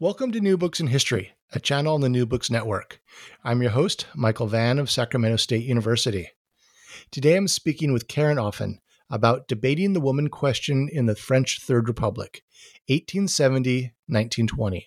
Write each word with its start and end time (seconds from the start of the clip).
Welcome 0.00 0.30
to 0.30 0.40
New 0.40 0.56
Books 0.56 0.78
in 0.78 0.86
History, 0.86 1.32
a 1.52 1.58
channel 1.58 1.92
on 1.92 2.02
the 2.02 2.08
New 2.08 2.24
Books 2.24 2.52
Network. 2.52 3.00
I'm 3.42 3.62
your 3.62 3.72
host, 3.72 4.06
Michael 4.14 4.46
Vann 4.46 4.78
of 4.78 4.88
Sacramento 4.88 5.38
State 5.38 5.64
University. 5.64 6.28
Today 7.10 7.36
I'm 7.36 7.48
speaking 7.48 7.92
with 7.92 8.06
Karen 8.06 8.38
Offen 8.38 8.78
about 9.10 9.48
debating 9.48 9.94
the 9.94 10.00
woman 10.00 10.28
question 10.28 10.88
in 10.88 11.06
the 11.06 11.16
French 11.16 11.60
Third 11.64 11.88
Republic, 11.88 12.44
1870 12.86 13.92
1920, 14.06 14.86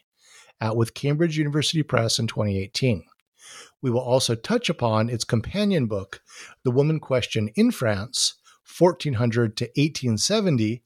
out 0.62 0.78
with 0.78 0.94
Cambridge 0.94 1.38
University 1.38 1.84
Press 1.84 2.18
in 2.18 2.28
2018. 2.28 3.04
We 3.82 3.92
will 3.92 4.00
also 4.00 4.34
touch 4.34 4.70
upon 4.70 5.10
its 5.10 5.26
companion 5.26 5.88
book, 5.88 6.22
The 6.64 6.72
Woman 6.72 7.02
Question 7.02 7.50
in 7.56 7.72
France, 7.72 8.36
1400 8.80 9.58
to 9.58 9.66
1870, 9.76 10.84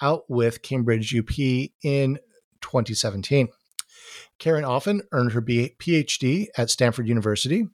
out 0.00 0.30
with 0.30 0.62
Cambridge 0.62 1.12
UP 1.12 1.36
in 1.82 2.20
2017. 2.60 3.48
Karen 4.44 4.66
Offen 4.66 5.00
earned 5.10 5.32
her 5.32 5.40
PhD 5.40 6.48
at 6.58 6.68
Stanford 6.68 7.08
University. 7.08 7.66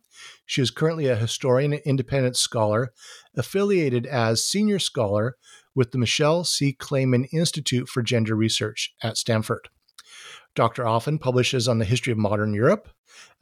She 0.46 0.62
is 0.62 0.70
currently 0.70 1.08
a 1.08 1.16
historian 1.16 1.72
and 1.72 1.82
independent 1.84 2.36
scholar, 2.36 2.92
affiliated 3.36 4.06
as 4.06 4.44
senior 4.44 4.78
scholar 4.78 5.36
with 5.74 5.90
the 5.90 5.98
Michelle 5.98 6.44
C. 6.44 6.72
Clayman 6.72 7.26
Institute 7.32 7.88
for 7.88 8.04
Gender 8.04 8.36
Research 8.36 8.94
at 9.02 9.16
Stanford. 9.16 9.68
Dr. 10.54 10.86
Offen 10.86 11.18
publishes 11.18 11.66
on 11.66 11.80
the 11.80 11.84
history 11.84 12.12
of 12.12 12.18
modern 12.18 12.54
Europe, 12.54 12.88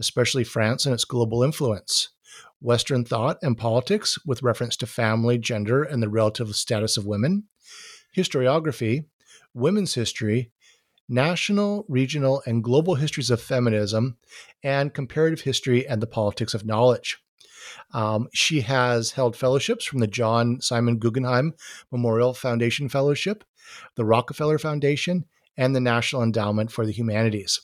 especially 0.01 0.43
France 0.43 0.87
and 0.87 0.95
its 0.95 1.05
global 1.05 1.43
influence, 1.43 2.09
Western 2.63 3.05
thought 3.05 3.37
and 3.43 3.59
politics 3.59 4.17
with 4.25 4.43
reference 4.43 4.75
to 4.79 4.87
family, 4.87 5.37
gender, 5.37 5.83
and 5.83 6.03
the 6.03 6.09
relative 6.09 6.57
status 6.57 6.97
of 6.97 7.05
women, 7.05 7.45
historiography, 8.17 9.05
women's 9.53 9.93
history, 9.93 10.51
national, 11.09 11.85
regional, 11.89 12.43
and 12.47 12.63
global 12.63 12.97
histories 12.97 13.31
of 13.31 13.41
feminism, 13.41 14.17
and 14.63 14.95
comparative 14.95 15.41
history 15.43 15.87
and 15.87 16.03
the 16.03 16.07
politics 16.07 16.55
of 16.55 16.67
knowledge. 16.67 17.19
Um, 17.93 18.29
she 18.33 18.61
has 18.63 19.13
held 19.13 19.37
fellowships 19.37 19.85
from 19.85 20.01
the 20.01 20.07
John 20.07 20.61
Simon 20.61 20.99
Guggenheim 20.99 21.55
Memorial 21.91 22.35
Foundation 22.35 22.89
Fellowship, 22.89 23.45
the 23.95 24.05
Rockefeller 24.05 24.59
Foundation, 24.59 25.25
and 25.57 25.75
the 25.75 25.81
National 25.81 26.23
Endowment 26.23 26.71
for 26.71 26.87
the 26.87 26.93
Humanities. 26.93 27.61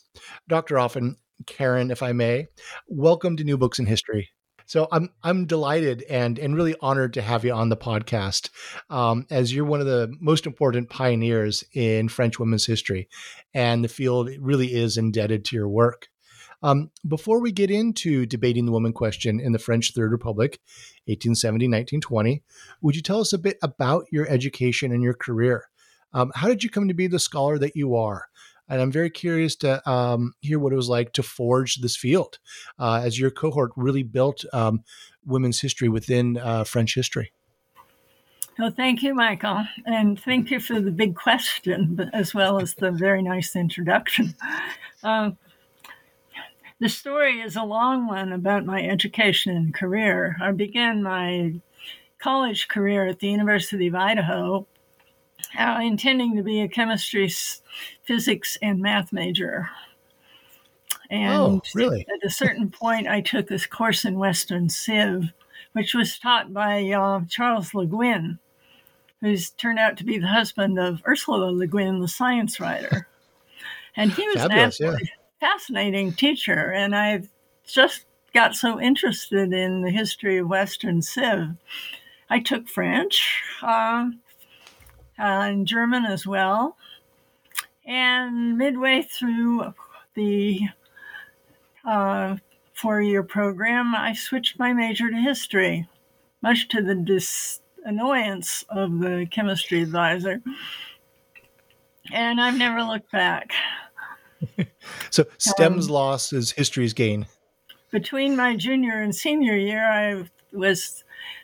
Dr. 0.47 0.77
Offen, 0.77 1.17
Karen, 1.45 1.91
if 1.91 2.03
I 2.03 2.11
may, 2.11 2.47
welcome 2.87 3.37
to 3.37 3.43
New 3.43 3.57
Books 3.57 3.79
in 3.79 3.85
History. 3.85 4.29
So 4.65 4.87
I'm 4.91 5.09
I'm 5.23 5.45
delighted 5.45 6.03
and 6.09 6.39
and 6.39 6.55
really 6.55 6.75
honored 6.81 7.13
to 7.13 7.21
have 7.21 7.45
you 7.45 7.53
on 7.53 7.69
the 7.69 7.77
podcast, 7.77 8.49
um, 8.89 9.25
as 9.29 9.53
you're 9.53 9.65
one 9.65 9.79
of 9.79 9.85
the 9.85 10.13
most 10.19 10.45
important 10.45 10.89
pioneers 10.89 11.63
in 11.73 12.09
French 12.09 12.39
women's 12.39 12.65
history, 12.65 13.07
and 13.53 13.83
the 13.83 13.89
field 13.89 14.29
really 14.39 14.73
is 14.73 14.97
indebted 14.97 15.45
to 15.45 15.55
your 15.55 15.69
work. 15.69 16.07
Um, 16.63 16.89
before 17.07 17.41
we 17.41 17.51
get 17.51 17.69
into 17.69 18.25
debating 18.25 18.65
the 18.65 18.71
woman 18.71 18.93
question 18.93 19.39
in 19.39 19.51
the 19.51 19.59
French 19.59 19.93
Third 19.93 20.11
Republic, 20.11 20.59
1870 21.05 21.65
1920, 21.67 22.43
would 22.81 22.95
you 22.95 23.03
tell 23.03 23.21
us 23.21 23.33
a 23.33 23.37
bit 23.37 23.57
about 23.61 24.05
your 24.11 24.27
education 24.27 24.91
and 24.91 25.03
your 25.03 25.13
career? 25.13 25.65
Um, 26.13 26.31
how 26.33 26.47
did 26.47 26.63
you 26.63 26.69
come 26.69 26.87
to 26.87 26.93
be 26.93 27.07
the 27.07 27.19
scholar 27.19 27.59
that 27.59 27.75
you 27.75 27.95
are? 27.95 28.29
And 28.67 28.81
I'm 28.81 28.91
very 28.91 29.09
curious 29.09 29.55
to 29.57 29.87
um, 29.89 30.33
hear 30.41 30.59
what 30.59 30.73
it 30.73 30.75
was 30.75 30.89
like 30.89 31.13
to 31.13 31.23
forge 31.23 31.77
this 31.77 31.95
field 31.95 32.39
uh, 32.79 33.01
as 33.03 33.19
your 33.19 33.31
cohort 33.31 33.71
really 33.75 34.03
built 34.03 34.43
um, 34.53 34.83
women's 35.25 35.61
history 35.61 35.89
within 35.89 36.37
uh, 36.37 36.63
French 36.63 36.95
history. 36.95 37.31
Well, 38.57 38.71
thank 38.71 39.03
you, 39.03 39.13
Michael. 39.13 39.65
And 39.85 40.19
thank 40.19 40.49
you 40.49 40.59
for 40.59 40.79
the 40.79 40.91
big 40.91 41.15
question, 41.15 42.09
as 42.13 42.33
well 42.33 42.61
as 42.61 42.73
the 42.75 42.91
very 42.91 43.21
nice 43.21 43.55
introduction. 43.55 44.33
Um, 45.03 45.37
the 46.79 46.89
story 46.89 47.41
is 47.41 47.55
a 47.55 47.63
long 47.63 48.07
one 48.07 48.31
about 48.33 48.65
my 48.65 48.81
education 48.81 49.55
and 49.55 49.73
career. 49.73 50.35
I 50.41 50.51
began 50.51 51.03
my 51.03 51.53
college 52.17 52.67
career 52.67 53.05
at 53.05 53.19
the 53.19 53.27
University 53.27 53.87
of 53.87 53.95
Idaho 53.95 54.65
uh, 55.57 55.79
intending 55.81 56.35
to 56.35 56.43
be 56.43 56.61
a 56.61 56.67
chemistry, 56.67 57.31
physics, 58.05 58.57
and 58.61 58.79
math 58.79 59.11
major. 59.11 59.69
And 61.09 61.33
oh, 61.33 61.61
really? 61.73 62.01
at 62.01 62.25
a 62.25 62.29
certain 62.29 62.69
point, 62.69 63.07
I 63.07 63.21
took 63.21 63.47
this 63.47 63.65
course 63.65 64.05
in 64.05 64.17
Western 64.17 64.69
Civ, 64.69 65.31
which 65.73 65.93
was 65.93 66.17
taught 66.17 66.53
by 66.53 66.89
uh, 66.91 67.21
Charles 67.29 67.73
Le 67.73 67.85
Guin, 67.85 68.39
who's 69.21 69.51
turned 69.51 69.79
out 69.79 69.97
to 69.97 70.03
be 70.03 70.17
the 70.17 70.27
husband 70.27 70.79
of 70.79 71.03
Ursula 71.07 71.51
Le 71.51 71.67
Guin, 71.67 71.99
the 71.99 72.07
science 72.07 72.59
writer. 72.59 73.07
And 73.95 74.11
he 74.11 74.27
was 74.27 74.37
Fabulous, 74.37 74.51
an 74.51 74.87
absolutely 74.87 75.11
yeah. 75.41 75.49
fascinating 75.49 76.13
teacher. 76.13 76.71
And 76.71 76.95
I 76.95 77.23
just 77.65 78.05
got 78.33 78.55
so 78.55 78.79
interested 78.79 79.53
in 79.53 79.81
the 79.81 79.91
history 79.91 80.37
of 80.37 80.47
Western 80.47 81.01
Civ. 81.01 81.55
I 82.29 82.39
took 82.39 82.67
French. 82.67 83.41
Uh, 83.61 84.09
uh, 85.17 85.23
and 85.23 85.67
German 85.67 86.05
as 86.05 86.27
well. 86.27 86.77
And 87.85 88.57
midway 88.57 89.03
through 89.03 89.73
the 90.15 90.61
uh, 91.85 92.37
four 92.73 93.01
year 93.01 93.23
program, 93.23 93.93
I 93.95 94.13
switched 94.13 94.57
my 94.57 94.73
major 94.73 95.09
to 95.09 95.17
history, 95.17 95.87
much 96.41 96.67
to 96.69 96.81
the 96.81 96.95
dis- 96.95 97.61
annoyance 97.85 98.65
of 98.69 98.99
the 98.99 99.27
chemistry 99.29 99.81
advisor. 99.81 100.41
And 102.11 102.41
I've 102.41 102.57
never 102.57 102.83
looked 102.83 103.11
back. 103.11 103.51
so, 105.09 105.25
STEM's 105.37 105.87
um, 105.87 105.93
loss 105.93 106.33
is 106.33 106.51
history's 106.51 106.93
gain. 106.93 107.25
Between 107.91 108.35
my 108.35 108.55
junior 108.55 109.01
and 109.01 109.15
senior 109.15 109.55
year, 109.55 109.85
I 109.85 110.29
was 110.51 111.03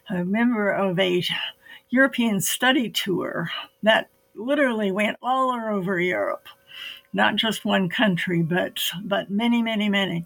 a 0.10 0.26
member 0.26 0.72
of 0.72 1.00
a 1.00 1.24
European 1.90 2.42
study 2.42 2.90
tour 2.90 3.50
that 3.84 4.10
literally 4.36 4.92
went 4.92 5.18
all 5.22 5.52
over 5.52 6.00
Europe, 6.00 6.48
not 7.14 7.36
just 7.36 7.66
one 7.66 7.90
country, 7.90 8.42
but 8.42 8.80
but 9.04 9.30
many, 9.30 9.62
many, 9.62 9.90
many, 9.90 10.26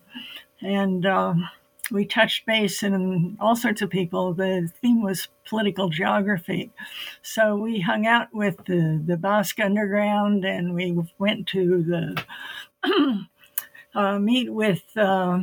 and. 0.62 1.06
Um, 1.06 1.50
we 1.92 2.06
touched 2.06 2.46
base 2.46 2.84
in 2.84 3.38
all 3.40 3.56
sorts 3.56 3.82
of 3.82 3.90
people. 3.90 4.34
The 4.34 4.72
theme 4.82 5.04
was 5.04 5.28
political 5.48 5.90
geography. 5.90 6.72
So 7.22 7.56
we 7.56 7.80
hung 7.80 8.08
out 8.08 8.34
with 8.34 8.58
the, 8.66 9.02
the 9.06 9.18
Basque 9.18 9.60
Underground 9.60 10.46
and 10.46 10.74
we 10.74 10.98
went 11.20 11.48
to 11.50 11.84
the 12.84 13.28
uh, 13.96 14.20
meet 14.20 14.52
with 14.52 14.84
uh, 14.96 15.40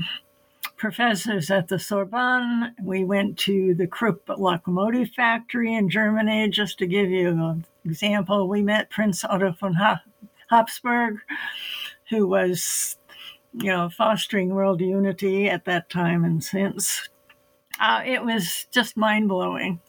professors 0.83 1.49
at 1.49 1.69
the 1.69 1.79
Sorbonne. 1.79 2.75
We 2.83 3.05
went 3.05 3.39
to 3.39 3.73
the 3.73 3.87
Krupp 3.87 4.29
locomotive 4.29 5.11
factory 5.11 5.73
in 5.73 5.89
Germany, 5.89 6.49
just 6.49 6.79
to 6.79 6.89
give 6.89 7.09
you 7.09 7.29
an 7.29 7.65
example. 7.85 8.49
We 8.49 8.63
met 8.63 8.91
Prince 8.91 9.25
Otto 9.25 9.53
von 9.53 9.77
Habsburg, 10.51 11.19
who 12.11 12.27
was, 12.27 12.97
you 13.53 13.71
know, 13.71 13.91
fostering 13.91 14.49
world 14.49 14.81
unity 14.81 15.49
at 15.49 15.67
that 15.67 15.89
time 15.89 16.25
and 16.25 16.43
since. 16.43 17.09
Uh, 17.79 18.03
it 18.05 18.25
was 18.25 18.67
just 18.73 18.97
mind 18.97 19.29
blowing. 19.29 19.81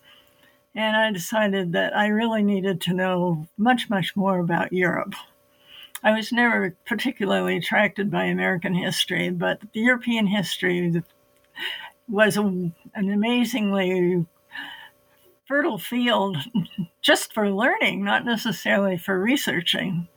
And 0.76 0.96
I 0.96 1.12
decided 1.12 1.72
that 1.72 1.98
I 1.98 2.10
really 2.10 2.44
needed 2.44 2.82
to 2.82 2.94
know 2.94 3.48
much, 3.58 3.90
much 3.90 4.16
more 4.16 4.38
about 4.38 4.72
Europe. 4.72 5.16
I 6.04 6.12
was 6.12 6.32
never 6.32 6.76
particularly 6.86 7.58
attracted 7.58 8.12
by 8.12 8.26
American 8.26 8.74
history, 8.74 9.30
but 9.30 9.62
the 9.74 9.80
European 9.80 10.28
history 10.28 11.02
was 12.10 12.36
a, 12.36 12.42
an 12.42 12.74
amazingly 12.96 14.26
fertile 15.48 15.78
field 15.78 16.38
just 17.02 17.34
for 17.34 17.50
learning, 17.50 18.04
not 18.04 18.26
necessarily 18.26 18.98
for 18.98 19.18
researching. 19.20 20.08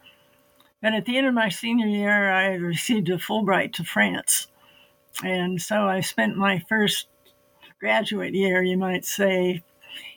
And 0.83 0.95
at 0.95 1.05
the 1.05 1.17
end 1.17 1.27
of 1.27 1.35
my 1.35 1.49
senior 1.49 1.87
year, 1.87 2.33
I 2.33 2.55
received 2.55 3.09
a 3.09 3.19
Fulbright 3.19 3.73
to 3.75 3.85
France. 3.85 4.49
And 5.23 5.61
so 5.61 5.89
I 5.89 6.01
spent 6.01 6.37
my 6.37 6.63
first 6.69 7.07
graduate 7.79 8.35
year, 8.35 8.63
you 8.63 8.77
might 8.77 9.05
say, 9.05 9.63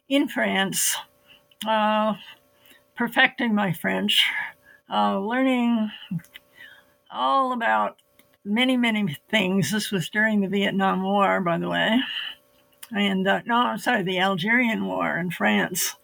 in 0.07 0.27
France, 0.27 0.95
uh, 1.68 2.15
perfecting 2.95 3.54
my 3.56 3.72
French, 3.72 4.25
uh, 4.91 5.19
learning 5.19 5.91
all 7.12 7.51
about 7.51 7.97
many, 8.44 8.77
many 8.77 9.18
things. 9.30 9.71
This 9.71 9.91
was 9.91 10.09
during 10.09 10.41
the 10.41 10.47
Vietnam 10.47 11.03
War, 11.03 11.41
by 11.41 11.57
the 11.57 11.69
way. 11.69 12.00
And 12.91 13.27
uh, 13.27 13.41
no, 13.45 13.56
I'm 13.56 13.77
sorry, 13.77 14.03
the 14.03 14.19
Algerian 14.19 14.86
War 14.86 15.18
in 15.18 15.31
France. 15.31 15.95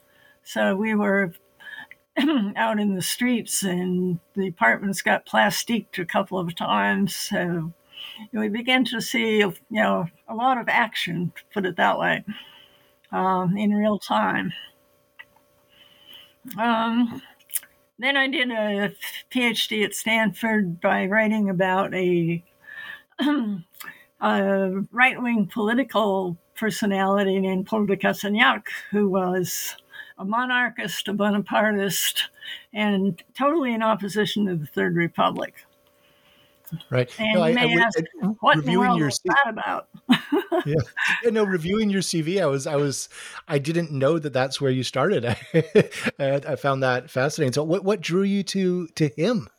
So 0.43 0.75
we 0.75 0.93
were 0.93 1.33
out 2.55 2.79
in 2.79 2.95
the 2.95 3.01
streets, 3.01 3.63
and 3.63 4.19
the 4.35 4.47
apartments 4.47 5.01
got 5.01 5.25
plastiqued 5.25 5.99
a 5.99 6.05
couple 6.05 6.39
of 6.39 6.55
times. 6.55 7.15
So 7.15 7.73
we 8.31 8.49
began 8.49 8.85
to 8.85 9.01
see, 9.01 9.37
you 9.39 9.53
know, 9.69 10.05
a 10.27 10.35
lot 10.35 10.59
of 10.59 10.69
action, 10.69 11.33
put 11.53 11.65
it 11.65 11.77
that 11.77 11.97
way, 11.97 12.23
um, 13.11 13.57
in 13.57 13.73
real 13.73 13.97
time. 13.97 14.53
Um, 16.59 17.21
then 17.97 18.17
I 18.17 18.27
did 18.27 18.51
a 18.51 18.93
PhD 19.31 19.85
at 19.85 19.95
Stanford 19.95 20.81
by 20.81 21.05
writing 21.05 21.49
about 21.49 21.93
a, 21.93 22.43
a 23.19 23.63
right 24.91 25.21
wing 25.21 25.49
political 25.51 26.37
personality 26.55 27.39
named 27.39 27.67
Paul 27.67 27.85
de 27.85 27.97
Cassagnac, 27.97 28.67
who 28.91 29.09
was 29.09 29.75
a 30.17 30.25
monarchist, 30.25 31.07
a 31.07 31.13
Bonapartist, 31.13 32.29
and 32.73 33.21
totally 33.37 33.73
in 33.73 33.83
opposition 33.83 34.45
to 34.45 34.55
the 34.55 34.65
Third 34.65 34.95
Republic. 34.95 35.64
Right. 36.89 37.09
And 37.19 37.33
no, 37.33 37.45
you 37.45 37.55
may 37.55 37.77
I, 37.77 37.81
ask, 37.81 37.99
I, 37.99 38.25
what 38.39 38.65
world 38.65 38.99
your, 38.99 39.09
that 39.09 39.45
about? 39.47 39.87
yeah. 40.65 40.75
yeah. 41.23 41.29
No, 41.29 41.43
reviewing 41.43 41.89
your 41.89 42.01
CV, 42.01 42.41
I 42.41 42.45
was, 42.45 42.67
I 42.67 42.75
was, 42.75 43.09
I 43.47 43.57
didn't 43.57 43.91
know 43.91 44.19
that 44.19 44.33
that's 44.33 44.59
where 44.59 44.71
you 44.71 44.83
started. 44.83 45.25
I, 45.25 45.35
I 46.19 46.55
found 46.55 46.83
that 46.83 47.09
fascinating. 47.09 47.53
So, 47.53 47.63
what, 47.63 47.83
what 47.83 48.01
drew 48.01 48.23
you 48.23 48.43
to 48.43 48.87
to 48.87 49.09
him? 49.09 49.49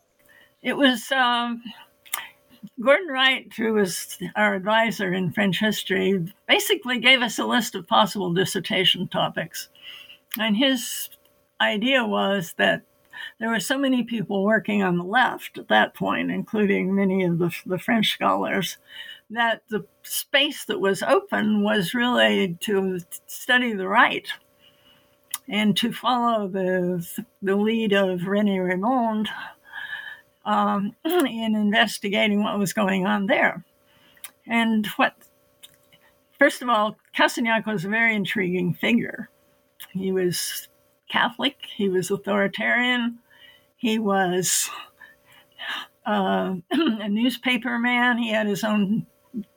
It 0.63 0.77
was 0.77 1.11
um, 1.13 1.63
Gordon 2.81 3.09
Wright, 3.09 3.51
who 3.57 3.75
was 3.75 4.19
our 4.35 4.55
advisor 4.55 5.13
in 5.13 5.33
French 5.33 5.61
history, 5.61 6.33
basically 6.49 6.99
gave 6.99 7.23
us 7.23 7.39
a 7.39 7.45
list 7.45 7.75
of 7.75 7.87
possible 7.87 8.33
dissertation 8.33 9.09
topics, 9.09 9.69
and 10.39 10.57
his 10.57 11.09
idea 11.61 12.05
was 12.05 12.55
that 12.59 12.83
there 13.39 13.51
were 13.51 13.61
so 13.61 13.79
many 13.79 14.03
people 14.03 14.45
working 14.45 14.83
on 14.83 14.99
the 14.99 15.05
left 15.05 15.59
at 15.59 15.69
that 15.69 15.95
point, 15.95 16.31
including 16.31 16.95
many 16.95 17.25
of 17.25 17.39
the, 17.39 17.55
the 17.67 17.79
French 17.79 18.13
scholars, 18.13 18.79
that 19.31 19.63
the 19.69 19.85
space 20.03 20.65
that 20.67 20.81
was 20.81 21.03
open 21.03 21.63
was 21.63 21.95
really 21.95 22.57
to 22.61 23.01
study 23.27 23.73
the 23.73 23.89
right 23.89 24.29
and 25.49 25.77
to 25.77 25.93
follow 25.93 26.49
the, 26.49 27.07
the 27.43 27.57
lead 27.57 27.93
of 27.93 28.21
René 28.21 28.59
Rémond 28.59 29.29
um, 30.45 30.95
in 31.05 31.55
investigating 31.55 32.43
what 32.43 32.59
was 32.59 32.73
going 32.73 33.07
on 33.07 33.27
there. 33.27 33.65
And 34.47 34.87
what, 34.97 35.15
first 36.39 36.63
of 36.63 36.69
all, 36.69 36.97
Cassagnac 37.15 37.67
was 37.67 37.85
a 37.85 37.89
very 37.89 38.15
intriguing 38.15 38.75
figure. 38.75 39.29
He 39.91 40.13
was 40.13 40.69
Catholic, 41.09 41.57
he 41.77 41.89
was 41.89 42.11
authoritarian, 42.11 43.19
he 43.77 43.99
was 43.99 44.71
uh, 46.07 46.55
a 46.71 47.09
newspaper 47.09 47.79
man. 47.79 48.19
He 48.19 48.31
had 48.31 48.47
his 48.47 48.65
own 48.65 49.07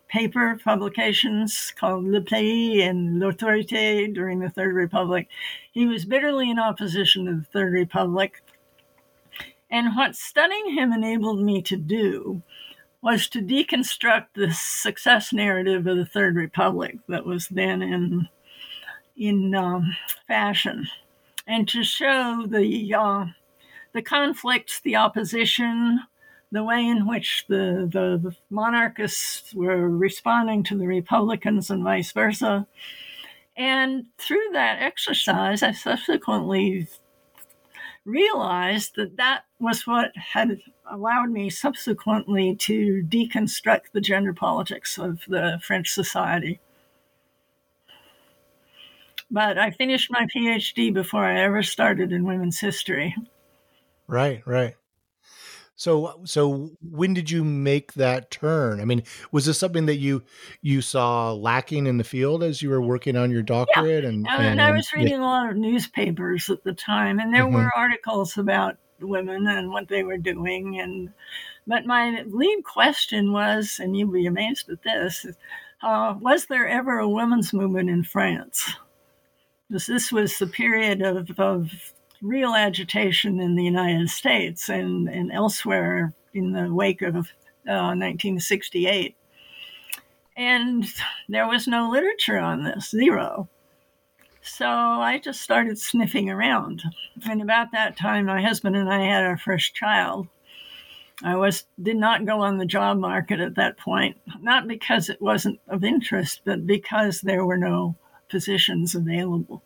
paper 0.07 0.59
publications 0.63 1.71
called 1.79 2.05
Le 2.05 2.21
Pays 2.21 2.83
and 2.83 3.19
L'Autorité 3.19 4.13
during 4.13 4.39
the 4.39 4.49
Third 4.49 4.73
Republic. 4.73 5.27
He 5.71 5.85
was 5.85 6.05
bitterly 6.05 6.49
in 6.49 6.59
opposition 6.59 7.25
to 7.25 7.35
the 7.35 7.45
Third 7.53 7.73
Republic. 7.73 8.41
And 9.69 9.95
what 9.95 10.15
studying 10.15 10.73
him 10.73 10.91
enabled 10.91 11.41
me 11.41 11.61
to 11.61 11.77
do 11.77 12.41
was 13.01 13.29
to 13.29 13.39
deconstruct 13.39 14.27
the 14.33 14.51
success 14.51 15.31
narrative 15.31 15.87
of 15.87 15.95
the 15.95 16.05
Third 16.05 16.35
Republic 16.35 16.97
that 17.07 17.25
was 17.25 17.47
then 17.47 17.81
in 17.81 18.27
in 19.15 19.53
um, 19.53 19.95
fashion, 20.27 20.87
and 21.49 21.67
to 21.67 21.83
show 21.83 22.45
the 22.47 22.93
uh, 22.93 23.25
the 23.91 24.03
conflicts, 24.03 24.79
the 24.81 24.95
opposition, 24.95 25.99
the 26.51 26.63
way 26.63 26.85
in 26.85 27.07
which 27.07 27.45
the, 27.49 27.89
the, 27.91 28.19
the, 28.21 28.35
monarchists 28.51 29.51
were 29.55 29.89
responding 29.89 30.63
to 30.63 30.77
the 30.77 30.85
Republicans 30.85 31.71
and 31.71 31.83
vice 31.83 32.11
versa. 32.11 32.67
And 33.57 34.05
through 34.19 34.49
that 34.53 34.79
exercise, 34.79 35.63
I 35.63 35.71
subsequently 35.71 36.87
realized 38.05 38.95
that 38.95 39.17
that 39.17 39.45
was 39.59 39.87
what 39.87 40.15
had 40.15 40.59
allowed 40.89 41.31
me 41.31 41.49
subsequently 41.49 42.55
to 42.57 43.03
deconstruct 43.09 43.91
the 43.91 44.01
gender 44.01 44.33
politics 44.33 44.99
of 44.99 45.21
the 45.27 45.59
French 45.63 45.89
society. 45.89 46.59
But 49.31 49.57
I 49.57 49.71
finished 49.71 50.11
my 50.11 50.25
PhD 50.35 50.93
before 50.93 51.23
I 51.23 51.41
ever 51.41 51.61
started 51.61 52.11
in 52.11 52.25
women's 52.25 52.59
history. 52.59 53.15
Right, 54.07 54.41
right. 54.45 54.75
So 55.79 56.19
so 56.25 56.71
when 56.81 57.13
did 57.13 57.31
you 57.31 57.45
make 57.45 57.93
that 57.93 58.31
turn? 58.31 58.81
I 58.81 58.85
mean, 58.85 59.03
was 59.31 59.45
this 59.45 59.57
something 59.57 59.85
that 59.85 59.95
you 59.95 60.23
you 60.61 60.81
saw 60.81 61.31
lacking 61.31 61.87
in 61.87 61.97
the 61.97 62.03
field 62.03 62.43
as 62.43 62.61
you 62.61 62.69
were 62.69 62.81
working 62.81 63.15
on 63.15 63.31
your 63.31 63.43
doctorate? 63.43 64.03
Yeah. 64.03 64.09
And, 64.09 64.27
and, 64.27 64.45
and 64.45 64.61
I 64.61 64.71
was 64.71 64.91
reading 64.91 65.13
yeah. 65.13 65.21
a 65.21 65.29
lot 65.29 65.49
of 65.49 65.55
newspapers 65.55 66.49
at 66.49 66.65
the 66.65 66.73
time, 66.73 67.19
and 67.19 67.33
there 67.33 67.45
mm-hmm. 67.45 67.55
were 67.55 67.71
articles 67.77 68.37
about 68.37 68.75
women 68.99 69.47
and 69.47 69.69
what 69.69 69.87
they 69.87 70.03
were 70.03 70.17
doing. 70.17 70.81
And 70.81 71.13
but 71.65 71.85
my 71.85 72.25
lead 72.27 72.63
question 72.65 73.31
was, 73.31 73.79
and 73.81 73.95
you'll 73.95 74.11
be 74.11 74.25
amazed 74.25 74.69
at 74.69 74.83
this: 74.83 75.25
uh, 75.81 76.13
was 76.19 76.47
there 76.47 76.67
ever 76.67 76.99
a 76.99 77.07
women's 77.07 77.53
movement 77.53 77.89
in 77.89 78.03
France? 78.03 78.75
This 79.69 80.11
was 80.11 80.37
the 80.37 80.47
period 80.47 81.01
of, 81.01 81.29
of 81.39 81.71
real 82.21 82.55
agitation 82.55 83.39
in 83.39 83.55
the 83.55 83.63
United 83.63 84.09
States 84.09 84.67
and, 84.69 85.07
and 85.07 85.31
elsewhere 85.31 86.13
in 86.33 86.53
the 86.53 86.73
wake 86.73 87.01
of 87.01 87.15
uh, 87.67 87.93
1968. 87.95 89.15
And 90.35 90.85
there 91.27 91.47
was 91.47 91.67
no 91.67 91.89
literature 91.89 92.39
on 92.39 92.63
this, 92.63 92.89
zero. 92.89 93.49
So 94.41 94.65
I 94.65 95.19
just 95.19 95.41
started 95.41 95.77
sniffing 95.77 96.29
around. 96.29 96.81
And 97.29 97.41
about 97.41 97.71
that 97.73 97.97
time, 97.97 98.25
my 98.25 98.41
husband 98.41 98.75
and 98.75 98.91
I 98.91 99.03
had 99.03 99.23
our 99.23 99.37
first 99.37 99.75
child. 99.75 100.27
I 101.21 101.35
was 101.35 101.65
did 101.81 101.97
not 101.97 102.25
go 102.25 102.39
on 102.39 102.57
the 102.57 102.65
job 102.65 102.97
market 102.97 103.41
at 103.41 103.55
that 103.55 103.77
point, 103.77 104.17
not 104.39 104.67
because 104.67 105.09
it 105.09 105.21
wasn't 105.21 105.59
of 105.67 105.83
interest, 105.83 106.41
but 106.45 106.65
because 106.65 107.19
there 107.19 107.45
were 107.45 107.57
no 107.57 107.95
positions 108.29 108.95
available 108.95 109.63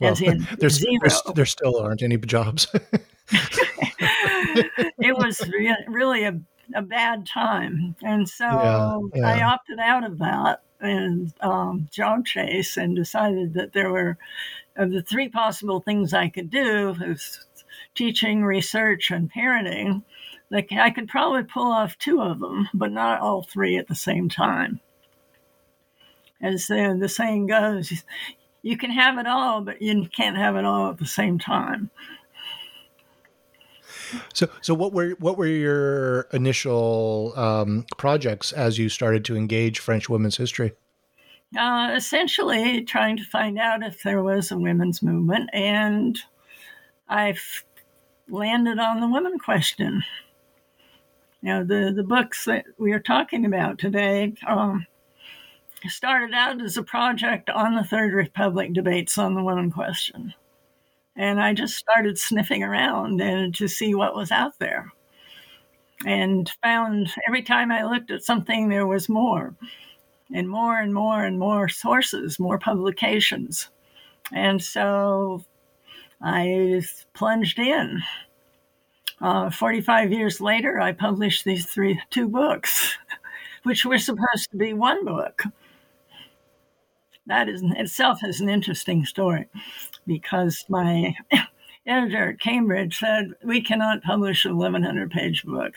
well, 0.00 0.14
there's. 0.58 0.84
There's, 1.00 1.22
there 1.34 1.46
still 1.46 1.78
aren't 1.78 2.02
any 2.02 2.16
jobs. 2.18 2.66
it 3.30 5.16
was 5.16 5.40
re- 5.48 5.84
really 5.88 6.24
a, 6.24 6.40
a 6.74 6.82
bad 6.82 7.26
time. 7.26 7.96
And 8.02 8.28
so 8.28 8.44
yeah, 8.44 8.98
yeah. 9.14 9.28
I 9.28 9.42
opted 9.42 9.78
out 9.78 10.04
of 10.04 10.18
that 10.18 10.62
and 10.80 11.32
um, 11.40 11.88
job 11.90 12.26
chase 12.26 12.76
and 12.76 12.94
decided 12.94 13.54
that 13.54 13.72
there 13.72 13.90
were 13.90 14.18
of 14.76 14.90
the 14.90 15.02
three 15.02 15.28
possible 15.28 15.80
things 15.80 16.12
I 16.12 16.28
could 16.28 16.50
do 16.50 16.94
was 17.00 17.46
teaching, 17.94 18.44
research, 18.44 19.10
and 19.10 19.32
parenting. 19.32 20.02
Like 20.50 20.72
I 20.72 20.90
could 20.90 21.08
probably 21.08 21.44
pull 21.44 21.72
off 21.72 21.96
two 21.98 22.20
of 22.20 22.40
them, 22.40 22.68
but 22.74 22.92
not 22.92 23.20
all 23.20 23.42
three 23.42 23.78
at 23.78 23.88
the 23.88 23.94
same 23.94 24.28
time. 24.28 24.80
As 26.44 26.66
the, 26.66 26.96
the 27.00 27.08
saying 27.08 27.46
goes, 27.46 28.04
you 28.62 28.76
can 28.76 28.90
have 28.90 29.16
it 29.18 29.26
all, 29.26 29.62
but 29.62 29.80
you 29.80 30.06
can't 30.14 30.36
have 30.36 30.56
it 30.56 30.64
all 30.64 30.90
at 30.90 30.98
the 30.98 31.06
same 31.06 31.38
time. 31.38 31.90
So, 34.34 34.48
so 34.60 34.74
what 34.74 34.92
were 34.92 35.10
what 35.18 35.38
were 35.38 35.46
your 35.46 36.22
initial 36.32 37.32
um, 37.36 37.86
projects 37.96 38.52
as 38.52 38.78
you 38.78 38.88
started 38.88 39.24
to 39.24 39.36
engage 39.36 39.78
French 39.78 40.08
women's 40.08 40.36
history? 40.36 40.74
Uh, 41.58 41.92
essentially, 41.96 42.82
trying 42.82 43.16
to 43.16 43.24
find 43.24 43.58
out 43.58 43.82
if 43.82 44.02
there 44.02 44.22
was 44.22 44.50
a 44.50 44.58
women's 44.58 45.02
movement, 45.02 45.48
and 45.54 46.18
I've 47.08 47.64
landed 48.28 48.78
on 48.78 49.00
the 49.00 49.08
women 49.08 49.38
question. 49.38 50.04
Now, 51.42 51.62
the, 51.62 51.92
the 51.94 52.02
books 52.02 52.44
that 52.46 52.64
we 52.78 52.92
are 52.92 53.00
talking 53.00 53.44
about 53.44 53.78
today 53.78 54.34
um, 54.46 54.86
started 55.88 56.34
out 56.34 56.62
as 56.62 56.76
a 56.76 56.82
project 56.82 57.50
on 57.50 57.74
the 57.74 57.84
Third 57.84 58.12
Republic 58.12 58.72
debates 58.72 59.18
on 59.18 59.34
the 59.34 59.42
women 59.42 59.70
question. 59.70 60.34
And 61.16 61.40
I 61.40 61.52
just 61.52 61.76
started 61.76 62.18
sniffing 62.18 62.62
around 62.62 63.20
and 63.20 63.54
to 63.54 63.68
see 63.68 63.94
what 63.94 64.16
was 64.16 64.30
out 64.32 64.58
there. 64.58 64.92
And 66.04 66.50
found 66.62 67.10
every 67.26 67.42
time 67.42 67.70
I 67.70 67.84
looked 67.84 68.10
at 68.10 68.24
something, 68.24 68.68
there 68.68 68.86
was 68.86 69.08
more 69.08 69.54
and 70.32 70.48
more 70.48 70.78
and 70.78 70.92
more 70.92 71.24
and 71.24 71.38
more 71.38 71.68
sources, 71.68 72.38
more 72.38 72.58
publications. 72.58 73.70
And 74.32 74.62
so 74.62 75.44
I 76.20 76.82
plunged 77.14 77.58
in. 77.58 78.02
Uh, 79.20 79.50
45 79.50 80.12
years 80.12 80.40
later, 80.40 80.80
I 80.80 80.92
published 80.92 81.44
these 81.44 81.66
three, 81.66 82.00
two 82.10 82.28
books, 82.28 82.98
which 83.62 83.84
were 83.84 83.98
supposed 83.98 84.50
to 84.50 84.56
be 84.56 84.72
one 84.72 85.04
book. 85.04 85.44
That 87.26 87.48
is 87.48 87.62
itself 87.64 88.20
is 88.22 88.40
an 88.40 88.48
interesting 88.48 89.04
story 89.04 89.48
because 90.06 90.64
my 90.68 91.14
editor 91.86 92.30
at 92.30 92.40
Cambridge 92.40 92.98
said, 92.98 93.32
We 93.42 93.62
cannot 93.62 94.02
publish 94.02 94.44
a 94.44 94.54
1100 94.54 95.10
page 95.10 95.44
book. 95.44 95.74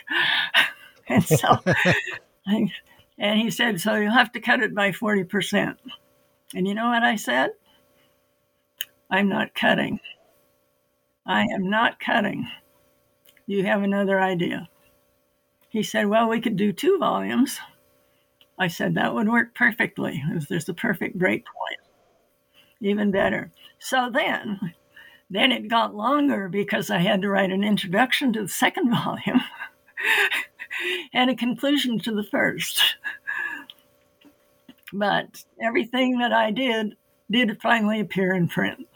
and 1.08 1.24
so, 1.24 1.60
I, 2.48 2.72
and 3.18 3.40
he 3.40 3.50
said, 3.50 3.80
So 3.80 3.96
you'll 3.96 4.12
have 4.12 4.32
to 4.34 4.42
cut 4.42 4.62
it 4.62 4.76
by 4.76 4.92
40%. 4.92 5.78
And 6.54 6.68
you 6.68 6.74
know 6.74 6.88
what 6.88 7.04
I 7.04 7.16
said? 7.16 7.52
I'm 9.10 9.30
not 9.30 9.56
cutting. 9.56 10.00
I 11.26 11.44
am 11.44 11.70
not 11.70 12.00
cutting. 12.00 12.48
You 13.46 13.64
have 13.66 13.84
another 13.84 14.20
idea. 14.20 14.70
He 15.70 15.84
said, 15.84 16.08
Well, 16.08 16.28
we 16.28 16.42
could 16.42 16.58
do 16.58 16.74
two 16.74 16.98
volumes. 16.98 17.60
I 18.58 18.68
said, 18.68 18.96
That 18.96 19.14
would 19.14 19.30
work 19.30 19.56
perfectly. 19.56 20.24
There's 20.50 20.66
the 20.66 20.74
perfect 20.74 21.18
break 21.18 21.46
point. 21.46 21.80
Even 22.80 23.12
better. 23.12 23.52
So 23.80 24.10
then, 24.12 24.74
then 25.30 25.52
it 25.52 25.68
got 25.68 25.96
longer 25.96 26.48
because 26.50 26.90
I 26.90 27.00
had 27.00 27.22
to 27.22 27.30
write 27.30 27.52
an 27.52 27.64
introduction 27.64 28.34
to 28.34 28.44
the 28.44 28.48
second 28.48 28.90
volume 29.04 29.42
and 31.14 31.30
a 31.30 31.36
conclusion 31.36 32.00
to 32.00 32.12
the 32.12 32.24
first. 32.24 32.82
But 34.94 35.44
everything 35.62 36.20
that 36.20 36.32
I 36.32 36.52
did 36.52 36.96
did 37.30 37.62
finally 37.62 38.00
appear 38.00 38.34
in 38.34 38.48
print. 38.48 38.88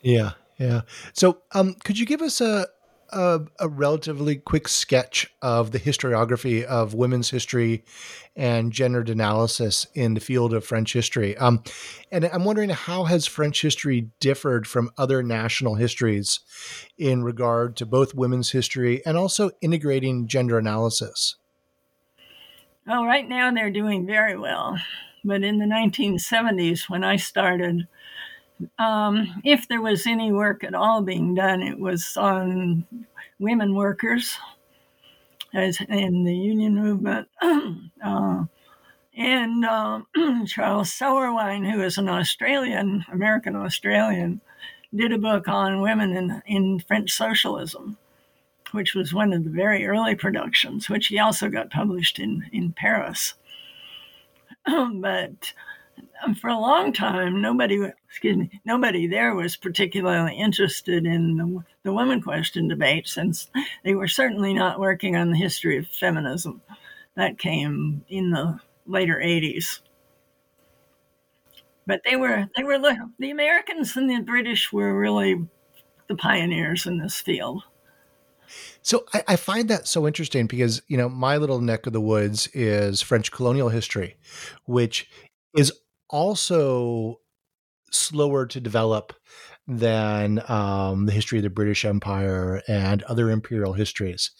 Yeah, 0.00 0.32
yeah. 0.58 0.82
So, 1.12 1.42
um, 1.52 1.76
could 1.84 1.98
you 1.98 2.06
give 2.06 2.20
us 2.20 2.40
a, 2.40 2.66
a, 3.10 3.40
a 3.58 3.68
relatively 3.68 4.36
quick 4.36 4.68
sketch 4.68 5.32
of 5.42 5.72
the 5.72 5.78
historiography 5.78 6.64
of 6.64 6.94
women's 6.94 7.30
history 7.30 7.84
and 8.36 8.72
gendered 8.72 9.08
analysis 9.08 9.86
in 9.94 10.14
the 10.14 10.20
field 10.20 10.52
of 10.52 10.64
French 10.64 10.92
history? 10.92 11.36
Um, 11.36 11.62
and 12.12 12.24
I'm 12.26 12.44
wondering 12.44 12.70
how 12.70 13.04
has 13.04 13.26
French 13.26 13.62
history 13.62 14.10
differed 14.20 14.66
from 14.66 14.90
other 14.96 15.22
national 15.22 15.74
histories 15.74 16.40
in 16.96 17.22
regard 17.22 17.76
to 17.76 17.86
both 17.86 18.14
women's 18.14 18.50
history 18.50 19.04
and 19.04 19.16
also 19.16 19.50
integrating 19.60 20.26
gender 20.26 20.58
analysis? 20.58 21.36
Well, 22.86 23.04
right 23.04 23.28
now 23.28 23.52
they're 23.52 23.70
doing 23.70 24.06
very 24.06 24.36
well. 24.36 24.78
But 25.24 25.42
in 25.42 25.58
the 25.58 25.66
1970s, 25.66 26.88
when 26.88 27.04
I 27.04 27.16
started, 27.16 27.86
um, 28.78 29.40
if 29.44 29.68
there 29.68 29.80
was 29.80 30.06
any 30.06 30.32
work 30.32 30.64
at 30.64 30.74
all 30.74 31.02
being 31.02 31.34
done, 31.34 31.62
it 31.62 31.78
was 31.78 32.16
on 32.16 32.86
women 33.38 33.74
workers 33.74 34.36
as 35.54 35.80
in 35.88 36.24
the 36.24 36.34
union 36.34 36.74
movement. 36.74 37.28
uh, 37.42 38.44
and 39.16 39.64
uh, 39.64 40.00
Charles 40.46 40.90
Sowerwine, 40.90 41.70
who 41.70 41.82
is 41.82 41.98
an 41.98 42.08
Australian, 42.08 43.04
American 43.12 43.56
Australian, 43.56 44.40
did 44.94 45.12
a 45.12 45.18
book 45.18 45.48
on 45.48 45.80
women 45.80 46.16
in, 46.16 46.42
in 46.46 46.80
French 46.80 47.10
socialism, 47.10 47.98
which 48.72 48.94
was 48.94 49.12
one 49.12 49.32
of 49.32 49.44
the 49.44 49.50
very 49.50 49.86
early 49.86 50.14
productions, 50.14 50.88
which 50.88 51.08
he 51.08 51.18
also 51.18 51.48
got 51.48 51.70
published 51.70 52.18
in, 52.18 52.48
in 52.52 52.72
Paris. 52.72 53.34
but 54.66 55.52
for 56.40 56.48
a 56.48 56.58
long 56.58 56.92
time, 56.92 57.40
nobody, 57.40 57.82
excuse 58.08 58.36
me, 58.36 58.60
nobody 58.64 59.06
there 59.06 59.34
was 59.34 59.56
particularly 59.56 60.36
interested 60.36 61.06
in 61.06 61.36
the, 61.36 61.64
the 61.84 61.92
woman 61.92 62.20
question 62.20 62.68
debate, 62.68 63.06
since 63.06 63.50
they 63.84 63.94
were 63.94 64.08
certainly 64.08 64.54
not 64.54 64.80
working 64.80 65.16
on 65.16 65.30
the 65.30 65.36
history 65.36 65.78
of 65.78 65.88
feminism. 65.88 66.60
That 67.16 67.38
came 67.38 68.04
in 68.08 68.30
the 68.30 68.60
later 68.86 69.20
80s. 69.22 69.80
But 71.86 72.02
they 72.04 72.16
were, 72.16 72.46
they 72.56 72.62
were, 72.62 72.78
the 73.18 73.30
Americans 73.30 73.96
and 73.96 74.08
the 74.08 74.20
British 74.20 74.72
were 74.72 74.96
really 74.96 75.46
the 76.06 76.16
pioneers 76.16 76.86
in 76.86 76.98
this 76.98 77.20
field. 77.20 77.64
So 78.82 79.04
I, 79.12 79.22
I, 79.28 79.36
find 79.36 79.68
that 79.68 79.86
so 79.86 80.06
interesting 80.06 80.46
because 80.46 80.80
you 80.88 80.96
know 80.96 81.08
my 81.08 81.36
little 81.36 81.60
neck 81.60 81.86
of 81.86 81.92
the 81.92 82.00
woods 82.00 82.48
is 82.54 83.02
French 83.02 83.30
colonial 83.30 83.68
history, 83.68 84.16
which 84.64 85.08
is 85.54 85.72
also 86.10 87.20
slower 87.90 88.46
to 88.46 88.60
develop 88.60 89.14
than 89.66 90.42
um, 90.48 91.06
the 91.06 91.12
history 91.12 91.38
of 91.38 91.42
the 91.42 91.50
British 91.50 91.84
Empire 91.84 92.62
and 92.68 93.02
other 93.04 93.30
imperial 93.30 93.74
histories. 93.74 94.30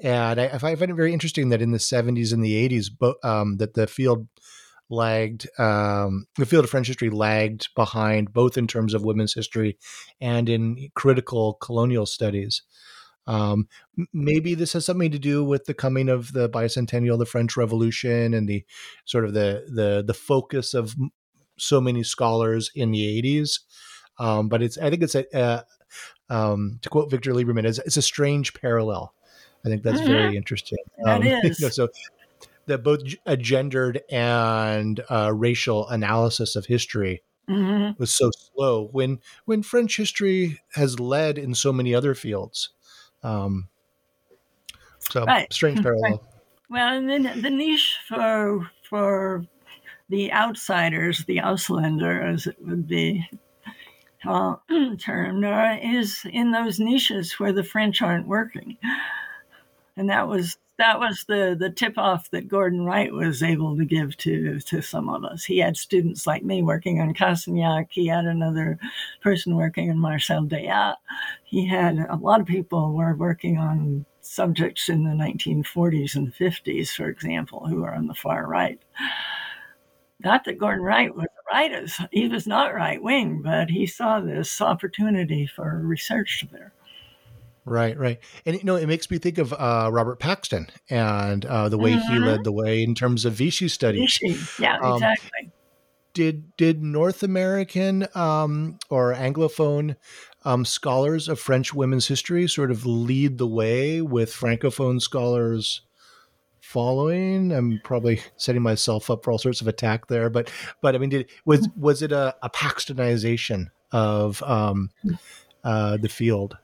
And 0.00 0.40
I, 0.40 0.46
I 0.46 0.58
find 0.58 0.80
it 0.82 0.94
very 0.94 1.12
interesting 1.12 1.50
that 1.50 1.62
in 1.62 1.70
the 1.70 1.78
70s 1.78 2.32
and 2.32 2.44
the 2.44 2.68
80s, 2.68 2.86
bo- 2.96 3.14
um, 3.22 3.56
that 3.58 3.74
the 3.74 3.86
field 3.86 4.26
lagged, 4.90 5.48
um, 5.58 6.26
the 6.36 6.46
field 6.46 6.64
of 6.64 6.70
French 6.70 6.88
history 6.88 7.10
lagged 7.10 7.68
behind 7.76 8.32
both 8.32 8.58
in 8.58 8.66
terms 8.66 8.94
of 8.94 9.04
women's 9.04 9.34
history 9.34 9.78
and 10.20 10.48
in 10.48 10.88
critical 10.94 11.54
colonial 11.54 12.06
studies. 12.06 12.62
Um, 13.26 13.68
maybe 14.12 14.54
this 14.54 14.74
has 14.74 14.84
something 14.84 15.10
to 15.10 15.18
do 15.18 15.44
with 15.44 15.64
the 15.64 15.74
coming 15.74 16.08
of 16.08 16.32
the 16.32 16.48
bicentennial, 16.48 17.18
the 17.18 17.26
French 17.26 17.56
Revolution, 17.56 18.34
and 18.34 18.48
the 18.48 18.64
sort 19.04 19.24
of 19.24 19.32
the 19.32 19.64
the 19.68 20.04
the 20.06 20.14
focus 20.14 20.74
of 20.74 20.94
so 21.56 21.80
many 21.80 22.02
scholars 22.02 22.70
in 22.74 22.90
the 22.90 23.22
80s. 23.22 23.60
Um, 24.18 24.48
but 24.48 24.62
it's 24.62 24.78
I 24.78 24.90
think 24.90 25.02
it's 25.02 25.14
a, 25.14 25.36
uh, 25.36 25.62
um, 26.30 26.78
to 26.82 26.88
quote 26.88 27.10
Victor 27.10 27.32
Lieberman, 27.32 27.64
it's, 27.64 27.78
it's, 27.80 27.96
a 27.96 28.02
strange 28.02 28.54
parallel. 28.54 29.12
I 29.64 29.68
think 29.68 29.82
that's 29.82 30.00
mm-hmm. 30.00 30.12
very 30.12 30.36
interesting. 30.36 30.78
That 31.04 31.16
um, 31.16 31.22
is. 31.44 31.60
You 31.60 31.66
know, 31.66 31.70
so 31.70 31.88
that 32.66 32.82
both 32.82 33.00
a 33.26 33.36
gendered 33.36 34.02
and 34.10 35.00
uh, 35.10 35.32
racial 35.34 35.88
analysis 35.88 36.56
of 36.56 36.66
history 36.66 37.22
mm-hmm. 37.48 37.92
was 37.98 38.12
so 38.12 38.30
slow 38.30 38.88
when 38.92 39.20
when 39.44 39.62
French 39.62 39.96
history 39.96 40.60
has 40.74 41.00
led 41.00 41.38
in 41.38 41.54
so 41.54 41.72
many 41.72 41.94
other 41.94 42.14
fields. 42.14 42.70
Um, 43.24 43.68
so 44.98 45.24
right. 45.24 45.52
strange 45.52 45.82
parallel. 45.82 46.10
Right. 46.10 46.20
Well, 46.70 46.96
and 46.96 47.08
then 47.08 47.40
the 47.42 47.50
niche 47.50 47.98
for 48.08 48.70
for 48.88 49.44
the 50.08 50.32
outsiders, 50.32 51.24
the 51.24 51.38
Ausländer, 51.38 52.32
as 52.32 52.46
it 52.46 52.56
would 52.60 52.86
be 52.86 53.28
uh, 54.26 54.56
termed, 54.98 55.44
uh, 55.44 55.76
is 55.82 56.24
in 56.30 56.52
those 56.52 56.78
niches 56.78 57.32
where 57.38 57.52
the 57.52 57.64
French 57.64 58.02
aren't 58.02 58.28
working, 58.28 58.76
and 59.96 60.08
that 60.10 60.28
was 60.28 60.58
that 60.78 60.98
was 60.98 61.24
the 61.28 61.56
the 61.58 61.70
tip 61.70 61.96
off 61.96 62.30
that 62.30 62.48
Gordon 62.48 62.84
Wright 62.84 63.12
was 63.12 63.42
able 63.42 63.76
to 63.76 63.84
give 63.84 64.16
to 64.18 64.58
to 64.60 64.82
some 64.82 65.08
of 65.08 65.24
us. 65.24 65.44
He 65.44 65.58
had 65.58 65.76
students 65.76 66.26
like 66.26 66.42
me 66.44 66.62
working 66.62 67.00
on 67.00 67.14
Cassagnac. 67.14 67.88
He 67.90 68.06
had 68.06 68.24
another 68.24 68.78
person 69.22 69.56
working 69.56 69.90
on 69.90 69.98
Marcel 69.98 70.44
Déat. 70.44 70.96
He 71.44 71.66
had 71.66 71.98
a 72.10 72.16
lot 72.16 72.40
of 72.40 72.46
people 72.46 72.92
were 72.92 73.14
working 73.14 73.58
on 73.58 74.04
subjects 74.20 74.88
in 74.88 75.04
the 75.04 75.10
1940s 75.10 76.16
and 76.16 76.34
50s, 76.34 76.88
for 76.90 77.08
example, 77.08 77.66
who 77.66 77.84
are 77.84 77.94
on 77.94 78.06
the 78.06 78.14
far 78.14 78.46
right. 78.46 78.80
Not 80.20 80.44
that 80.44 80.58
Gordon 80.58 80.82
Wright 80.82 81.14
was 81.14 81.26
right; 81.52 81.88
he 82.10 82.28
was 82.28 82.46
not 82.46 82.74
right 82.74 83.00
wing, 83.02 83.42
but 83.42 83.70
he 83.70 83.86
saw 83.86 84.20
this 84.20 84.60
opportunity 84.60 85.46
for 85.46 85.80
research 85.84 86.44
there. 86.50 86.72
Right, 87.66 87.96
right, 87.98 88.18
and 88.44 88.56
you 88.56 88.64
know, 88.64 88.76
it 88.76 88.86
makes 88.86 89.10
me 89.10 89.16
think 89.16 89.38
of 89.38 89.54
uh, 89.54 89.88
Robert 89.90 90.20
Paxton 90.20 90.68
and 90.90 91.46
uh, 91.46 91.70
the 91.70 91.78
way 91.78 91.92
mm-hmm. 91.92 92.12
he 92.12 92.18
led 92.18 92.44
the 92.44 92.52
way 92.52 92.82
in 92.82 92.94
terms 92.94 93.24
of 93.24 93.32
Vichy 93.32 93.68
studies. 93.68 94.18
Vichy, 94.20 94.62
yeah, 94.62 94.78
um, 94.82 94.94
exactly. 94.94 95.50
Did 96.12 96.56
did 96.56 96.82
North 96.82 97.22
American 97.22 98.06
um, 98.14 98.78
or 98.90 99.14
Anglophone 99.14 99.96
um, 100.44 100.66
scholars 100.66 101.26
of 101.26 101.40
French 101.40 101.72
women's 101.72 102.06
history 102.06 102.46
sort 102.46 102.70
of 102.70 102.84
lead 102.84 103.38
the 103.38 103.46
way 103.46 104.02
with 104.02 104.30
Francophone 104.30 105.00
scholars 105.00 105.80
following? 106.60 107.50
I'm 107.50 107.80
probably 107.82 108.20
setting 108.36 108.62
myself 108.62 109.10
up 109.10 109.24
for 109.24 109.32
all 109.32 109.38
sorts 109.38 109.60
of 109.60 109.68
attack 109.68 110.06
there, 110.08 110.28
but 110.28 110.52
but 110.82 110.94
I 110.94 110.98
mean, 110.98 111.10
did 111.10 111.30
was 111.46 111.68
was 111.76 112.02
it 112.02 112.12
a, 112.12 112.36
a 112.42 112.50
Paxtonization 112.50 113.70
of 113.90 114.42
um, 114.42 114.90
uh, 115.64 115.96
the 115.96 116.10
field? 116.10 116.58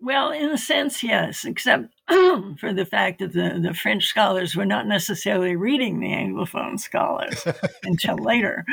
Well, 0.00 0.30
in 0.30 0.50
a 0.50 0.58
sense, 0.58 1.02
yes, 1.02 1.44
except 1.44 1.88
for 2.08 2.72
the 2.74 2.84
fact 2.84 3.18
that 3.20 3.32
the, 3.32 3.58
the 3.60 3.74
French 3.74 4.04
scholars 4.06 4.54
were 4.54 4.66
not 4.66 4.86
necessarily 4.86 5.56
reading 5.56 6.00
the 6.00 6.08
Anglophone 6.08 6.78
scholars 6.78 7.46
until 7.84 8.16
later. 8.16 8.64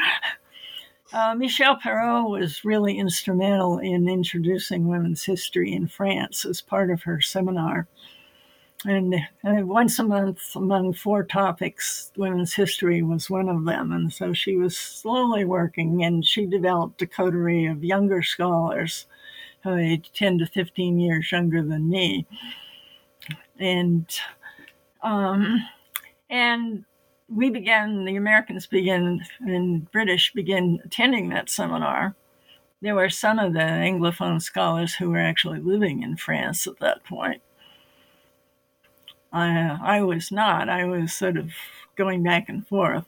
Uh, 1.13 1.35
Michelle 1.35 1.77
Perrot 1.77 2.29
was 2.29 2.65
really 2.65 2.97
instrumental 2.97 3.77
in 3.77 4.09
introducing 4.09 4.87
women's 4.87 5.23
history 5.23 5.71
in 5.71 5.87
France 5.87 6.43
as 6.43 6.59
part 6.59 6.91
of 6.91 7.03
her 7.03 7.21
seminar. 7.21 7.87
And, 8.85 9.15
and 9.43 9.69
once 9.69 9.99
a 9.99 10.03
month, 10.03 10.41
among 10.55 10.93
four 10.93 11.23
topics, 11.23 12.11
women's 12.17 12.53
history 12.53 13.01
was 13.01 13.29
one 13.29 13.47
of 13.47 13.63
them. 13.63 13.93
And 13.93 14.11
so 14.11 14.33
she 14.33 14.57
was 14.57 14.75
slowly 14.77 15.45
working, 15.45 16.03
and 16.03 16.25
she 16.25 16.45
developed 16.45 17.01
a 17.01 17.07
coterie 17.07 17.65
of 17.65 17.83
younger 17.83 18.21
scholars, 18.21 19.05
uh, 19.65 19.97
10 20.13 20.39
to 20.39 20.45
15 20.45 20.99
years 20.99 21.31
younger 21.31 21.63
than 21.63 21.89
me. 21.89 22.25
And 23.59 24.05
um, 25.01 25.63
and 26.29 26.85
we 27.29 27.49
began, 27.49 28.05
the 28.05 28.15
Americans 28.15 28.67
began, 28.67 29.21
and 29.41 29.89
British 29.91 30.33
began 30.33 30.79
attending 30.83 31.29
that 31.29 31.49
seminar. 31.49 32.15
There 32.81 32.95
were 32.95 33.09
some 33.09 33.39
of 33.39 33.53
the 33.53 33.59
Anglophone 33.59 34.41
scholars 34.41 34.95
who 34.95 35.09
were 35.09 35.19
actually 35.19 35.59
living 35.59 36.03
in 36.03 36.17
France 36.17 36.67
at 36.67 36.79
that 36.79 37.03
point. 37.03 37.41
I, 39.31 39.77
I 39.81 40.01
was 40.01 40.31
not. 40.31 40.69
I 40.69 40.85
was 40.85 41.13
sort 41.13 41.37
of 41.37 41.51
going 41.95 42.23
back 42.23 42.49
and 42.49 42.67
forth. 42.67 43.05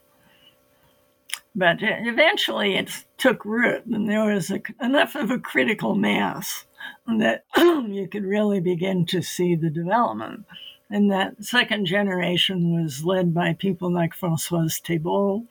But 1.58 1.78
eventually 1.80 2.76
it 2.76 2.90
took 3.16 3.46
root, 3.46 3.86
and 3.86 4.10
there 4.10 4.26
was 4.26 4.50
a, 4.50 4.60
enough 4.78 5.14
of 5.14 5.30
a 5.30 5.38
critical 5.38 5.94
mass 5.94 6.66
that 7.06 7.44
you 7.56 8.06
could 8.12 8.24
really 8.24 8.60
begin 8.60 9.06
to 9.06 9.22
see 9.22 9.54
the 9.54 9.70
development. 9.70 10.44
And 10.90 11.10
that 11.10 11.42
second 11.42 11.86
generation 11.86 12.74
was 12.74 13.06
led 13.06 13.32
by 13.32 13.54
people 13.54 13.90
like 13.90 14.14
Francoise 14.14 14.82
Thébaud 14.82 15.46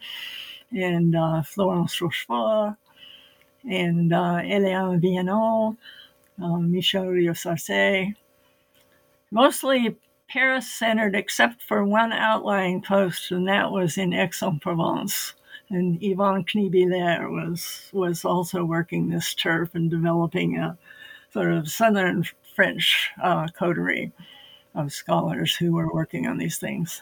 and 0.71 1.15
uh, 1.15 1.41
Florence 1.41 1.99
Rochefort 1.99 2.75
and 3.67 4.13
uh, 4.13 4.41
Vianot, 4.43 5.75
uh, 6.39 6.43
Michèle 6.43 7.11
Riot-Sarcey. 7.11 8.13
Mostly 9.31 9.97
Paris 10.29 10.71
centered, 10.71 11.15
except 11.15 11.63
for 11.63 11.83
one 11.83 12.13
outlying 12.13 12.83
post, 12.83 13.31
and 13.31 13.47
that 13.47 13.71
was 13.71 13.97
in 13.97 14.13
Aix-en-Provence. 14.13 15.33
And 15.69 15.97
Yvonne 16.01 16.43
Knibiehler 16.43 17.29
was 17.29 17.89
was 17.91 18.23
also 18.23 18.63
working 18.63 19.09
this 19.09 19.33
turf 19.33 19.73
and 19.73 19.89
developing 19.89 20.57
a 20.57 20.77
sort 21.31 21.51
of 21.51 21.69
southern 21.69 22.23
French 22.55 23.11
uh, 23.21 23.47
coterie 23.47 24.11
of 24.75 24.93
scholars 24.93 25.55
who 25.55 25.73
were 25.73 25.91
working 25.91 26.27
on 26.27 26.37
these 26.37 26.57
things. 26.57 27.01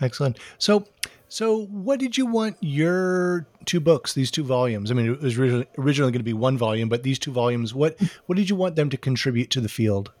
Excellent. 0.00 0.38
So, 0.58 0.86
so 1.28 1.64
what 1.66 1.98
did 1.98 2.16
you 2.16 2.26
want 2.26 2.56
your 2.60 3.46
two 3.64 3.80
books, 3.80 4.14
these 4.14 4.30
two 4.30 4.44
volumes? 4.44 4.90
I 4.90 4.94
mean, 4.94 5.12
it 5.12 5.20
was 5.20 5.38
originally, 5.38 5.66
originally 5.76 6.12
going 6.12 6.20
to 6.20 6.24
be 6.24 6.32
one 6.32 6.56
volume, 6.56 6.88
but 6.88 7.02
these 7.02 7.18
two 7.18 7.32
volumes, 7.32 7.74
what 7.74 7.98
what 8.26 8.36
did 8.36 8.48
you 8.48 8.56
want 8.56 8.76
them 8.76 8.90
to 8.90 8.96
contribute 8.96 9.50
to 9.50 9.60
the 9.60 9.68
field? 9.68 10.12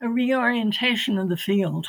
A 0.00 0.08
reorientation 0.08 1.18
of 1.18 1.28
the 1.28 1.36
field. 1.36 1.86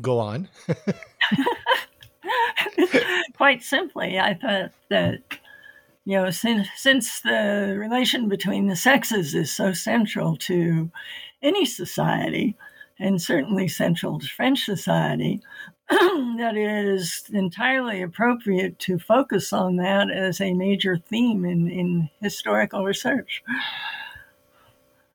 Go 0.00 0.18
on. 0.18 0.48
Quite 3.36 3.62
simply, 3.62 4.18
I 4.18 4.34
thought 4.34 4.72
that 4.90 5.20
you 6.08 6.16
know, 6.16 6.30
since, 6.30 6.66
since 6.74 7.20
the 7.20 7.76
relation 7.78 8.30
between 8.30 8.66
the 8.66 8.76
sexes 8.76 9.34
is 9.34 9.52
so 9.52 9.74
central 9.74 10.36
to 10.38 10.90
any 11.42 11.66
society, 11.66 12.56
and 12.98 13.20
certainly 13.20 13.68
central 13.68 14.18
to 14.18 14.26
French 14.26 14.64
society, 14.64 15.42
that 15.90 16.54
it 16.56 16.86
is 16.86 17.24
entirely 17.30 18.00
appropriate 18.00 18.78
to 18.78 18.98
focus 18.98 19.52
on 19.52 19.76
that 19.76 20.10
as 20.10 20.40
a 20.40 20.54
major 20.54 20.96
theme 20.96 21.44
in, 21.44 21.70
in 21.70 22.08
historical 22.22 22.84
research. 22.84 23.42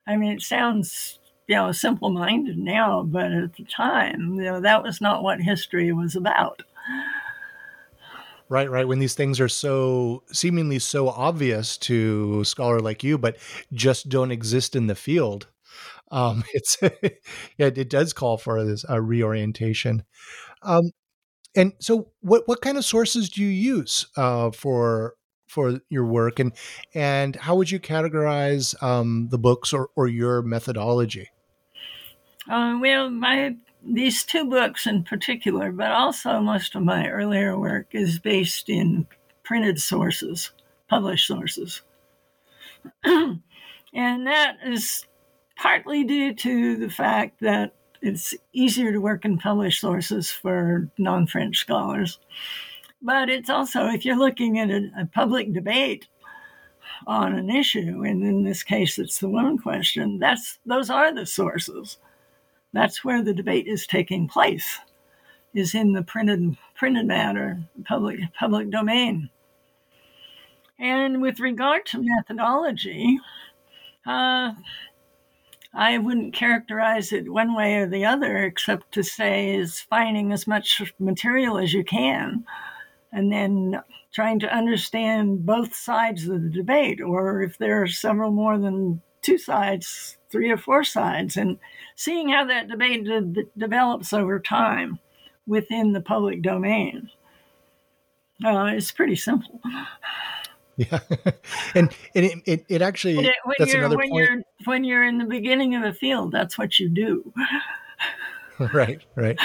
I 0.05 0.15
mean, 0.15 0.33
it 0.33 0.43
sounds, 0.43 1.17
you 1.47 1.55
know, 1.55 1.71
simple 1.71 2.11
minded 2.11 2.59
now, 2.59 3.01
but 3.01 3.31
at 3.31 3.55
the 3.55 3.65
time, 3.65 4.35
you 4.35 4.43
know, 4.43 4.61
that 4.61 4.83
was 4.83 5.01
not 5.01 5.23
what 5.23 5.41
history 5.41 5.91
was 5.91 6.15
about 6.15 6.61
right 8.53 8.69
right 8.69 8.87
when 8.87 8.99
these 8.99 9.15
things 9.15 9.39
are 9.39 9.49
so 9.49 10.23
seemingly 10.31 10.77
so 10.77 11.09
obvious 11.09 11.75
to 11.75 12.41
a 12.41 12.45
scholar 12.45 12.79
like 12.79 13.03
you 13.03 13.17
but 13.17 13.35
just 13.73 14.09
don't 14.09 14.31
exist 14.31 14.75
in 14.75 14.85
the 14.85 14.95
field 14.95 15.47
um 16.11 16.43
it's 16.53 16.77
yeah 16.81 17.67
it 17.67 17.89
does 17.89 18.13
call 18.13 18.37
for 18.37 18.63
this 18.63 18.85
a 18.87 19.01
reorientation. 19.01 20.03
Um 20.61 20.91
and 21.55 21.73
so 21.79 22.11
what 22.21 22.47
what 22.47 22.61
kind 22.61 22.77
of 22.77 22.85
sources 22.85 23.29
do 23.29 23.41
you 23.41 23.49
use 23.49 24.05
uh 24.15 24.51
for 24.51 25.15
for 25.47 25.79
your 25.89 26.05
work? 26.05 26.39
And 26.39 26.53
and 26.93 27.35
how 27.35 27.55
would 27.55 27.71
you 27.71 27.79
categorize 27.79 28.81
um 28.81 29.27
the 29.29 29.39
books 29.39 29.73
or 29.73 29.89
or 29.95 30.07
your 30.07 30.41
methodology? 30.41 31.29
Uh, 32.49 32.77
well 32.79 33.09
my 33.09 33.55
these 33.85 34.23
two 34.23 34.45
books 34.45 34.87
in 34.87 35.03
particular, 35.03 35.71
but 35.71 35.91
also 35.91 36.39
most 36.39 36.75
of 36.75 36.83
my 36.83 37.07
earlier 37.07 37.57
work, 37.57 37.87
is 37.91 38.19
based 38.19 38.69
in 38.69 39.07
printed 39.43 39.79
sources, 39.79 40.51
published 40.89 41.27
sources. 41.27 41.81
and 43.03 43.41
that 43.93 44.57
is 44.65 45.05
partly 45.57 46.03
due 46.03 46.33
to 46.33 46.77
the 46.77 46.89
fact 46.89 47.39
that 47.41 47.73
it's 48.01 48.33
easier 48.51 48.91
to 48.91 48.99
work 48.99 49.23
in 49.25 49.37
published 49.37 49.79
sources 49.79 50.29
for 50.29 50.89
non 50.97 51.25
French 51.25 51.57
scholars. 51.57 52.19
But 53.01 53.29
it's 53.29 53.49
also, 53.49 53.87
if 53.87 54.05
you're 54.05 54.17
looking 54.17 54.59
at 54.59 54.69
a, 54.69 54.89
a, 54.99 55.05
public 55.05 55.53
debate 55.53 56.07
on 57.07 57.33
an 57.35 57.49
issue, 57.49 58.03
and 58.03 58.23
in 58.23 58.43
this 58.43 58.63
case 58.63 58.97
it's 58.97 59.19
the 59.19 59.29
woman 59.29 59.57
question, 59.57 60.19
that's 60.19 60.59
those 60.65 60.89
are 60.89 61.13
the 61.13 61.25
sources. 61.25 61.97
That's 62.73 63.03
where 63.03 63.23
the 63.23 63.33
debate 63.33 63.67
is 63.67 63.85
taking 63.85 64.27
place, 64.27 64.79
is 65.53 65.75
in 65.75 65.93
the 65.93 66.01
printed 66.01 66.57
printed 66.75 67.05
matter, 67.05 67.61
public 67.85 68.19
public 68.33 68.71
domain. 68.71 69.29
And 70.79 71.21
with 71.21 71.39
regard 71.39 71.85
to 71.87 72.03
methodology, 72.03 73.19
uh, 74.05 74.53
I 75.73 75.97
wouldn't 75.97 76.33
characterize 76.33 77.13
it 77.13 77.31
one 77.31 77.55
way 77.55 77.75
or 77.75 77.87
the 77.87 78.05
other, 78.05 78.37
except 78.43 78.91
to 78.93 79.03
say 79.03 79.55
is 79.55 79.79
finding 79.79 80.31
as 80.31 80.45
much 80.47 80.93
material 80.99 81.57
as 81.57 81.73
you 81.73 81.83
can, 81.83 82.43
and 83.11 83.31
then 83.31 83.81
trying 84.11 84.39
to 84.39 84.55
understand 84.55 85.45
both 85.45 85.75
sides 85.75 86.27
of 86.27 86.41
the 86.41 86.49
debate, 86.49 87.01
or 87.01 87.41
if 87.41 87.57
there 87.57 87.81
are 87.81 87.87
several 87.87 88.31
more 88.31 88.57
than 88.57 89.01
two 89.23 89.37
sides, 89.37 90.17
three 90.29 90.51
or 90.51 90.57
four 90.57 90.83
sides, 90.83 91.37
and 91.37 91.57
seeing 91.95 92.29
how 92.29 92.45
that 92.45 92.67
debate 92.67 93.05
de- 93.05 93.45
develops 93.57 94.13
over 94.13 94.39
time 94.39 94.99
within 95.47 95.93
the 95.93 96.01
public 96.01 96.41
domain. 96.41 97.09
Uh, 98.43 98.71
it's 98.75 98.91
pretty 98.91 99.15
simple. 99.15 99.59
Yeah, 100.75 100.99
and, 101.75 101.95
and 102.15 102.25
it, 102.25 102.41
it, 102.45 102.65
it 102.67 102.81
actually 102.81 103.17
it, 103.19 103.35
when 103.43 103.55
that's 103.59 103.73
another 103.73 103.97
when 103.97 104.09
point. 104.09 104.29
You're, 104.29 104.41
when 104.65 104.83
you're 104.83 105.03
in 105.03 105.17
the 105.17 105.25
beginning 105.25 105.75
of 105.75 105.83
a 105.83 105.93
field, 105.93 106.31
that's 106.31 106.57
what 106.57 106.79
you 106.79 106.89
do. 106.89 107.31
right, 108.73 109.01
right. 109.15 109.39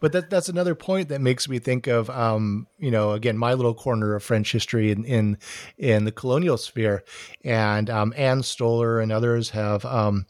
But 0.00 0.12
that 0.12 0.30
that's 0.30 0.48
another 0.48 0.74
point 0.74 1.08
that 1.08 1.20
makes 1.20 1.48
me 1.48 1.58
think 1.58 1.86
of, 1.86 2.08
um, 2.10 2.66
you 2.78 2.90
know, 2.90 3.12
again, 3.12 3.36
my 3.36 3.54
little 3.54 3.74
corner 3.74 4.14
of 4.14 4.22
French 4.22 4.52
history 4.52 4.90
in 4.90 5.04
in, 5.04 5.38
in 5.76 6.04
the 6.04 6.12
colonial 6.12 6.56
sphere, 6.56 7.04
and 7.44 7.90
um, 7.90 8.14
Ann 8.16 8.40
Stoler 8.40 9.02
and 9.02 9.12
others 9.12 9.50
have. 9.50 9.84
Um, 9.84 10.26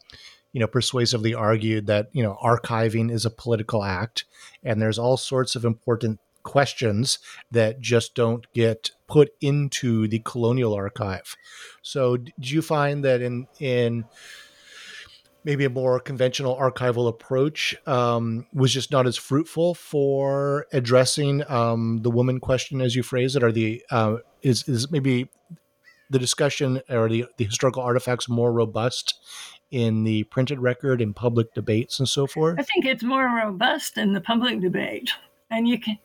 you 0.51 0.61
know, 0.61 0.67
persuasively 0.67 1.33
argued 1.33 1.87
that 1.87 2.07
you 2.13 2.23
know 2.23 2.37
archiving 2.41 3.11
is 3.11 3.25
a 3.25 3.29
political 3.29 3.83
act, 3.83 4.23
and 4.63 4.81
there's 4.81 4.97
all 4.97 5.17
sorts 5.17 5.53
of 5.57 5.65
important 5.65 6.21
questions 6.43 7.19
that 7.51 7.81
just 7.81 8.15
don't 8.15 8.45
get 8.53 8.91
put 9.07 9.33
into 9.41 10.07
the 10.07 10.19
colonial 10.19 10.73
archive. 10.73 11.35
So, 11.81 12.15
do 12.15 12.31
you 12.39 12.61
find 12.61 13.03
that 13.03 13.21
in 13.21 13.47
in 13.59 14.05
maybe 15.45 15.63
a 15.63 15.69
more 15.69 15.99
conventional 15.99 16.57
archival 16.57 17.07
approach 17.07 17.75
um, 17.87 18.45
was 18.53 18.73
just 18.73 18.91
not 18.91 19.07
as 19.07 19.15
fruitful 19.15 19.75
for 19.75 20.65
addressing 20.73 21.49
um, 21.49 22.01
the 22.01 22.11
woman 22.11 22.39
question, 22.39 22.81
as 22.81 22.95
you 22.95 23.03
phrase 23.03 23.35
it, 23.35 23.43
or 23.43 23.51
the 23.51 23.81
uh, 23.91 24.17
is 24.41 24.67
is 24.67 24.91
maybe 24.91 25.29
the 26.09 26.19
discussion 26.19 26.81
or 26.89 27.07
the, 27.09 27.25
the 27.37 27.45
historical 27.45 27.81
artifacts 27.81 28.27
more 28.27 28.51
robust 28.51 29.19
in 29.71 30.03
the 30.03 30.23
printed 30.25 30.59
record 30.59 31.01
in 31.01 31.13
public 31.13 31.53
debates 31.53 31.99
and 31.99 32.07
so 32.07 32.27
forth? 32.27 32.59
I 32.59 32.63
think 32.63 32.85
it's 32.85 33.03
more 33.03 33.25
robust 33.25 33.97
in 33.97 34.13
the 34.13 34.21
public 34.21 34.61
debate. 34.61 35.11
And 35.49 35.67
you 35.67 35.79
can, 35.79 35.97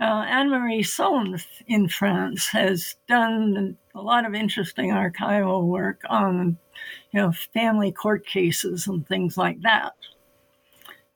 uh, 0.00 0.24
Anne 0.28 0.50
Marie 0.50 0.82
Sohn 0.82 1.38
in 1.66 1.88
France 1.88 2.48
has 2.48 2.96
done 3.08 3.76
a 3.94 4.00
lot 4.00 4.26
of 4.26 4.34
interesting 4.34 4.90
archival 4.90 5.64
work 5.64 6.02
on, 6.08 6.58
you 7.12 7.20
know, 7.20 7.32
family 7.52 7.92
court 7.92 8.26
cases 8.26 8.86
and 8.86 9.06
things 9.06 9.36
like 9.36 9.60
that. 9.62 9.94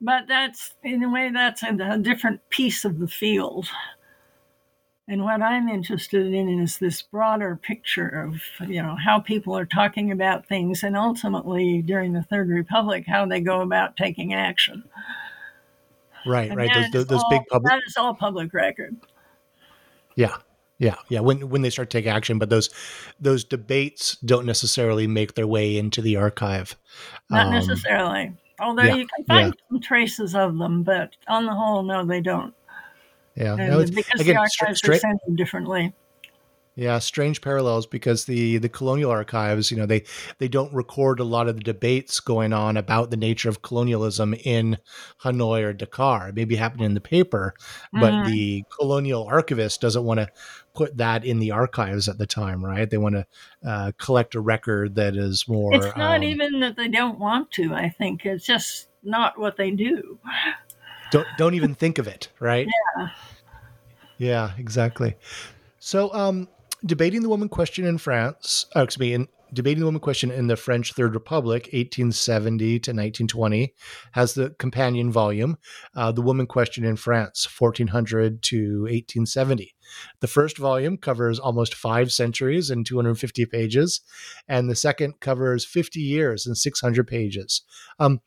But 0.00 0.24
that's, 0.28 0.74
in 0.83 1.02
a 1.02 1.11
way, 1.11 1.30
that's 1.33 1.62
a, 1.62 1.76
a 1.80 1.98
different 1.98 2.40
piece 2.50 2.85
of 2.85 2.98
the 2.98 3.09
field. 3.09 3.68
And 5.07 5.22
what 5.22 5.42
I'm 5.42 5.68
interested 5.68 6.33
in 6.33 6.61
is 6.61 6.78
this 6.78 7.02
broader 7.02 7.57
picture 7.57 8.09
of, 8.09 8.68
you 8.68 8.83
know, 8.83 8.96
how 8.96 9.20
people 9.20 9.57
are 9.57 9.66
talking 9.66 10.11
about 10.11 10.46
things 10.46 10.83
and 10.83 10.96
ultimately 10.96 11.83
during 11.83 12.12
the 12.12 12.22
Third 12.22 12.48
Republic, 12.48 13.04
how 13.07 13.26
they 13.26 13.40
go 13.40 13.61
about 13.61 13.96
taking 13.96 14.33
action. 14.33 14.83
Right, 16.26 16.50
and 16.50 16.57
right. 16.57 16.90
Those, 16.90 17.07
those, 17.07 17.22
all, 17.22 17.30
big 17.30 17.42
public. 17.50 17.70
That 17.70 17.80
is 17.87 17.96
all 17.98 18.14
public 18.14 18.54
record. 18.54 18.96
Yeah, 20.16 20.37
yeah, 20.85 20.97
yeah. 21.09 21.20
When 21.20 21.49
when 21.49 21.62
they 21.62 21.70
start 21.70 21.88
to 21.90 21.99
take 21.99 22.07
action, 22.07 22.38
but 22.38 22.51
those 22.51 22.68
those 23.18 23.42
debates 23.42 24.16
don't 24.16 24.44
necessarily 24.44 25.07
make 25.07 25.35
their 25.35 25.47
way 25.47 25.79
into 25.79 26.03
the 26.03 26.16
archive. 26.16 26.77
Not 27.31 27.47
um, 27.47 27.53
necessarily. 27.53 28.33
Although 28.61 28.83
yeah, 28.83 28.94
you 28.97 29.07
can 29.07 29.25
find 29.25 29.55
yeah. 29.55 29.68
some 29.70 29.81
traces 29.81 30.35
of 30.35 30.59
them, 30.59 30.83
but 30.83 31.16
on 31.27 31.47
the 31.47 31.55
whole, 31.55 31.83
no, 31.83 32.05
they 32.05 32.20
don't. 32.20 32.55
Yeah, 33.35 33.55
no, 33.55 33.85
because 33.87 34.20
again, 34.20 34.35
the 34.35 34.40
archives 34.40 34.87
are 34.87 34.94
sent 34.97 35.20
differently. 35.37 35.94
Yeah, 36.76 36.98
strange 36.98 37.40
parallels 37.40 37.87
because 37.87 38.24
the 38.24 38.58
the 38.58 38.68
colonial 38.68 39.10
archives, 39.10 39.70
you 39.70 39.76
know, 39.76 39.87
they 39.87 40.02
they 40.38 40.48
don't 40.48 40.74
record 40.74 41.20
a 41.20 41.24
lot 41.24 41.46
of 41.46 41.56
the 41.56 41.62
debates 41.62 42.18
going 42.18 42.52
on 42.52 42.76
about 42.76 43.10
the 43.10 43.16
nature 43.16 43.48
of 43.48 43.62
colonialism 43.62 44.34
in 44.44 44.78
Hanoi 45.22 45.62
or 45.62 45.72
Dakar. 45.72 46.30
It 46.30 46.34
maybe 46.34 46.56
happened 46.56 46.82
in 46.82 46.94
the 46.94 47.00
paper, 47.00 47.54
but 47.92 48.12
mm. 48.12 48.26
the 48.26 48.64
colonial 48.76 49.24
archivist 49.24 49.80
doesn't 49.80 50.02
want 50.02 50.18
to 50.18 50.28
put 50.74 50.96
that 50.96 51.24
in 51.24 51.38
the 51.38 51.52
archives 51.52 52.08
at 52.08 52.18
the 52.18 52.26
time, 52.26 52.64
right? 52.64 52.90
They 52.90 52.98
want 52.98 53.14
to 53.14 53.26
uh, 53.64 53.92
collect 53.96 54.34
a 54.34 54.40
record 54.40 54.96
that 54.96 55.14
is 55.14 55.46
more. 55.46 55.72
It's 55.76 55.96
not 55.96 56.16
um, 56.16 56.22
even 56.24 56.58
that 56.58 56.74
they 56.74 56.88
don't 56.88 57.20
want 57.20 57.52
to. 57.52 57.72
I 57.72 57.88
think 57.88 58.26
it's 58.26 58.44
just 58.44 58.88
not 59.04 59.38
what 59.38 59.56
they 59.56 59.70
do. 59.70 60.18
Don't 61.12 61.28
don't 61.38 61.54
even 61.54 61.76
think 61.76 61.98
of 61.98 62.08
it, 62.08 62.30
right? 62.40 62.66
Yeah. 62.96 63.08
Yeah, 64.18 64.50
exactly. 64.58 65.14
So, 65.78 66.12
um, 66.14 66.48
debating 66.85 67.23
the 67.23 67.29
woman 67.29 67.49
question 67.49 67.85
in 67.85 67.99
France, 67.99 68.66
oh, 68.75 68.83
excuse 68.83 69.01
me, 69.01 69.14
in 69.14 69.29
debating 69.53 69.81
the 69.81 69.87
woman 69.87 70.01
question 70.01 70.31
in 70.31 70.49
the 70.49 70.57
French 70.57 70.92
Third 70.92 71.14
Republic, 71.14 71.64
1870 71.73 72.81
to 72.81 72.90
1920, 72.90 73.73
has 74.12 74.35
the 74.35 74.51
companion 74.59 75.12
volume, 75.12 75.57
uh, 75.94 76.11
The 76.12 76.23
Woman 76.23 76.47
Question 76.47 76.85
in 76.85 76.97
France, 76.97 77.49
1400 77.59 78.42
to 78.42 78.83
1870. 78.83 79.75
The 80.20 80.27
first 80.27 80.59
volume 80.59 80.97
covers 80.97 81.38
almost 81.38 81.75
five 81.75 82.12
centuries 82.12 82.68
and 82.70 82.85
250 82.85 83.47
pages, 83.47 84.01
and 84.49 84.68
the 84.68 84.75
second 84.75 85.20
covers 85.20 85.64
50 85.64 86.01
years 86.01 86.47
and 86.47 86.57
600 86.57 87.07
pages. 87.07 87.62
Um, 87.99 88.20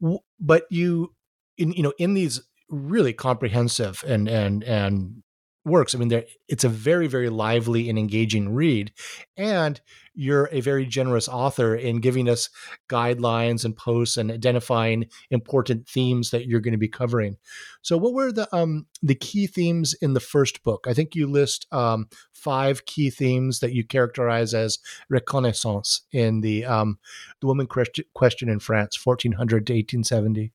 w- 0.00 0.20
but 0.40 0.64
you, 0.70 1.14
in 1.56 1.72
you 1.72 1.82
know, 1.82 1.92
in 1.98 2.14
these 2.14 2.42
really 2.68 3.12
comprehensive 3.12 4.02
and 4.06 4.28
and 4.28 4.64
and 4.64 5.22
works. 5.64 5.94
I 5.94 5.98
mean, 5.98 6.24
it's 6.48 6.64
a 6.64 6.68
very, 6.68 7.06
very 7.06 7.28
lively 7.28 7.88
and 7.88 7.98
engaging 7.98 8.54
read. 8.54 8.92
And 9.36 9.80
you're 10.14 10.48
a 10.52 10.60
very 10.60 10.86
generous 10.86 11.28
author 11.28 11.74
in 11.74 12.00
giving 12.00 12.28
us 12.28 12.48
guidelines 12.88 13.64
and 13.64 13.76
posts 13.76 14.16
and 14.16 14.30
identifying 14.30 15.06
important 15.30 15.88
themes 15.88 16.30
that 16.30 16.46
you're 16.46 16.60
going 16.60 16.72
to 16.72 16.78
be 16.78 16.88
covering. 16.88 17.36
So, 17.82 17.96
what 17.96 18.14
were 18.14 18.30
the 18.30 18.48
um, 18.54 18.86
the 19.02 19.16
key 19.16 19.46
themes 19.46 19.94
in 19.94 20.14
the 20.14 20.20
first 20.20 20.62
book? 20.62 20.86
I 20.88 20.94
think 20.94 21.14
you 21.14 21.26
list 21.26 21.66
um, 21.72 22.08
five 22.32 22.84
key 22.86 23.10
themes 23.10 23.60
that 23.60 23.72
you 23.72 23.84
characterize 23.84 24.54
as 24.54 24.78
reconnaissance 25.08 26.02
in 26.12 26.42
the 26.42 26.64
um, 26.64 26.98
the 27.40 27.46
woman 27.46 27.66
question 27.66 28.48
in 28.48 28.60
France, 28.60 29.04
1400 29.04 29.66
to 29.66 29.72
1870. 29.72 30.52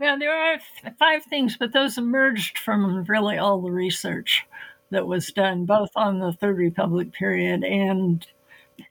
Yeah, 0.00 0.16
there 0.18 0.36
are 0.36 0.58
five 0.98 1.24
things, 1.24 1.56
but 1.56 1.72
those 1.72 1.98
emerged 1.98 2.58
from 2.58 3.04
really 3.04 3.38
all 3.38 3.60
the 3.60 3.70
research 3.70 4.44
that 4.90 5.06
was 5.06 5.28
done, 5.28 5.66
both 5.66 5.90
on 5.96 6.18
the 6.18 6.32
Third 6.32 6.58
Republic 6.58 7.12
period 7.12 7.64
and 7.64 8.26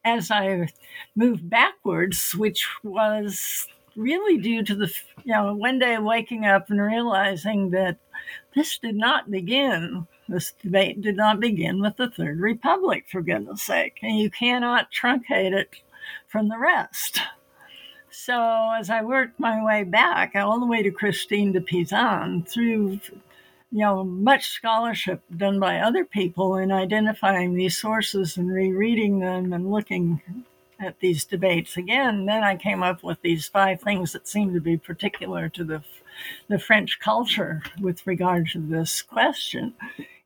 as 0.05 0.31
I 0.31 0.69
moved 1.15 1.49
backwards, 1.49 2.33
which 2.35 2.67
was 2.83 3.67
really 3.95 4.37
due 4.37 4.63
to 4.63 4.75
the, 4.75 4.93
you 5.23 5.33
know, 5.33 5.53
one 5.53 5.79
day 5.79 5.97
waking 5.97 6.45
up 6.45 6.69
and 6.69 6.81
realizing 6.81 7.71
that 7.71 7.97
this 8.55 8.77
did 8.77 8.95
not 8.95 9.29
begin, 9.29 10.07
this 10.27 10.53
debate 10.53 11.01
did 11.01 11.17
not 11.17 11.39
begin 11.39 11.81
with 11.81 11.97
the 11.97 12.09
Third 12.09 12.39
Republic, 12.39 13.05
for 13.11 13.21
goodness 13.21 13.61
sake. 13.61 13.99
And 14.01 14.17
you 14.17 14.29
cannot 14.29 14.91
truncate 14.91 15.53
it 15.53 15.75
from 16.27 16.49
the 16.49 16.57
rest. 16.57 17.19
So 18.13 18.71
as 18.71 18.91
I 18.91 19.01
worked 19.01 19.39
my 19.39 19.63
way 19.63 19.83
back 19.83 20.35
all 20.35 20.59
the 20.59 20.67
way 20.67 20.83
to 20.83 20.91
Christine 20.91 21.51
de 21.51 21.61
Pizan 21.61 22.47
through 22.47 22.99
you 23.73 23.79
know 23.79 24.03
much 24.03 24.49
scholarship 24.51 25.23
done 25.35 25.59
by 25.59 25.79
other 25.79 26.05
people 26.05 26.57
in 26.57 26.71
identifying 26.71 27.55
these 27.55 27.75
sources 27.75 28.37
and 28.37 28.51
rereading 28.51 29.19
them 29.19 29.51
and 29.51 29.71
looking 29.71 30.21
at 30.79 30.99
these 30.99 31.25
debates 31.25 31.75
again 31.75 32.25
then 32.25 32.43
i 32.43 32.55
came 32.55 32.83
up 32.83 33.03
with 33.03 33.19
these 33.21 33.47
five 33.47 33.81
things 33.81 34.11
that 34.13 34.27
seem 34.27 34.53
to 34.53 34.61
be 34.61 34.77
particular 34.77 35.49
to 35.49 35.63
the 35.63 35.83
the 36.49 36.59
french 36.59 36.99
culture 36.99 37.63
with 37.81 38.05
regard 38.05 38.47
to 38.47 38.59
this 38.59 39.01
question 39.01 39.73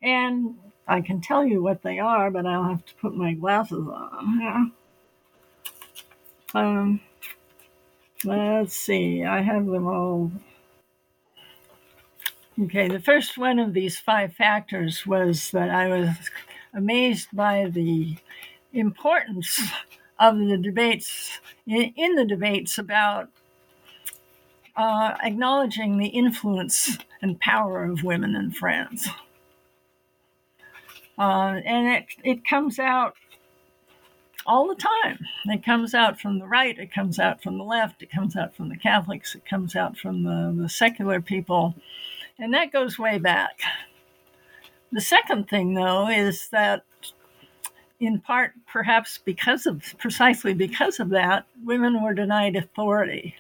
and 0.02 0.56
i 0.88 1.00
can 1.00 1.22
tell 1.22 1.46
you 1.46 1.62
what 1.62 1.82
they 1.84 2.00
are 2.00 2.30
but 2.30 2.46
i'll 2.46 2.64
have 2.64 2.86
to 2.86 2.96
put 2.96 3.16
my 3.16 3.34
glasses 3.34 3.88
on 3.88 4.42
yeah. 4.42 4.66
um, 6.54 7.00
Let's 8.24 8.76
see, 8.76 9.24
I 9.24 9.42
have 9.42 9.66
them 9.68 9.88
all. 9.88 10.32
Okay, 12.60 12.88
the 12.88 13.00
first 13.00 13.38
one 13.38 13.60
of 13.60 13.74
these 13.74 14.00
five 14.00 14.34
factors 14.34 15.06
was 15.06 15.52
that 15.52 15.70
I 15.70 15.88
was 15.88 16.10
amazed 16.74 17.30
by 17.32 17.70
the 17.72 18.18
importance 18.74 19.62
of 20.20 20.40
the 20.40 20.58
debates, 20.58 21.40
in 21.68 22.16
the 22.16 22.26
debates 22.26 22.80
about 22.80 23.30
uh, 24.76 25.16
acknowledging 25.24 25.98
the 25.98 26.08
influence 26.08 26.98
and 27.22 27.40
power 27.40 27.84
of 27.84 28.04
women 28.04 28.36
in 28.36 28.52
France. 28.52 29.08
Uh, 31.20 31.62
and 31.66 31.88
it, 31.88 32.06
it 32.24 32.46
comes 32.46 32.80
out 32.80 33.16
all 34.48 34.68
the 34.68 34.76
time. 34.76 35.20
It 35.46 35.64
comes 35.64 35.94
out 35.94 36.20
from 36.20 36.40
the 36.40 36.48
right, 36.48 36.78
it 36.80 36.94
comes 36.94 37.20
out 37.20 37.44
from 37.44 37.58
the 37.58 37.64
left, 37.64 38.02
it 38.02 38.10
comes 38.10 38.36
out 38.36 38.56
from 38.56 38.70
the 38.70 38.78
Catholics, 38.78 39.36
it 39.36 39.46
comes 39.46 39.76
out 39.76 39.98
from 39.98 40.24
the, 40.24 40.56
the 40.64 40.70
secular 40.70 41.22
people, 41.22 41.76
and 42.40 42.54
that 42.54 42.72
goes 42.72 42.98
way 42.98 43.20
back. 43.20 43.60
The 44.92 45.02
second 45.02 45.50
thing, 45.50 45.74
though, 45.74 46.08
is 46.08 46.48
that 46.50 46.86
in 48.00 48.22
part, 48.22 48.54
perhaps 48.66 49.20
because 49.26 49.66
of 49.66 49.84
precisely 49.98 50.54
because 50.54 51.00
of 51.00 51.10
that, 51.10 51.46
women 51.66 52.02
were 52.02 52.14
denied 52.14 52.56
authority. 52.56 53.36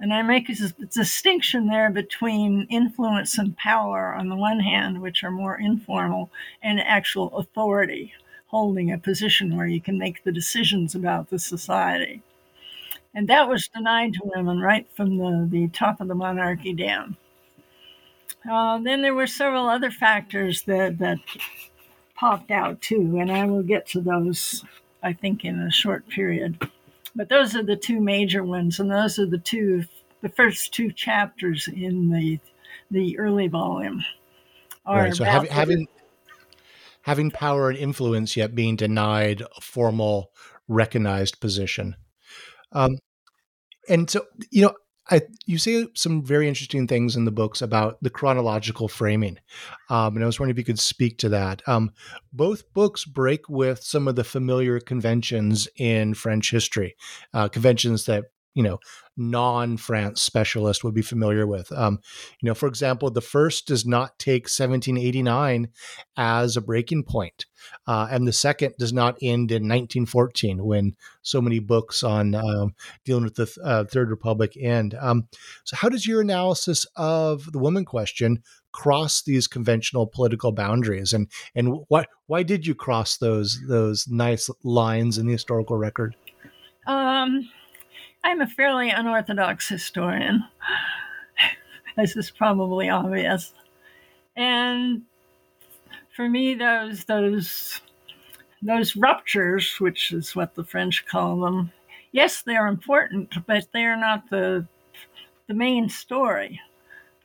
And 0.00 0.14
I 0.14 0.22
make 0.22 0.48
a 0.48 0.54
distinction 0.92 1.66
there 1.66 1.90
between 1.90 2.68
influence 2.70 3.38
and 3.38 3.56
power 3.56 4.14
on 4.14 4.28
the 4.28 4.36
one 4.36 4.60
hand, 4.60 5.02
which 5.02 5.24
are 5.24 5.30
more 5.30 5.58
informal, 5.58 6.30
and 6.62 6.78
actual 6.78 7.36
authority 7.36 8.12
holding 8.48 8.92
a 8.92 8.98
position 8.98 9.56
where 9.56 9.66
you 9.66 9.80
can 9.80 9.98
make 9.98 10.24
the 10.24 10.32
decisions 10.32 10.94
about 10.94 11.30
the 11.30 11.38
society. 11.38 12.22
And 13.14 13.28
that 13.28 13.48
was 13.48 13.68
denied 13.68 14.14
to 14.14 14.20
women 14.24 14.60
right 14.60 14.86
from 14.94 15.16
the, 15.16 15.48
the 15.50 15.68
top 15.68 16.00
of 16.00 16.08
the 16.08 16.14
monarchy 16.14 16.74
down. 16.74 17.16
Uh, 18.48 18.78
then 18.78 19.02
there 19.02 19.14
were 19.14 19.26
several 19.26 19.68
other 19.68 19.90
factors 19.90 20.62
that, 20.62 20.98
that 20.98 21.18
popped 22.14 22.50
out 22.50 22.80
too, 22.80 23.18
and 23.18 23.30
I 23.30 23.46
will 23.46 23.62
get 23.62 23.86
to 23.88 24.00
those, 24.00 24.64
I 25.02 25.12
think, 25.12 25.44
in 25.44 25.60
a 25.60 25.70
short 25.70 26.08
period. 26.08 26.70
But 27.14 27.28
those 27.28 27.56
are 27.56 27.62
the 27.62 27.76
two 27.76 28.00
major 28.00 28.44
ones, 28.44 28.78
and 28.78 28.90
those 28.90 29.18
are 29.18 29.26
the 29.26 29.38
two, 29.38 29.84
the 30.20 30.28
first 30.28 30.72
two 30.72 30.92
chapters 30.92 31.68
in 31.68 32.10
the 32.10 32.38
the 32.90 33.18
early 33.18 33.48
volume. 33.48 34.04
Right. 34.86 35.14
So 35.14 35.24
having, 35.24 35.50
having 35.50 35.88
having 37.08 37.30
power 37.30 37.70
and 37.70 37.78
influence 37.78 38.36
yet 38.36 38.54
being 38.54 38.76
denied 38.76 39.40
a 39.40 39.60
formal 39.62 40.30
recognized 40.68 41.40
position. 41.40 41.96
Um, 42.72 42.98
and 43.88 44.10
so, 44.10 44.26
you 44.50 44.60
know, 44.60 44.74
I, 45.10 45.22
you 45.46 45.56
say 45.56 45.86
some 45.94 46.22
very 46.22 46.46
interesting 46.48 46.86
things 46.86 47.16
in 47.16 47.24
the 47.24 47.30
books 47.30 47.62
about 47.62 47.96
the 48.02 48.10
chronological 48.10 48.88
framing. 48.88 49.38
Um, 49.88 50.16
and 50.16 50.22
I 50.22 50.26
was 50.26 50.38
wondering 50.38 50.54
if 50.54 50.58
you 50.58 50.66
could 50.66 50.78
speak 50.78 51.16
to 51.20 51.30
that. 51.30 51.66
Um, 51.66 51.92
both 52.30 52.70
books 52.74 53.06
break 53.06 53.48
with 53.48 53.82
some 53.82 54.06
of 54.06 54.14
the 54.14 54.22
familiar 54.22 54.78
conventions 54.78 55.66
in 55.76 56.12
French 56.12 56.50
history, 56.50 56.94
uh, 57.32 57.48
conventions 57.48 58.04
that 58.04 58.24
you 58.54 58.62
know 58.62 58.78
non-France 59.16 60.22
specialist 60.22 60.84
would 60.84 60.94
be 60.94 61.02
familiar 61.02 61.46
with. 61.46 61.70
Um, 61.72 61.98
you 62.40 62.48
know, 62.48 62.54
for 62.54 62.68
example, 62.68 63.10
the 63.10 63.20
first 63.20 63.66
does 63.66 63.84
not 63.84 64.18
take 64.18 64.44
1789 64.44 65.68
as 66.16 66.56
a 66.56 66.60
breaking 66.60 67.04
point, 67.04 67.46
uh, 67.86 68.08
and 68.10 68.26
the 68.26 68.32
second 68.32 68.74
does 68.78 68.92
not 68.92 69.18
end 69.20 69.50
in 69.50 69.62
1914 69.62 70.64
when 70.64 70.94
so 71.22 71.40
many 71.40 71.58
books 71.58 72.02
on 72.02 72.34
um, 72.34 72.74
dealing 73.04 73.24
with 73.24 73.34
the 73.34 73.52
uh, 73.64 73.84
Third 73.84 74.10
Republic 74.10 74.56
end. 74.60 74.94
Um, 75.00 75.28
so, 75.64 75.76
how 75.76 75.88
does 75.88 76.06
your 76.06 76.20
analysis 76.20 76.86
of 76.96 77.50
the 77.52 77.58
woman 77.58 77.84
question 77.84 78.42
cross 78.72 79.22
these 79.22 79.46
conventional 79.46 80.06
political 80.06 80.52
boundaries, 80.52 81.12
and 81.12 81.28
and 81.54 81.78
what 81.88 82.08
why 82.26 82.42
did 82.42 82.66
you 82.66 82.74
cross 82.74 83.16
those 83.16 83.60
those 83.68 84.06
nice 84.08 84.48
lines 84.62 85.18
in 85.18 85.26
the 85.26 85.32
historical 85.32 85.76
record? 85.76 86.14
Um 86.86 87.48
I'm 88.24 88.40
a 88.40 88.46
fairly 88.46 88.90
unorthodox 88.90 89.68
historian, 89.68 90.44
as 91.96 92.16
is 92.16 92.30
probably 92.30 92.88
obvious. 92.88 93.52
And 94.36 95.02
for 96.14 96.28
me, 96.28 96.54
those 96.54 97.04
those 97.04 97.80
those 98.62 98.96
ruptures, 98.96 99.76
which 99.78 100.12
is 100.12 100.34
what 100.34 100.54
the 100.54 100.64
French 100.64 101.06
call 101.06 101.40
them, 101.40 101.72
yes, 102.12 102.42
they're 102.42 102.66
important, 102.66 103.34
but 103.46 103.66
they're 103.72 103.96
not 103.96 104.28
the 104.30 104.66
the 105.46 105.54
main 105.54 105.88
story. 105.88 106.60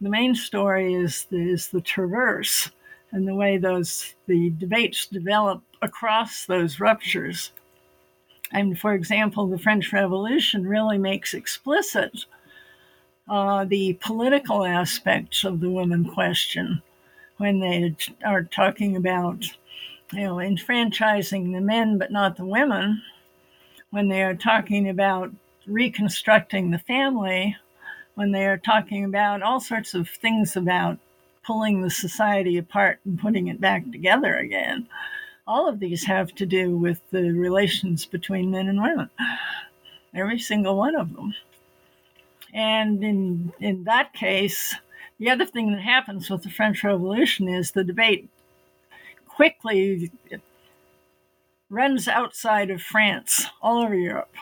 The 0.02 0.10
main 0.10 0.36
story 0.36 0.94
is 0.94 1.28
is 1.32 1.70
the 1.70 1.82
traverse 1.82 2.72
and 3.12 3.28
the 3.28 3.36
way 3.36 3.58
those 3.58 4.16
the 4.28 4.52
debates 4.52 5.08
develop 5.08 5.62
across 5.82 6.46
those 6.46 6.80
ruptures. 6.80 7.52
And 8.54 8.80
for 8.80 8.94
example, 8.94 9.48
the 9.48 9.58
French 9.58 9.92
Revolution 9.92 10.68
really 10.68 11.00
makes 11.00 11.34
explicit 11.34 12.26
uh, 13.28 13.66
the 13.66 13.98
political 14.00 14.64
aspects 14.64 15.44
of 15.44 15.60
the 15.60 15.72
women 15.72 16.06
question 16.06 16.82
when 17.38 17.60
they 17.60 17.96
are 18.24 18.44
talking 18.44 18.96
about, 18.96 19.44
you 20.12 20.22
know, 20.22 20.40
enfranchising 20.40 21.52
the 21.52 21.62
men 21.62 21.98
but 21.98 22.12
not 22.12 22.38
the 22.38 22.46
women, 22.46 23.02
when 23.90 24.08
they 24.08 24.22
are 24.22 24.36
talking 24.36 24.88
about 24.88 25.32
reconstructing 25.66 26.70
the 26.70 26.80
family, 26.80 27.56
when 28.14 28.32
they 28.32 28.46
are 28.46 28.58
talking 28.58 29.04
about 29.04 29.42
all 29.42 29.60
sorts 29.60 29.96
of 29.96 30.08
things 30.10 30.56
about 30.56 31.00
pulling 31.44 31.82
the 31.82 31.90
society 31.90 32.58
apart 32.58 33.00
and 33.04 33.20
putting 33.20 33.48
it 33.48 33.60
back 33.60 33.90
together 33.92 34.36
again 34.36 34.88
all 35.46 35.68
of 35.68 35.80
these 35.80 36.06
have 36.06 36.34
to 36.36 36.46
do 36.46 36.78
with 36.78 37.02
the 37.12 37.32
relations 37.32 38.06
between 38.06 38.52
men 38.52 38.68
and 38.68 38.82
women. 38.82 39.10
Every 40.14 40.40
single 40.40 40.78
one 40.78 40.96
of 40.96 41.14
them. 41.14 41.34
And 42.54 43.04
in 43.04 43.54
in 43.60 43.84
that 43.86 44.14
case, 44.14 44.76
the 45.20 45.30
other 45.30 45.46
thing 45.46 45.72
that 45.72 45.82
happens 45.82 46.30
with 46.30 46.44
the 46.44 46.50
French 46.50 46.84
Revolution 46.84 47.48
is 47.48 47.72
the 47.72 47.84
debate 47.84 48.30
quickly 49.28 50.12
runs 51.70 52.08
outside 52.08 52.70
of 52.70 52.82
France, 52.82 53.48
all 53.62 53.84
over 53.84 53.96
Europe. 53.96 54.36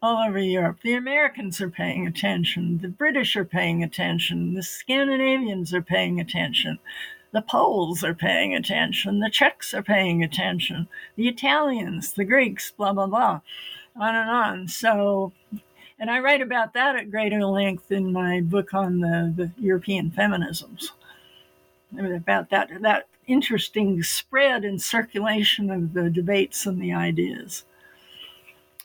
All 0.00 0.28
over 0.28 0.38
Europe. 0.38 0.78
The 0.84 0.94
Americans 0.94 1.60
are 1.60 1.70
paying 1.70 2.06
attention. 2.06 2.78
The 2.78 2.88
British 2.88 3.34
are 3.34 3.44
paying 3.44 3.82
attention. 3.82 4.54
The 4.54 4.62
Scandinavians 4.62 5.74
are 5.74 5.82
paying 5.82 6.20
attention. 6.20 6.78
The 7.32 7.42
Poles 7.42 8.02
are 8.02 8.14
paying 8.14 8.54
attention. 8.54 9.20
The 9.20 9.30
Czechs 9.30 9.74
are 9.74 9.82
paying 9.82 10.22
attention. 10.22 10.88
The 11.16 11.28
Italians, 11.28 12.12
the 12.12 12.24
Greeks, 12.24 12.70
blah, 12.70 12.92
blah, 12.92 13.06
blah, 13.06 13.40
on 13.96 14.14
and 14.14 14.30
on. 14.30 14.68
So, 14.68 15.32
and 15.98 16.10
I 16.10 16.20
write 16.20 16.40
about 16.40 16.72
that 16.74 16.96
at 16.96 17.10
greater 17.10 17.44
length 17.44 17.92
in 17.92 18.12
my 18.12 18.40
book 18.40 18.72
on 18.72 19.00
the, 19.00 19.32
the 19.36 19.52
European 19.62 20.10
feminisms. 20.10 20.92
About 21.98 22.50
that, 22.50 22.70
that 22.80 23.06
interesting 23.26 24.02
spread 24.02 24.64
and 24.64 24.80
circulation 24.80 25.70
of 25.70 25.92
the 25.92 26.08
debates 26.10 26.66
and 26.66 26.80
the 26.80 26.92
ideas. 26.92 27.64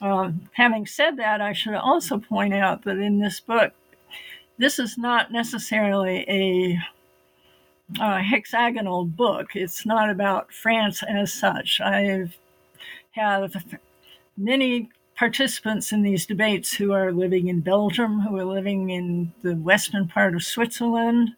Um, 0.00 0.48
having 0.52 0.86
said 0.86 1.16
that, 1.16 1.40
I 1.40 1.52
should 1.52 1.74
also 1.74 2.18
point 2.18 2.52
out 2.52 2.82
that 2.82 2.98
in 2.98 3.20
this 3.20 3.40
book, 3.40 3.72
this 4.58 4.78
is 4.78 4.98
not 4.98 5.32
necessarily 5.32 6.24
a 6.28 6.78
uh, 8.00 8.18
hexagonal 8.18 9.04
book. 9.04 9.54
It's 9.54 9.86
not 9.86 10.10
about 10.10 10.52
France 10.52 11.02
as 11.02 11.32
such. 11.32 11.80
I 11.80 12.30
have 13.12 13.54
many 14.36 14.90
participants 15.16 15.92
in 15.92 16.02
these 16.02 16.26
debates 16.26 16.72
who 16.72 16.92
are 16.92 17.12
living 17.12 17.48
in 17.48 17.60
Belgium, 17.60 18.20
who 18.20 18.36
are 18.36 18.44
living 18.44 18.90
in 18.90 19.32
the 19.42 19.54
western 19.54 20.08
part 20.08 20.34
of 20.34 20.42
Switzerland. 20.42 21.30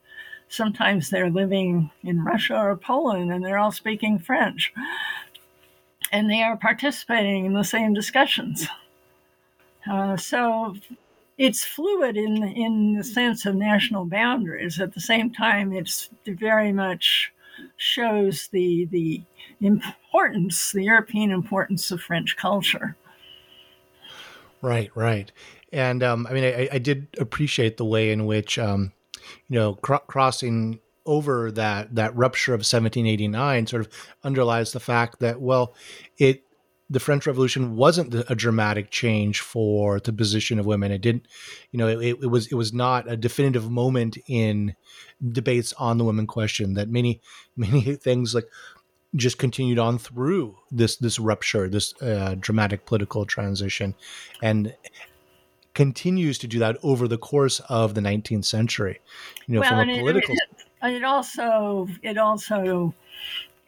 Sometimes 0.49 1.11
they're 1.11 1.31
living 1.31 1.91
in 2.03 2.25
Russia 2.25 2.57
or 2.57 2.77
Poland 2.77 3.33
and 3.33 3.45
they're 3.45 3.59
all 3.59 3.73
speaking 3.73 4.19
French. 4.19 4.73
And 6.13 6.31
they 6.31 6.43
are 6.43 6.57
participating 6.57 7.45
in 7.45 7.53
the 7.53 7.65
same 7.65 7.93
discussions. 7.93 8.69
Uh, 9.91 10.17
so 10.17 10.77
it's 11.39 11.65
fluid 11.65 12.17
in 12.17 12.43
in 12.43 12.95
the 12.97 13.05
sense 13.05 13.47
of 13.47 13.55
national 13.55 14.07
boundaries. 14.07 14.81
At 14.81 14.95
the 14.95 15.01
same 15.01 15.31
time, 15.33 15.73
it's 15.73 16.11
very 16.27 16.73
much 16.73 17.33
shows 17.77 18.49
the 18.53 18.87
the 18.87 19.23
importance, 19.61 20.73
the 20.73 20.85
European 20.85 21.31
importance 21.31 21.91
of 21.91 22.01
French 22.01 22.37
culture. 22.37 22.97
Right, 24.63 24.91
right, 24.95 25.31
and 25.73 26.03
um, 26.03 26.27
I 26.29 26.33
mean, 26.33 26.45
I, 26.45 26.69
I, 26.73 26.79
did 26.79 27.09
appreciate 27.19 27.77
the 27.77 27.85
way 27.85 28.11
in 28.11 28.25
which 28.25 28.59
um, 28.59 28.93
you 29.49 29.59
know 29.59 29.75
cr- 29.75 29.97
crossing 30.07 30.81
over 31.05 31.53
that 31.53 31.95
that 31.95 32.17
rupture 32.17 32.53
of 32.53 32.61
1789 32.61 33.67
sort 33.67 33.83
of 33.83 33.93
underlies 34.25 34.73
the 34.73 34.81
fact 34.81 35.21
that 35.21 35.41
well, 35.41 35.75
it 36.19 36.46
the 36.89 37.01
French 37.01 37.27
Revolution 37.27 37.77
wasn't 37.77 38.15
a 38.15 38.35
dramatic 38.35 38.91
change 38.91 39.41
for 39.41 39.99
the 39.99 40.13
position 40.13 40.59
of 40.59 40.67
women. 40.67 40.93
It 40.93 41.01
didn't, 41.01 41.27
you 41.73 41.79
know, 41.79 41.89
it, 41.89 42.19
it, 42.23 42.31
was 42.31 42.47
it 42.47 42.55
was 42.55 42.73
not 42.73 43.11
a 43.11 43.17
definitive 43.17 43.71
moment 43.71 44.17
in 44.29 44.77
debates 45.33 45.73
on 45.75 45.99
the 45.99 46.05
women 46.05 46.27
question. 46.27 46.75
That 46.75 46.89
many 46.89 47.21
many 47.57 47.83
things 47.97 48.35
like 48.35 48.47
just 49.15 49.39
continued 49.39 49.79
on 49.79 49.99
through 49.99 50.57
this 50.71 50.97
this 50.97 51.19
rupture, 51.19 51.69
this 51.69 51.95
uh, 52.03 52.37
dramatic 52.39 52.87
political 52.87 53.25
transition, 53.25 53.95
and 54.43 54.75
continues 55.75 56.39
to 56.39 56.47
do 56.47 56.59
that 56.61 56.77
over 56.83 57.09
the 57.09 57.19
course 57.19 57.61
of 57.69 57.95
the 57.95 58.01
19th 58.01 58.45
century. 58.45 59.01
You 59.47 59.55
know, 59.55 59.61
well, 59.61 59.71
from 59.71 59.91
a 59.91 59.99
political. 59.99 60.35
It, 60.35 60.41
and 60.83 60.95
it 60.95 61.05
also 61.05 61.89
it 62.03 62.17
also 62.17 62.95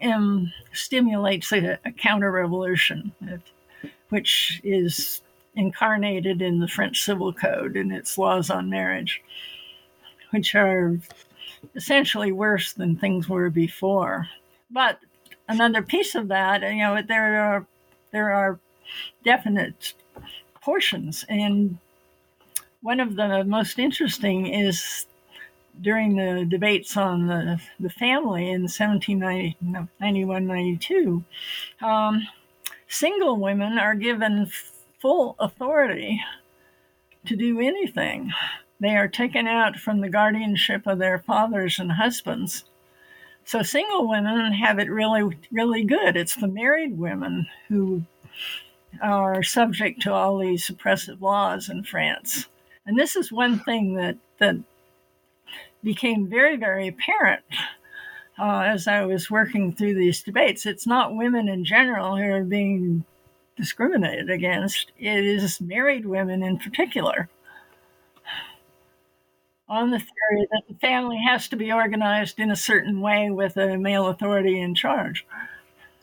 um, 0.02 0.52
stimulates 0.72 1.52
a, 1.52 1.78
a 1.84 1.92
counter 1.92 2.30
revolution, 2.30 3.12
which 4.11 4.61
is 4.64 5.22
incarnated 5.54 6.40
in 6.40 6.61
the 6.61 6.68
French 6.68 7.02
Civil 7.02 7.32
Code 7.32 7.76
and 7.76 7.92
its 7.92 8.16
laws 8.16 8.50
on 8.50 8.70
marriage, 8.70 9.22
which 10.30 10.54
are 10.54 10.98
essentially 11.74 12.32
worse 12.32 12.72
than 12.72 12.96
things 12.96 13.28
were 13.28 13.50
before. 13.50 14.28
But 14.70 15.00
another 15.48 15.82
piece 15.82 16.14
of 16.14 16.28
that, 16.28 16.62
you 16.62 16.78
know, 16.78 17.02
there 17.02 17.42
are 17.42 17.66
there 18.11 18.30
are 18.32 18.58
definite 19.24 19.94
portions, 20.62 21.24
and 21.28 21.78
one 22.80 23.00
of 23.00 23.16
the 23.16 23.44
most 23.44 23.78
interesting 23.78 24.46
is 24.46 25.06
during 25.81 26.17
the 26.17 26.45
debates 26.45 26.97
on 26.97 27.27
the, 27.27 27.61
the 27.81 27.91
family 27.91 28.51
in 28.51 28.62
1791 28.62 30.47
92, 30.47 31.25
um, 31.83 32.27
single 32.88 33.37
women 33.37 33.79
are 33.79 33.95
given 33.95 34.51
full 35.01 35.37
authority 35.38 36.23
to 37.27 37.37
do 37.37 37.61
anything. 37.61 38.33
They 38.81 38.97
are 38.97 39.09
taken 39.09 39.47
out 39.47 39.77
from 39.77 40.01
the 40.01 40.09
guardianship 40.09 40.87
of 40.87 40.99
their 40.99 41.19
fathers 41.19 41.79
and 41.79 41.93
husbands. 41.93 42.64
So 43.45 43.62
single 43.62 44.09
women 44.09 44.53
have 44.53 44.79
it 44.79 44.91
really, 44.91 45.37
really 45.51 45.85
good. 45.85 46.17
It's 46.17 46.37
the 46.37 46.49
married 46.49 46.99
women 46.99 47.47
who 47.69 48.05
are 49.03 49.43
subject 49.43 50.03
to 50.03 50.12
all 50.12 50.38
these 50.38 50.69
oppressive 50.69 51.23
laws 51.23 51.69
in 51.69 51.83
France. 51.85 52.47
And 52.87 52.99
this 52.99 53.17
is 53.17 53.33
one 53.33 53.59
thing 53.59 53.95
that, 53.95 54.17
that 54.38 54.57
became 55.83 56.29
very, 56.29 56.57
very 56.57 56.88
apparent 56.88 57.45
uh, 58.38 58.61
as 58.61 58.87
I 58.87 59.05
was 59.05 59.31
working 59.31 59.73
through 59.73 59.95
these 59.95 60.23
debates. 60.23 60.67
It's 60.67 60.87
not 60.87 61.17
women 61.17 61.49
in 61.49 61.64
general 61.64 62.17
who 62.17 62.31
are 62.31 62.45
being 62.45 63.05
discriminated 63.57 64.31
against, 64.31 64.93
it 64.99 65.25
is 65.25 65.61
married 65.61 66.07
women 66.07 66.43
in 66.43 66.59
particular. 66.59 67.29
On 69.69 69.91
the 69.91 69.99
theory 69.99 70.49
that 70.51 70.62
the 70.69 70.75
family 70.75 71.21
has 71.29 71.49
to 71.49 71.57
be 71.57 71.73
organized 71.73 72.38
in 72.38 72.51
a 72.51 72.57
certain 72.57 73.01
way 73.01 73.31
with 73.31 73.57
a 73.57 73.77
male 73.77 74.07
authority 74.07 74.61
in 74.61 74.75
charge. 74.75 75.27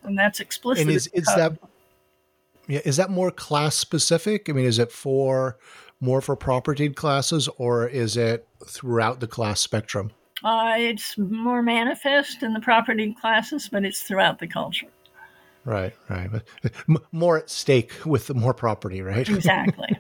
And 0.03 0.19
that's 0.19 0.39
explicit. 0.39 0.83
And 0.85 0.91
is, 0.91 1.07
is 1.13 1.25
that 1.25 1.57
yeah, 2.67 2.81
is 2.83 2.97
that 2.97 3.09
more 3.09 3.31
class 3.31 3.75
specific? 3.75 4.49
I 4.49 4.53
mean, 4.53 4.65
is 4.65 4.79
it 4.79 4.91
for 4.91 5.57
more 6.05 6.21
for 6.21 6.37
propertied 6.37 6.95
classes, 6.95 7.49
or 7.57 7.87
is 7.87 8.15
it 8.15 8.47
throughout 8.65 9.19
the 9.19 9.27
class 9.27 9.59
spectrum? 9.59 10.11
Uh, 10.43 10.75
it's 10.77 11.17
more 11.17 11.61
manifest 11.61 12.43
in 12.43 12.53
the 12.53 12.59
property 12.59 13.15
classes, 13.19 13.67
but 13.69 13.83
it's 13.83 14.03
throughout 14.03 14.39
the 14.39 14.47
culture. 14.47 14.87
Right, 15.65 15.93
right. 16.09 16.29
But 16.31 17.03
More 17.11 17.39
at 17.39 17.49
stake 17.49 17.91
with 18.05 18.33
more 18.33 18.53
property, 18.53 19.01
right? 19.01 19.27
Exactly. 19.27 19.97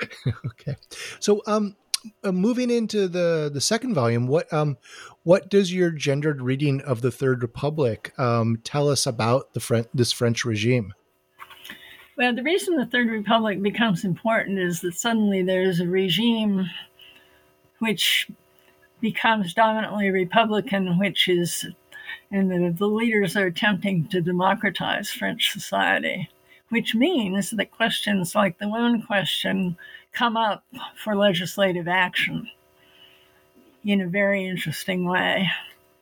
okay. 0.46 0.76
So, 1.20 1.42
um, 1.46 1.76
uh, 2.22 2.32
moving 2.32 2.70
into 2.70 3.08
the 3.08 3.50
the 3.52 3.60
second 3.60 3.94
volume, 3.94 4.26
what 4.26 4.52
um, 4.52 4.76
what 5.22 5.48
does 5.48 5.72
your 5.72 5.90
gendered 5.90 6.42
reading 6.42 6.80
of 6.80 7.00
the 7.00 7.10
Third 7.10 7.42
Republic 7.42 8.12
um, 8.18 8.58
tell 8.64 8.88
us 8.88 9.06
about 9.06 9.54
the 9.54 9.60
French 9.60 9.88
this 9.94 10.12
French 10.12 10.44
regime? 10.44 10.92
Well, 12.16 12.34
the 12.34 12.42
reason 12.42 12.76
the 12.76 12.86
Third 12.86 13.10
Republic 13.10 13.60
becomes 13.60 14.02
important 14.02 14.58
is 14.58 14.80
that 14.80 14.94
suddenly 14.94 15.42
there's 15.42 15.80
a 15.80 15.86
regime 15.86 16.70
which 17.78 18.26
becomes 19.02 19.52
dominantly 19.52 20.08
Republican, 20.08 20.98
which 20.98 21.28
is, 21.28 21.66
and 22.30 22.50
the, 22.50 22.74
the 22.74 22.86
leaders 22.86 23.36
are 23.36 23.44
attempting 23.44 24.08
to 24.08 24.22
democratize 24.22 25.10
French 25.10 25.52
society, 25.52 26.30
which 26.70 26.94
means 26.94 27.50
that 27.50 27.70
questions 27.70 28.34
like 28.34 28.58
the 28.58 28.68
women 28.68 29.02
question 29.02 29.76
come 30.12 30.38
up 30.38 30.64
for 30.96 31.14
legislative 31.14 31.86
action 31.86 32.48
in 33.84 34.00
a 34.00 34.08
very 34.08 34.46
interesting 34.46 35.06
way. 35.06 35.50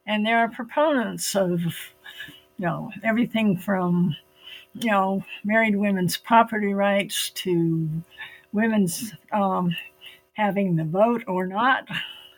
And 0.07 0.25
there 0.25 0.39
are 0.39 0.49
proponents 0.49 1.35
of, 1.35 1.61
you 1.61 2.67
know, 2.67 2.93
everything 3.03 3.57
from, 3.57 4.15
you 4.75 4.91
know, 4.91 5.25
married 5.45 5.77
women's 5.77 6.17
property 6.17 6.75
rights 6.75 7.31
to 7.31 7.89
women's 8.53 9.13
um, 9.33 9.75
having 10.35 10.77
the 10.77 10.85
vote 10.85 11.25
or 11.27 11.47
not, 11.47 11.87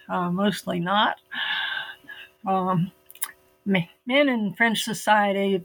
uh, 0.08 0.30
mostly 0.30 0.78
not. 0.78 1.16
Um, 2.46 2.92
men 3.64 3.88
in 4.06 4.54
French 4.54 4.82
society 4.82 5.64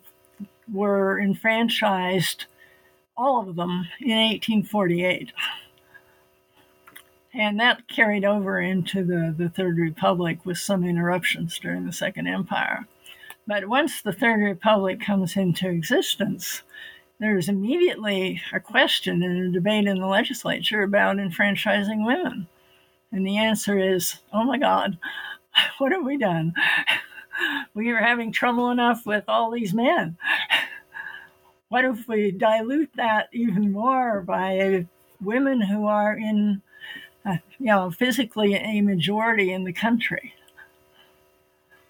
were 0.71 1.19
enfranchised, 1.19 2.45
all 3.15 3.47
of 3.47 3.55
them, 3.55 3.87
in 3.99 4.17
1848. 4.17 5.31
And 7.33 7.59
that 7.59 7.87
carried 7.87 8.25
over 8.25 8.59
into 8.59 9.03
the, 9.05 9.33
the 9.37 9.49
Third 9.49 9.77
Republic 9.77 10.45
with 10.45 10.57
some 10.57 10.83
interruptions 10.83 11.59
during 11.59 11.85
the 11.85 11.93
Second 11.93 12.27
Empire. 12.27 12.87
But 13.47 13.67
once 13.67 14.01
the 14.01 14.13
Third 14.13 14.41
Republic 14.41 15.01
comes 15.01 15.35
into 15.35 15.69
existence, 15.69 16.61
there's 17.19 17.49
immediately 17.49 18.41
a 18.53 18.59
question 18.59 19.23
and 19.23 19.47
a 19.47 19.51
debate 19.51 19.87
in 19.87 19.99
the 19.99 20.07
legislature 20.07 20.83
about 20.83 21.19
enfranchising 21.19 22.05
women. 22.05 22.47
And 23.11 23.25
the 23.25 23.37
answer 23.37 23.77
is, 23.77 24.19
oh 24.31 24.43
my 24.43 24.57
God, 24.57 24.97
what 25.77 25.91
have 25.91 26.03
we 26.05 26.17
done? 26.17 26.53
We 27.73 27.89
are 27.89 27.97
having 27.97 28.31
trouble 28.31 28.69
enough 28.69 29.05
with 29.05 29.23
all 29.27 29.49
these 29.49 29.73
men. 29.73 30.17
What 31.69 31.85
if 31.85 32.07
we 32.07 32.31
dilute 32.31 32.91
that 32.97 33.29
even 33.31 33.71
more 33.71 34.21
by 34.21 34.85
women 35.21 35.61
who 35.61 35.87
are 35.87 36.15
in 36.15 36.61
uh, 37.25 37.37
you 37.59 37.67
know, 37.67 37.91
physically 37.91 38.55
a 38.55 38.81
majority 38.81 39.53
in 39.53 39.63
the 39.63 39.73
country. 39.73 40.33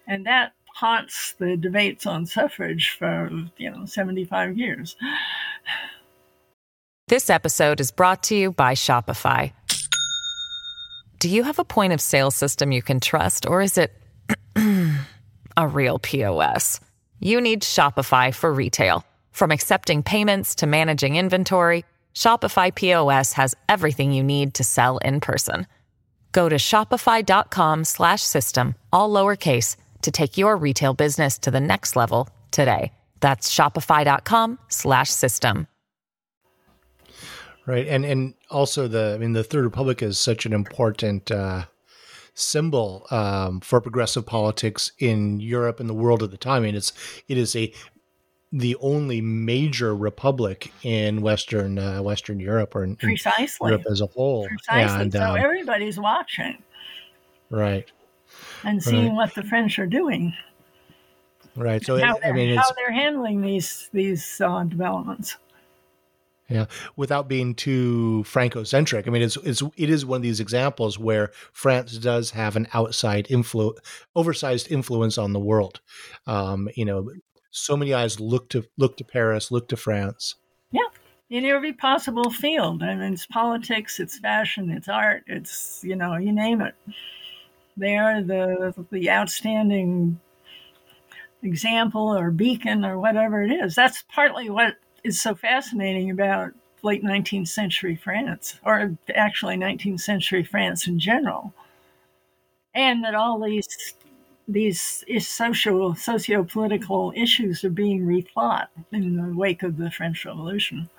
And 0.06 0.26
that 0.26 0.52
haunts 0.82 1.34
the 1.38 1.56
debates 1.56 2.04
on 2.06 2.26
suffrage 2.26 2.96
for, 2.98 3.30
you 3.56 3.70
know, 3.70 3.86
75 3.86 4.58
years. 4.58 4.96
This 7.06 7.30
episode 7.30 7.78
is 7.78 7.92
brought 7.92 8.24
to 8.24 8.34
you 8.34 8.50
by 8.50 8.74
Shopify. 8.74 9.52
Do 11.20 11.28
you 11.28 11.44
have 11.44 11.60
a 11.60 11.64
point 11.64 11.92
of 11.92 12.00
sale 12.00 12.32
system 12.32 12.72
you 12.72 12.82
can 12.82 12.98
trust, 12.98 13.46
or 13.46 13.62
is 13.62 13.78
it 13.78 13.92
a 15.56 15.68
real 15.68 16.00
POS? 16.00 16.80
You 17.20 17.40
need 17.40 17.62
Shopify 17.62 18.34
for 18.34 18.52
retail. 18.52 19.06
From 19.30 19.52
accepting 19.52 20.02
payments 20.02 20.56
to 20.56 20.66
managing 20.66 21.14
inventory, 21.14 21.84
Shopify 22.12 22.74
POS 22.74 23.34
has 23.34 23.54
everything 23.68 24.10
you 24.10 24.24
need 24.24 24.54
to 24.54 24.64
sell 24.64 24.98
in 24.98 25.20
person. 25.20 25.68
Go 26.32 26.48
to 26.48 26.56
shopify.com/system 26.56 28.74
all 28.92 29.10
lowercase 29.10 29.76
to 30.02 30.10
take 30.10 30.38
your 30.38 30.56
retail 30.56 30.94
business 30.94 31.38
to 31.38 31.50
the 31.50 31.60
next 31.60 31.96
level 31.96 32.28
today. 32.50 32.92
That's 33.20 33.54
shopify.com/system. 33.54 35.66
Right, 37.64 37.86
and 37.86 38.04
and 38.04 38.34
also 38.50 38.88
the 38.88 39.12
I 39.14 39.18
mean 39.18 39.32
the 39.32 39.44
Third 39.44 39.64
Republic 39.64 40.02
is 40.02 40.18
such 40.18 40.46
an 40.46 40.52
important 40.52 41.30
uh, 41.30 41.64
symbol 42.34 43.06
um, 43.10 43.60
for 43.60 43.80
progressive 43.80 44.26
politics 44.26 44.92
in 44.98 45.40
Europe 45.40 45.78
and 45.78 45.88
the 45.88 45.94
world 45.94 46.22
at 46.22 46.30
the 46.30 46.36
time. 46.36 46.62
I 46.62 46.66
mean, 46.66 46.74
it's 46.74 46.92
it 47.28 47.38
is 47.38 47.54
a 47.54 47.72
the 48.52 48.76
only 48.80 49.20
major 49.20 49.94
republic 49.94 50.72
in 50.82 51.22
Western 51.22 51.78
uh, 51.78 52.02
Western 52.02 52.40
Europe 52.40 52.74
or 52.74 52.84
in, 52.84 52.96
Precisely. 52.96 53.70
Europe 53.70 53.86
as 53.90 54.00
a 54.00 54.06
whole. 54.06 54.46
Precisely. 54.46 55.02
And, 55.02 55.12
so 55.12 55.22
um, 55.22 55.36
everybody's 55.36 55.98
watching. 55.98 56.58
Right. 57.50 57.90
And 58.64 58.82
seeing 58.82 59.08
right. 59.08 59.14
what 59.14 59.34
the 59.34 59.42
French 59.42 59.78
are 59.78 59.86
doing. 59.86 60.34
Right. 61.56 61.84
So 61.84 61.98
how, 61.98 62.16
it, 62.16 62.24
I 62.24 62.32
mean, 62.32 62.56
how 62.56 62.72
they're 62.72 62.92
handling 62.92 63.42
these 63.42 63.90
these 63.92 64.40
uh, 64.40 64.64
developments. 64.64 65.36
Yeah, 66.48 66.66
without 66.96 67.28
being 67.28 67.54
too 67.54 68.24
Franco-centric. 68.24 69.06
I 69.06 69.10
mean, 69.10 69.22
it's 69.22 69.36
it's 69.38 69.62
it 69.76 69.88
is 69.88 70.04
one 70.04 70.16
of 70.16 70.22
these 70.22 70.40
examples 70.40 70.98
where 70.98 71.30
France 71.52 71.96
does 71.96 72.30
have 72.32 72.56
an 72.56 72.68
outside 72.74 73.26
influence, 73.30 73.78
oversized 74.14 74.70
influence 74.70 75.16
on 75.16 75.32
the 75.32 75.40
world. 75.40 75.80
Um, 76.26 76.68
you 76.74 76.84
know, 76.84 77.10
so 77.50 77.76
many 77.76 77.94
eyes 77.94 78.20
look 78.20 78.50
to 78.50 78.64
look 78.76 78.98
to 78.98 79.04
Paris, 79.04 79.50
look 79.50 79.68
to 79.68 79.76
France. 79.76 80.34
Yeah, 80.72 80.88
in 81.30 81.46
every 81.46 81.72
possible 81.72 82.30
field. 82.30 82.82
I 82.82 82.96
mean, 82.96 83.14
it's 83.14 83.26
politics, 83.26 83.98
it's 83.98 84.18
fashion, 84.18 84.70
it's 84.70 84.88
art, 84.88 85.24
it's 85.26 85.80
you 85.82 85.96
know, 85.96 86.16
you 86.16 86.32
name 86.32 86.60
it. 86.60 86.74
They 87.76 87.96
are 87.96 88.22
the 88.22 88.74
the 88.90 89.10
outstanding 89.10 90.20
example 91.42 92.16
or 92.16 92.30
beacon 92.30 92.84
or 92.84 92.98
whatever 92.98 93.42
it 93.42 93.50
is. 93.50 93.74
That's 93.74 94.04
partly 94.08 94.50
what 94.50 94.76
is 95.02 95.20
so 95.20 95.34
fascinating 95.34 96.10
about 96.10 96.52
late 96.82 97.02
19th 97.02 97.48
century 97.48 97.96
France, 97.96 98.58
or 98.64 98.96
actually 99.14 99.56
19th 99.56 100.00
century 100.00 100.44
France 100.44 100.86
in 100.86 100.98
general. 100.98 101.54
And 102.74 103.04
that 103.04 103.14
all 103.14 103.40
these 103.40 103.94
these 104.48 105.04
social 105.26 105.94
socio-political 105.94 107.12
issues 107.16 107.64
are 107.64 107.70
being 107.70 108.04
rethought 108.04 108.66
in 108.90 109.16
the 109.16 109.36
wake 109.36 109.62
of 109.62 109.76
the 109.76 109.90
French 109.90 110.24
Revolution. 110.24 110.90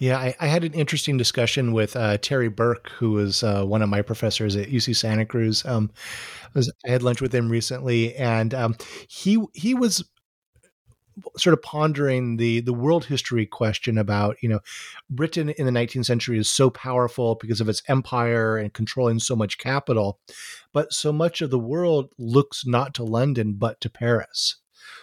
Yeah, 0.00 0.16
I, 0.16 0.34
I 0.40 0.46
had 0.46 0.64
an 0.64 0.72
interesting 0.72 1.18
discussion 1.18 1.72
with 1.72 1.94
uh, 1.94 2.16
Terry 2.16 2.48
Burke, 2.48 2.88
who 2.88 3.10
was 3.12 3.42
uh, 3.42 3.64
one 3.64 3.82
of 3.82 3.90
my 3.90 4.00
professors 4.00 4.56
at 4.56 4.70
UC 4.70 4.96
Santa 4.96 5.26
Cruz. 5.26 5.62
Um, 5.66 5.90
I, 6.42 6.58
was, 6.58 6.72
I, 6.86 6.90
had 6.90 7.02
lunch 7.02 7.20
with 7.20 7.34
him 7.34 7.50
recently, 7.50 8.16
and 8.16 8.54
um, 8.54 8.76
he 9.08 9.44
he 9.52 9.74
was 9.74 10.02
sort 11.36 11.52
of 11.52 11.60
pondering 11.60 12.38
the 12.38 12.60
the 12.60 12.72
world 12.72 13.04
history 13.04 13.44
question 13.44 13.98
about 13.98 14.36
you 14.42 14.48
know 14.48 14.60
Britain 15.10 15.50
in 15.50 15.66
the 15.66 15.72
19th 15.72 16.06
century 16.06 16.38
is 16.38 16.50
so 16.50 16.70
powerful 16.70 17.34
because 17.34 17.60
of 17.60 17.68
its 17.68 17.82
empire 17.86 18.56
and 18.56 18.72
controlling 18.72 19.18
so 19.18 19.36
much 19.36 19.58
capital, 19.58 20.18
but 20.72 20.94
so 20.94 21.12
much 21.12 21.42
of 21.42 21.50
the 21.50 21.58
world 21.58 22.08
looks 22.16 22.66
not 22.66 22.94
to 22.94 23.04
London 23.04 23.52
but 23.52 23.78
to 23.82 23.90
Paris. 23.90 24.59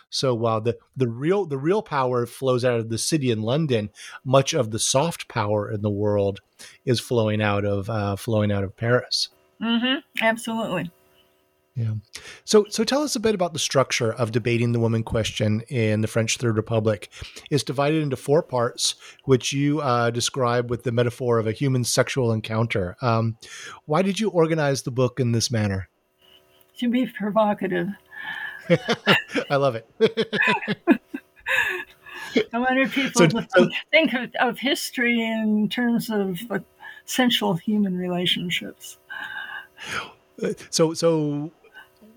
So 0.10 0.34
while 0.34 0.62
the, 0.62 0.78
the 0.95 1.08
real 1.08 1.45
the 1.45 1.58
real 1.58 1.82
power 1.82 2.26
flows 2.26 2.63
out 2.63 2.80
of 2.80 2.89
the 2.89 2.97
city 2.97 3.32
in 3.32 3.41
London, 3.41 3.89
much 4.23 4.54
of 4.54 4.71
the 4.71 4.80
soft 4.80 5.28
power 5.28 5.71
in 5.71 5.82
the 5.82 5.89
world 5.89 6.39
is 6.86 7.00
flowing 7.00 7.41
out 7.41 7.65
of 7.65 7.89
uh, 7.89 8.15
flowing 8.15 8.52
out 8.52 8.63
of 8.63 8.76
Paris. 8.78 9.30
Mm-hmm. 9.62 10.00
Absolutely. 10.21 10.91
Yeah. 11.78 11.93
So, 12.43 12.65
so 12.69 12.84
tell 12.84 13.04
us 13.04 13.15
a 13.15 13.19
bit 13.19 13.36
about 13.36 13.54
the 13.54 13.60
structure 13.60 14.12
of 14.12 14.32
debating 14.32 14.71
the 14.71 14.80
woman 14.80 15.04
question 15.04 15.62
in 15.69 16.02
the 16.02 16.08
French 16.08 16.38
Third 16.38 16.58
Republic. 16.58 17.12
It's 17.52 17.63
divided 17.63 18.02
into 18.02 18.15
four 18.15 18.42
parts, 18.42 18.96
which 19.25 19.54
you 19.54 19.79
uh, 19.81 20.10
describe 20.10 20.71
with 20.71 20.81
the 20.81 20.92
metaphor 20.92 21.38
of 21.38 21.46
a 21.46 21.52
human 21.52 21.83
sexual 21.83 22.31
encounter. 22.31 22.98
Um, 23.04 23.38
why 23.85 24.02
did 24.02 24.19
you 24.19 24.31
organize 24.31 24.81
the 24.81 24.92
book 24.92 25.19
in 25.19 25.33
this 25.33 25.52
manner? 25.52 25.88
To 26.79 26.90
be 26.90 27.06
provocative. 27.06 27.90
I 29.49 29.55
love 29.55 29.75
it. 29.75 29.87
I 32.53 32.59
wanted 32.59 32.91
people 32.91 33.21
so, 33.21 33.27
to 33.27 33.47
so, 33.55 33.69
think 33.91 34.13
of, 34.13 34.29
of, 34.39 34.59
history 34.59 35.21
in 35.21 35.69
terms 35.69 36.09
of 36.09 36.39
essential 37.05 37.55
human 37.55 37.97
relationships. 37.97 38.97
So, 40.69 40.93
so 40.93 41.51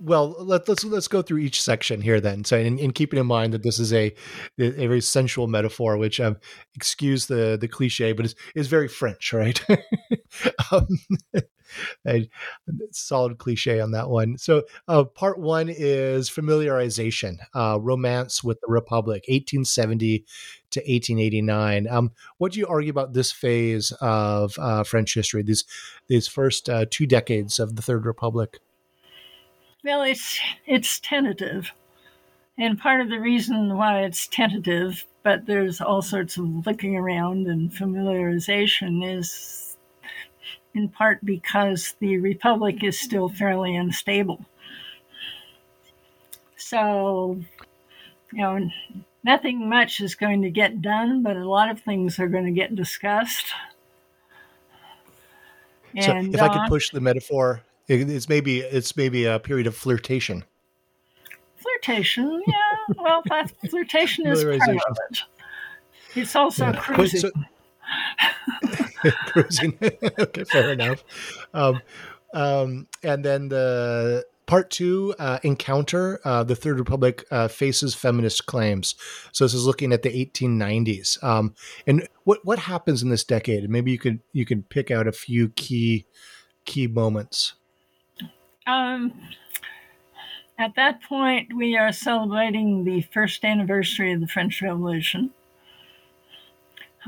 well, 0.01 0.35
let, 0.39 0.69
let's 0.69 0.85
let's 0.85 1.09
go 1.09 1.23
through 1.23 1.39
each 1.39 1.63
section 1.63 2.01
here 2.01 2.21
then. 2.21 2.45
So, 2.45 2.57
in, 2.57 2.79
in 2.79 2.93
keeping 2.93 3.19
in 3.19 3.27
mind 3.27 3.53
that 3.53 3.63
this 3.63 3.79
is 3.79 3.93
a 3.93 4.15
a 4.59 4.87
very 4.87 5.01
sensual 5.01 5.47
metaphor, 5.47 5.97
which 5.97 6.21
um, 6.21 6.37
excuse 6.75 7.27
the 7.27 7.59
the 7.61 7.69
cliche, 7.69 8.13
but 8.13 8.25
is 8.25 8.35
is 8.55 8.69
very 8.69 8.89
French, 8.89 9.33
right? 9.33 9.61
um, 10.73 10.87
a 12.07 12.29
solid 12.93 13.39
cliche 13.39 13.81
on 13.81 13.93
that 13.93 14.09
one. 14.09 14.39
So, 14.39 14.65
uh, 14.89 15.05
part 15.05 15.39
one 15.39 15.69
is 15.69 16.31
familiarization, 16.31 17.37
uh, 17.55 17.79
romance 17.81 18.43
with 18.43 18.61
the 18.61 18.69
Republic, 18.69 19.25
1870 19.29 20.25
to 20.71 20.81
1889. 20.81 21.89
Um, 21.89 22.13
what 22.39 22.53
do 22.53 22.59
you 22.59 22.67
argue 22.67 22.91
about 22.91 23.13
this 23.13 23.33
phase 23.33 23.93
of 24.01 24.59
uh, 24.59 24.83
French 24.85 25.15
history? 25.15 25.43
These 25.43 25.65
these 26.09 26.27
first 26.27 26.71
uh, 26.71 26.87
two 26.91 27.07
decades 27.07 27.59
of 27.59 27.77
the 27.77 27.83
Third 27.83 28.07
Republic. 28.07 28.59
Well, 29.83 30.03
it's 30.03 30.39
it's 30.67 31.01
tentative, 31.01 31.73
and 32.59 32.79
part 32.79 33.01
of 33.01 33.09
the 33.09 33.19
reason 33.19 33.77
why 33.77 34.03
it's 34.03 34.27
tentative, 34.27 35.07
but 35.23 35.47
there's 35.47 35.81
all 35.81 36.03
sorts 36.03 36.37
of 36.37 36.67
looking 36.67 36.97
around 36.97 37.47
and 37.47 37.73
familiarization 37.73 39.19
is 39.19 39.77
in 40.75 40.89
part 40.89 41.25
because 41.25 41.95
the 41.99 42.19
republic 42.19 42.85
is 42.85 42.99
still 42.99 43.29
fairly 43.29 43.75
unstable. 43.75 44.45
So, 46.57 47.41
you 48.33 48.43
know, 48.43 48.71
nothing 49.25 49.69
much 49.69 50.01
is 50.01 50.15
going 50.15 50.43
to 50.43 50.51
get 50.51 50.83
done, 50.83 51.23
but 51.23 51.37
a 51.37 51.49
lot 51.49 51.71
of 51.71 51.81
things 51.81 52.19
are 52.19 52.29
going 52.29 52.45
to 52.45 52.53
get 52.53 52.77
discussed. 52.77 53.47
So, 55.99 56.17
if 56.17 56.41
I 56.41 56.49
could 56.49 56.59
uh, 56.59 56.69
push 56.69 56.91
the 56.91 57.01
metaphor 57.01 57.63
it's 57.91 58.29
maybe 58.29 58.61
it's 58.61 58.97
maybe 58.97 59.25
a 59.25 59.39
period 59.39 59.67
of 59.67 59.77
flirtation. 59.77 60.45
Flirtation, 61.57 62.43
yeah. 62.47 62.95
Well, 62.97 63.23
flirtation 63.69 64.27
is 64.27 64.45
part 64.45 64.61
of 64.63 64.99
it. 65.11 65.23
It's 66.15 66.37
also 66.37 66.67
yeah. 66.67 66.81
cruising. 66.81 67.21
So, 67.21 67.31
cruising. 69.27 69.79
okay, 70.19 70.45
fair 70.45 70.73
enough. 70.73 71.05
Um, 71.53 71.81
um, 72.33 72.87
and 73.03 73.25
then 73.25 73.49
the 73.49 74.25
part 74.47 74.71
two 74.71 75.15
uh, 75.19 75.39
encounter 75.43 76.21
uh, 76.25 76.45
the 76.45 76.57
third 76.57 76.79
republic 76.79 77.25
uh, 77.31 77.47
faces 77.47 77.95
feminist 77.95 78.47
claims 78.47 78.97
so 79.31 79.45
this 79.45 79.55
is 79.55 79.65
looking 79.65 79.93
at 79.93 80.03
the 80.03 80.11
1890s 80.27 81.23
um, 81.23 81.55
and 81.87 82.09
what 82.25 82.41
what 82.45 82.59
happens 82.59 83.01
in 83.01 83.11
this 83.11 83.23
decade 83.23 83.71
maybe 83.71 83.93
you 83.93 83.99
could 83.99 84.19
you 84.33 84.45
could 84.45 84.69
pick 84.69 84.91
out 84.91 85.07
a 85.07 85.13
few 85.13 85.51
key 85.51 86.05
key 86.65 86.89
moments 86.89 87.55
um, 88.67 89.13
at 90.59 90.75
that 90.77 91.03
point, 91.03 91.55
we 91.57 91.77
are 91.77 91.93
celebrating 91.93 92.85
the 92.85 93.01
first 93.01 93.45
anniversary 93.45 94.13
of 94.13 94.21
the 94.21 94.29
French 94.29 94.61
Revolution, 94.61 95.31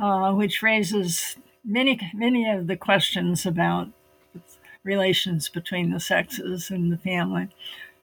uh, 0.00 0.32
which 0.32 0.62
raises 0.62 1.36
many, 1.64 2.00
many 2.14 2.48
of 2.50 2.66
the 2.66 2.76
questions 2.76 3.44
about 3.44 3.88
relations 4.84 5.48
between 5.48 5.90
the 5.90 6.00
sexes 6.00 6.70
and 6.70 6.90
the 6.90 6.96
family. 6.96 7.48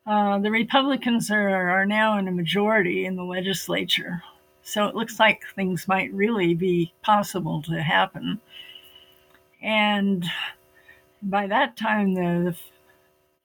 Uh, 0.05 0.39
the 0.39 0.51
Republicans 0.51 1.29
are, 1.29 1.69
are 1.69 1.85
now 1.85 2.17
in 2.17 2.27
a 2.27 2.31
majority 2.31 3.05
in 3.05 3.15
the 3.15 3.23
legislature, 3.23 4.23
so 4.63 4.85
it 4.85 4.95
looks 4.95 5.19
like 5.19 5.41
things 5.55 5.87
might 5.87 6.13
really 6.13 6.53
be 6.53 6.93
possible 7.01 7.61
to 7.63 7.81
happen. 7.81 8.39
And 9.61 10.25
by 11.21 11.47
that 11.47 11.75
time, 11.75 12.13
the, 12.13 12.51
the 12.51 12.57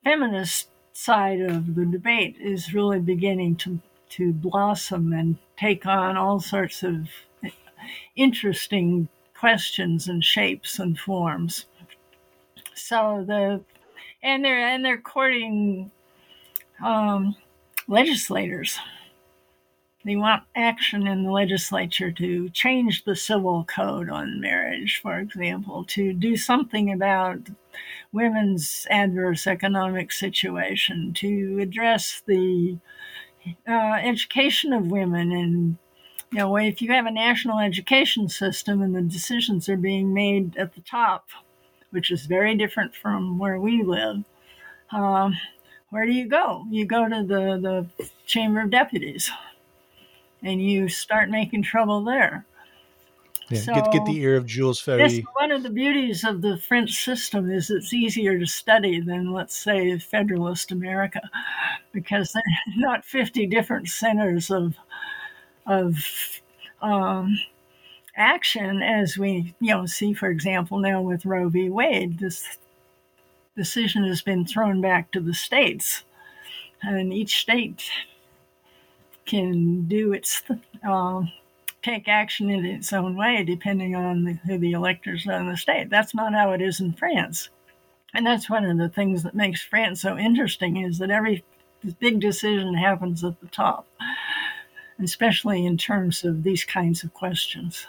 feminist 0.04 0.68
side 0.92 1.40
of 1.40 1.74
the 1.74 1.84
debate 1.86 2.36
is 2.40 2.74
really 2.74 3.00
beginning 3.00 3.56
to, 3.56 3.80
to 4.10 4.32
blossom 4.32 5.12
and 5.12 5.36
take 5.56 5.86
on 5.86 6.16
all 6.16 6.40
sorts 6.40 6.82
of 6.82 7.08
interesting 8.16 9.08
questions 9.36 10.08
and 10.08 10.22
shapes 10.22 10.78
and 10.78 10.98
forms. 10.98 11.66
So 12.74 13.24
the 13.26 13.60
and 14.22 14.44
they're 14.44 14.58
and 14.58 14.84
they're 14.84 14.98
courting 14.98 15.90
um, 16.82 17.34
legislators 17.88 18.78
they 20.04 20.16
want 20.16 20.42
action 20.54 21.06
in 21.06 21.24
the 21.24 21.30
legislature 21.30 22.12
to 22.12 22.50
change 22.50 23.04
the 23.04 23.16
civil 23.16 23.64
code 23.64 24.10
on 24.10 24.40
marriage, 24.40 25.00
for 25.02 25.18
example, 25.18 25.84
to 25.84 26.12
do 26.12 26.36
something 26.36 26.92
about 26.92 27.38
women's 28.12 28.86
adverse 28.90 29.46
economic 29.46 30.12
situation, 30.12 31.12
to 31.14 31.58
address 31.60 32.22
the 32.26 32.78
uh, 33.68 33.98
education 34.02 34.72
of 34.72 34.86
women. 34.86 35.32
And 35.32 35.78
you 36.30 36.38
know 36.38 36.56
if 36.56 36.82
you 36.82 36.92
have 36.92 37.06
a 37.06 37.10
national 37.10 37.58
education 37.58 38.28
system 38.28 38.82
and 38.82 38.94
the 38.94 39.02
decisions 39.02 39.68
are 39.68 39.76
being 39.76 40.12
made 40.12 40.56
at 40.56 40.74
the 40.74 40.80
top 40.80 41.28
which 41.90 42.10
is 42.10 42.26
very 42.26 42.56
different 42.56 42.92
from 42.96 43.38
where 43.38 43.60
we 43.60 43.84
live 43.84 44.24
um, 44.90 45.36
where 45.90 46.06
do 46.06 46.12
you 46.12 46.26
go? 46.26 46.64
You 46.70 46.86
go 46.86 47.08
to 47.08 47.22
the, 47.22 47.86
the 47.98 48.10
chamber 48.26 48.60
of 48.60 48.70
deputies. 48.70 49.30
And 50.42 50.60
you 50.60 50.88
start 50.88 51.30
making 51.30 51.62
trouble 51.62 52.04
there. 52.04 52.46
Yeah, 53.50 53.60
so 53.60 53.74
get, 53.74 53.92
get 53.92 54.04
the 54.06 54.20
ear 54.20 54.36
of 54.36 54.46
Jules 54.46 54.80
Ferry. 54.80 55.02
This, 55.02 55.20
one 55.34 55.50
of 55.50 55.62
the 55.62 55.70
beauties 55.70 56.24
of 56.24 56.40
the 56.40 56.56
French 56.56 57.04
system 57.04 57.50
is 57.50 57.70
it's 57.70 57.92
easier 57.92 58.38
to 58.38 58.46
study 58.46 59.00
than, 59.00 59.32
let's 59.32 59.56
say, 59.56 59.98
Federalist 59.98 60.72
America, 60.72 61.20
because 61.92 62.32
there 62.32 62.42
are 62.42 62.72
not 62.76 63.04
50 63.04 63.46
different 63.46 63.88
centers 63.88 64.50
of, 64.50 64.76
of 65.66 65.96
um, 66.80 67.38
action 68.16 68.82
as 68.82 69.18
we 69.18 69.54
you 69.60 69.74
know 69.74 69.86
see, 69.86 70.12
for 70.12 70.30
example, 70.30 70.78
now 70.78 71.00
with 71.02 71.26
Roe 71.26 71.48
v. 71.48 71.68
Wade. 71.68 72.18
This 72.18 72.58
decision 73.56 74.04
has 74.04 74.22
been 74.22 74.46
thrown 74.46 74.80
back 74.80 75.10
to 75.12 75.20
the 75.20 75.34
states, 75.34 76.04
and 76.82 77.12
each 77.12 77.40
state 77.40 77.84
can 79.26 79.86
do 79.86 80.12
its 80.12 80.42
uh, 80.86 81.22
take 81.84 82.08
action 82.08 82.50
in 82.50 82.64
its 82.64 82.92
own 82.92 83.14
way, 83.16 83.44
depending 83.44 83.94
on 83.94 84.24
the, 84.24 84.32
who 84.46 84.58
the 84.58 84.72
electors 84.72 85.26
are 85.26 85.40
in 85.40 85.48
the 85.48 85.56
state. 85.56 85.90
That's 85.90 86.14
not 86.14 86.32
how 86.32 86.52
it 86.52 86.62
is 86.62 86.80
in 86.80 86.94
France, 86.94 87.50
and 88.14 88.26
that's 88.26 88.48
one 88.48 88.64
of 88.64 88.78
the 88.78 88.88
things 88.88 89.22
that 89.22 89.34
makes 89.34 89.62
France 89.62 90.00
so 90.00 90.16
interesting 90.16 90.78
is 90.78 90.98
that 90.98 91.10
every 91.10 91.44
big 92.00 92.20
decision 92.20 92.74
happens 92.74 93.22
at 93.22 93.38
the 93.40 93.48
top, 93.48 93.86
especially 94.98 95.66
in 95.66 95.76
terms 95.76 96.24
of 96.24 96.42
these 96.42 96.64
kinds 96.64 97.04
of 97.04 97.12
questions. 97.12 97.86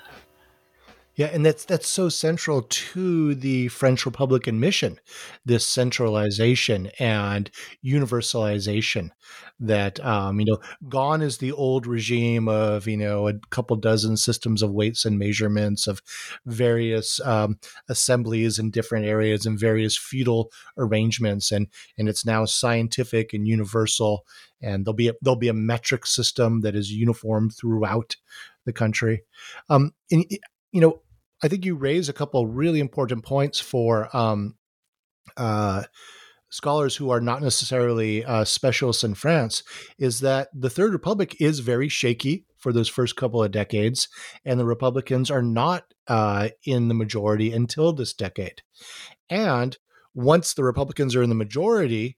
Yeah, 1.16 1.28
and 1.28 1.46
that's 1.46 1.64
that's 1.64 1.88
so 1.88 2.10
central 2.10 2.64
to 2.64 3.36
the 3.36 3.70
French 3.70 4.06
Republican 4.06 4.60
mission, 4.60 5.00
this 5.46 5.66
centralization 5.66 6.92
and 7.00 7.50
universalization. 7.86 9.12
That 9.58 10.04
um, 10.06 10.42
you 10.42 10.46
know, 10.46 10.58
gone 10.90 11.22
is 11.22 11.38
the 11.38 11.54
old 11.54 11.88
regime 11.88 12.50
of 12.50 12.86
you 12.86 12.98
know 12.98 13.30
a 13.30 13.34
couple 13.50 13.78
dozen 13.78 14.18
systems 14.18 14.62
of 14.62 14.74
weights 14.74 15.06
and 15.06 15.18
measurements 15.18 15.88
of 15.88 16.02
various 16.46 17.22
um, 17.22 17.60
assemblies 17.88 18.60
in 18.60 18.70
different 18.70 19.06
areas 19.06 19.46
and 19.46 19.58
various 19.58 19.98
feudal 19.98 20.52
arrangements, 20.78 21.50
and 21.50 21.68
and 21.98 22.10
it's 22.10 22.26
now 22.26 22.44
scientific 22.44 23.34
and 23.34 23.48
universal. 23.48 24.26
And 24.62 24.86
there'll 24.86 24.96
be 24.96 25.08
a, 25.10 25.14
there'll 25.22 25.38
be 25.38 25.48
a 25.48 25.54
metric 25.54 26.06
system 26.06 26.60
that 26.62 26.76
is 26.76 26.92
uniform 26.92 27.50
throughout 27.52 28.18
the 28.66 28.74
country. 28.74 29.24
Um, 29.70 29.94
and, 30.12 30.26
you 30.72 30.82
know, 30.82 31.02
I 31.44 31.48
think 31.48 31.66
you 31.66 31.76
raise 31.76 32.10
a 32.10 32.14
couple 32.14 32.48
really 32.48 32.80
important 32.80 33.24
points 33.24 33.60
for 33.60 34.16
um, 34.16 34.56
uh, 35.38 35.84
scholars 36.50 36.96
who 36.96 37.10
are 37.10 37.20
not 37.20 37.42
necessarily 37.42 38.24
uh, 38.24 38.46
specialists 38.46 39.04
in 39.04 39.16
France. 39.16 39.64
Is 39.98 40.22
that 40.22 40.50
the 40.54 40.70
Third 40.70 40.94
Republic 40.94 41.36
is 41.40 41.60
very 41.60 41.90
shaky 41.90 42.46
for 42.58 42.72
those 42.72 42.90
first 42.90 43.16
couple 43.16 43.44
of 43.44 43.52
decades, 43.52 44.08
and 44.44 44.60
the 44.60 44.66
Republicans 44.66 45.30
are 45.30 45.44
not 45.44 45.94
uh, 46.08 46.50
in 46.64 46.88
the 46.88 46.94
majority 46.94 47.52
until 47.52 47.94
this 47.94 48.14
decade. 48.14 48.62
And 49.30 49.78
once 50.14 50.54
the 50.54 50.64
Republicans 50.64 51.16
are 51.16 51.24
in 51.24 51.30
the 51.30 51.36
majority, 51.36 52.18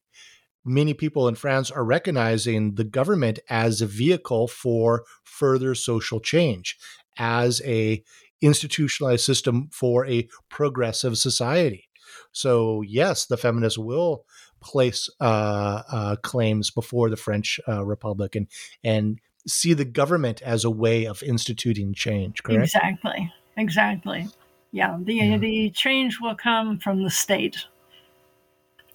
many 0.64 0.94
people 0.94 1.28
in 1.28 1.36
France 1.36 1.72
are 1.72 1.84
recognizing 1.84 2.76
the 2.76 2.84
government 2.84 3.40
as 3.50 3.82
a 3.82 3.88
vehicle 3.88 4.48
for 4.48 5.04
further 5.24 5.74
social 5.74 6.20
change, 6.20 6.78
as 7.18 7.62
a 7.66 8.04
institutionalized 8.42 9.24
system 9.24 9.70
for 9.72 10.06
a 10.06 10.28
progressive 10.50 11.18
society. 11.18 11.90
So, 12.32 12.82
yes, 12.82 13.26
the 13.26 13.38
feminists 13.38 13.78
will 13.78 14.26
place 14.62 15.10
uh, 15.20 15.84
uh, 15.92 16.16
claims 16.18 16.72
before 16.72 17.10
the 17.10 17.18
French 17.18 17.60
uh, 17.68 17.86
Republic 17.86 18.36
and, 18.36 18.48
and 18.84 19.20
see 19.48 19.74
the 19.74 19.86
government 19.86 20.42
as 20.42 20.64
a 20.64 20.70
way 20.70 21.06
of 21.06 21.24
instituting 21.24 21.94
change, 21.94 22.44
correct? 22.44 22.64
Exactly. 22.64 23.34
Exactly. 23.56 24.28
Yeah. 24.72 24.98
The, 25.02 25.14
yeah. 25.14 25.38
the 25.38 25.70
change 25.72 26.20
will 26.22 26.36
come 26.36 26.80
from 26.80 27.04
the 27.04 27.10
state. 27.10 27.66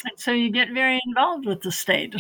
And 0.05 0.19
so 0.19 0.33
you 0.33 0.51
get 0.51 0.71
very 0.73 1.01
involved 1.07 1.47
with 1.47 1.63
the 1.63 1.73
state. 1.73 2.15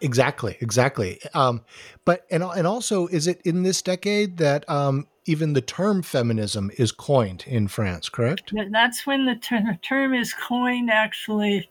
Exactly, 0.00 0.56
exactly. 0.60 1.20
Um, 1.32 1.62
but 2.04 2.26
and 2.30 2.42
and 2.42 2.66
also, 2.66 3.06
is 3.06 3.28
it 3.28 3.40
in 3.44 3.62
this 3.62 3.82
decade 3.82 4.38
that 4.38 4.68
um, 4.68 5.06
even 5.30 5.52
the 5.52 5.60
term 5.60 6.02
feminism 6.02 6.72
is 6.76 6.90
coined 6.90 7.44
in 7.46 7.68
France? 7.68 8.08
Correct. 8.08 8.52
That's 8.70 9.06
when 9.06 9.26
the 9.26 9.36
ter- 9.36 9.78
term 9.80 10.12
is 10.12 10.34
coined. 10.34 10.90
Actually, 10.90 11.70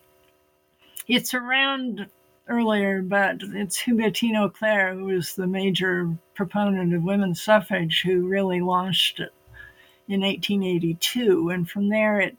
it's 1.07 1.33
around 1.33 2.07
earlier, 2.47 3.01
but 3.01 3.41
it's 3.41 3.77
Hubertine 3.81 4.35
Auclert 4.35 4.95
who 4.95 5.05
was 5.05 5.35
the 5.35 5.45
major 5.45 6.15
proponent 6.35 6.95
of 6.95 7.03
women's 7.03 7.41
suffrage 7.41 8.01
who 8.01 8.27
really 8.27 8.61
launched 8.61 9.19
it 9.19 9.33
in 10.07 10.21
1882, 10.21 11.49
and 11.49 11.69
from 11.69 11.89
there 11.89 12.21
it 12.21 12.37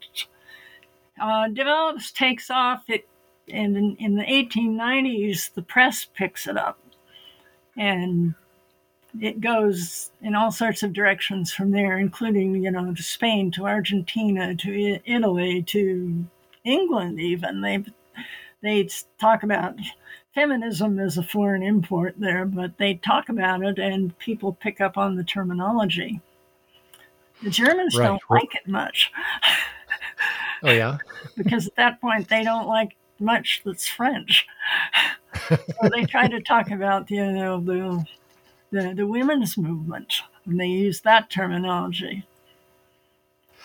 uh, 1.21 1.47
develops, 1.49 2.11
takes 2.11 2.49
off. 2.49 2.83
It 2.89 3.07
and 3.47 3.77
in, 3.77 3.95
in 3.97 4.15
the 4.15 4.23
1890s, 4.23 5.53
the 5.53 5.61
press 5.61 6.07
picks 6.15 6.47
it 6.47 6.57
up, 6.57 6.79
and 7.77 8.33
it 9.19 9.41
goes 9.41 10.11
in 10.21 10.35
all 10.35 10.51
sorts 10.51 10.83
of 10.83 10.93
directions 10.93 11.51
from 11.53 11.71
there, 11.71 11.97
including 11.97 12.63
you 12.63 12.71
know 12.71 12.93
to 12.93 13.03
Spain, 13.03 13.51
to 13.51 13.65
Argentina, 13.65 14.55
to 14.55 14.99
Italy, 15.05 15.63
to 15.63 16.25
England. 16.63 17.19
Even 17.19 17.61
they 17.61 17.83
they 18.61 18.89
talk 19.19 19.43
about 19.43 19.75
feminism 20.33 20.99
as 20.99 21.17
a 21.17 21.23
foreign 21.23 21.63
import 21.63 22.15
there, 22.17 22.45
but 22.45 22.77
they 22.77 22.95
talk 22.95 23.29
about 23.29 23.63
it, 23.63 23.79
and 23.79 24.17
people 24.19 24.53
pick 24.53 24.79
up 24.79 24.97
on 24.97 25.15
the 25.15 25.23
terminology. 25.23 26.21
The 27.43 27.49
Germans 27.49 27.97
right. 27.97 28.05
don't 28.05 28.21
like 28.29 28.55
it 28.55 28.67
much. 28.67 29.11
Oh 30.63 30.71
yeah, 30.71 30.97
because 31.37 31.67
at 31.67 31.75
that 31.75 32.01
point 32.01 32.29
they 32.29 32.43
don't 32.43 32.67
like 32.67 32.95
much 33.19 33.61
that's 33.65 33.87
French. 33.87 34.47
so 35.49 35.57
they 35.91 36.05
try 36.05 36.27
to 36.27 36.39
talk 36.41 36.71
about 36.71 37.11
you 37.11 37.31
know 37.31 37.59
the 37.59 38.05
the, 38.71 38.93
the 38.95 39.07
women's 39.07 39.57
movement, 39.57 40.21
and 40.45 40.59
they 40.59 40.67
use 40.67 41.01
that 41.01 41.29
terminology. 41.29 42.25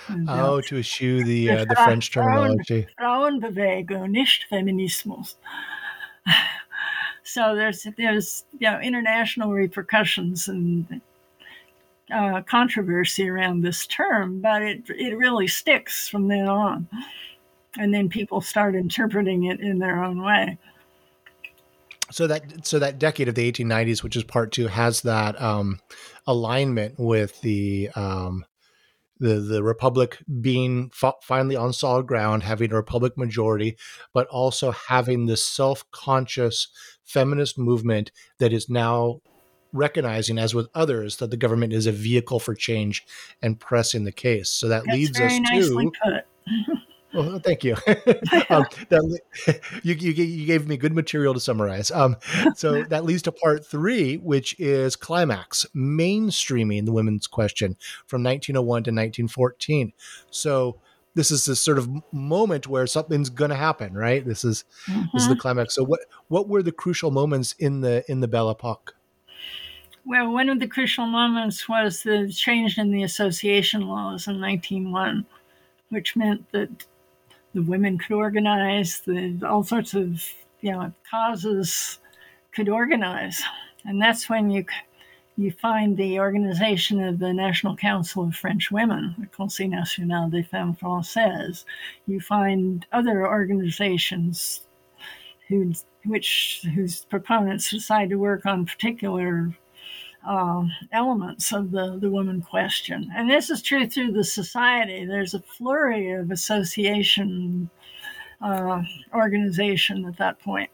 And, 0.09 0.29
uh, 0.29 0.53
oh, 0.53 0.61
to 0.63 0.79
eschew 0.79 1.25
the 1.25 1.51
uh, 1.51 1.65
the 1.65 1.75
French 1.75 2.11
terminology. 2.13 2.87
Frauenbewegung, 2.99 4.11
nicht 4.11 4.47
Feminismus. 4.51 5.35
so 7.25 7.57
there's 7.57 7.87
there's 7.97 8.45
you 8.59 8.71
know 8.71 8.79
international 8.81 9.53
repercussions 9.53 10.49
and 10.49 11.01
uh, 12.13 12.43
controversy 12.43 13.29
around 13.29 13.63
this 13.63 13.87
term, 13.87 14.41
but 14.41 14.63
it 14.63 14.83
it 14.91 15.17
really 15.17 15.49
sticks 15.49 16.09
from 16.09 16.29
then 16.29 16.47
on 16.47 16.89
and 17.79 17.93
then 17.93 18.09
people 18.09 18.41
start 18.41 18.75
interpreting 18.75 19.45
it 19.45 19.61
in 19.61 19.79
their 19.79 20.03
own 20.03 20.23
way 20.23 20.59
so 22.11 22.27
that 22.27 22.67
so 22.67 22.79
that 22.79 22.99
decade 22.99 23.29
of 23.29 23.35
the 23.35 23.51
1890s 23.51 24.03
which 24.03 24.17
is 24.17 24.25
part 24.25 24.53
two 24.53 24.69
has 24.69 25.03
that 25.03 25.41
um, 25.41 25.79
alignment 26.27 26.95
with 26.99 27.41
the 27.41 27.91
um, 27.95 28.45
the 29.19 29.35
the 29.35 29.63
republic 29.63 30.19
being 30.41 30.91
f- 30.93 31.15
finally 31.23 31.57
on 31.57 31.73
solid 31.73 32.07
ground 32.07 32.43
having 32.43 32.73
a 32.73 32.77
republic 32.77 33.17
majority 33.17 33.77
but 34.13 34.27
also 34.29 34.71
having 34.71 35.27
this 35.27 35.45
self-conscious 35.45 36.69
feminist 37.05 37.59
movement 37.59 38.11
that 38.39 38.53
is 38.53 38.69
now 38.69 39.21
recognizing 39.77 40.39
as 40.39 40.55
with 40.55 40.69
others 40.75 41.17
that 41.17 41.31
the 41.31 41.37
government 41.37 41.73
is 41.73 41.87
a 41.87 41.93
vehicle 41.93 42.41
for 42.41 42.55
change 42.55 43.05
and 43.43 43.61
pressing 43.61 44.05
the 44.05 44.13
case. 44.13 44.49
So 44.51 44.69
that 44.69 44.85
That's 44.87 44.97
leads 44.97 45.21
us 45.21 45.39
to 45.51 45.93
Oh, 47.17 47.39
thank 47.39 47.65
you. 47.65 47.75
um, 48.51 48.65
that, 48.91 49.21
you, 49.83 49.95
you, 49.95 50.11
you, 50.13 50.47
gave 50.47 50.69
me 50.69 50.77
good 50.77 50.95
material 50.95 51.33
to 51.35 51.41
summarize. 51.41 51.91
Um, 51.91 52.17
so 52.55 52.83
that 52.85 53.05
leads 53.05 53.23
to 53.23 53.33
part 53.33 53.67
three, 53.67 54.19
which 54.19 54.55
is 54.59 54.97
climax, 54.97 55.67
mainstreaming 55.75 56.85
the 56.85 56.93
women's 56.93 57.27
question 57.27 57.77
from 58.07 58.23
1901 58.23 58.83
to 58.85 58.91
1914. 58.91 59.93
So 60.31 60.79
this 61.15 61.31
is 61.31 61.47
this 61.47 61.61
sort 61.61 61.79
of 61.79 61.89
moment 62.13 62.67
where 62.67 62.87
something's 62.87 63.31
going 63.31 63.51
to 63.51 63.57
happen, 63.57 63.95
right? 63.95 64.25
This 64.25 64.45
is 64.45 64.65
mm-hmm. 64.87 65.05
this 65.15 65.23
is 65.23 65.29
the 65.29 65.35
mm-hmm. 65.35 65.41
climax. 65.41 65.75
So 65.75 65.85
what 65.85 66.01
what 66.29 66.49
were 66.49 66.63
the 66.63 66.73
crucial 66.73 67.11
moments 67.11 67.55
in 67.59 67.81
the 67.81 68.05
in 68.09 68.21
the 68.21 68.29
Belle 68.29 68.51
Epoque? 68.51 68.95
Well, 70.05 70.31
one 70.31 70.49
of 70.51 70.61
the 70.61 70.69
crucial 70.69 71.07
moments 71.07 71.69
was 71.69 72.03
the 72.03 72.31
change 72.31 72.79
in 72.79 72.93
the 72.93 73.03
association 73.03 73.89
laws 73.89 74.29
in 74.29 74.41
1901, 74.41 75.27
which 75.89 76.15
meant 76.15 76.49
that 76.53 76.87
the 77.57 77.63
women 77.63 77.97
could 77.97 78.13
organize, 78.13 79.01
the 79.01 79.41
all 79.49 79.65
sorts 79.65 79.95
of 79.95 80.23
you 80.61 80.73
know 80.73 80.93
causes 81.11 81.99
could 82.55 82.69
organize, 82.69 83.43
and 83.87 84.01
that's 84.01 84.29
when 84.29 84.51
you 84.51 84.67
you 85.39 85.51
find 85.51 85.97
the 85.97 86.19
organization 86.21 87.03
of 87.03 87.19
the 87.19 87.33
National 87.33 87.75
Council 87.75 88.25
of 88.25 88.37
French 88.37 88.71
Women, 88.71 89.15
the 89.19 89.27
Conseil 89.27 89.69
National 89.69 90.29
des 90.29 90.43
Femmes 90.43 90.79
Françaises. 90.79 91.65
You 92.07 92.21
find 92.21 92.87
other 92.93 93.27
organizations 93.27 94.61
who, 95.49 95.73
which 96.05 96.63
whose 96.75 97.05
proponents 97.07 97.71
decide 97.71 98.11
to 98.11 98.17
work 98.17 98.45
on 98.45 98.67
particular 98.67 99.55
uh, 100.27 100.65
elements 100.93 101.53
of 101.53 101.71
the, 101.71 101.99
the 102.01 102.11
woman 102.11 102.43
question. 102.43 103.11
And 103.15 103.31
this 103.31 103.51
is 103.51 103.63
true 103.63 103.87
through 103.87 104.13
the 104.13 104.25
society. 104.25 105.05
There's 105.05 105.35
a 105.35 105.41
flurry 105.41 106.13
of 106.13 106.31
association 106.31 107.71
uh, 108.43 108.83
organization 109.15 110.05
at 110.07 110.19
that 110.19 110.39
point. 110.41 110.71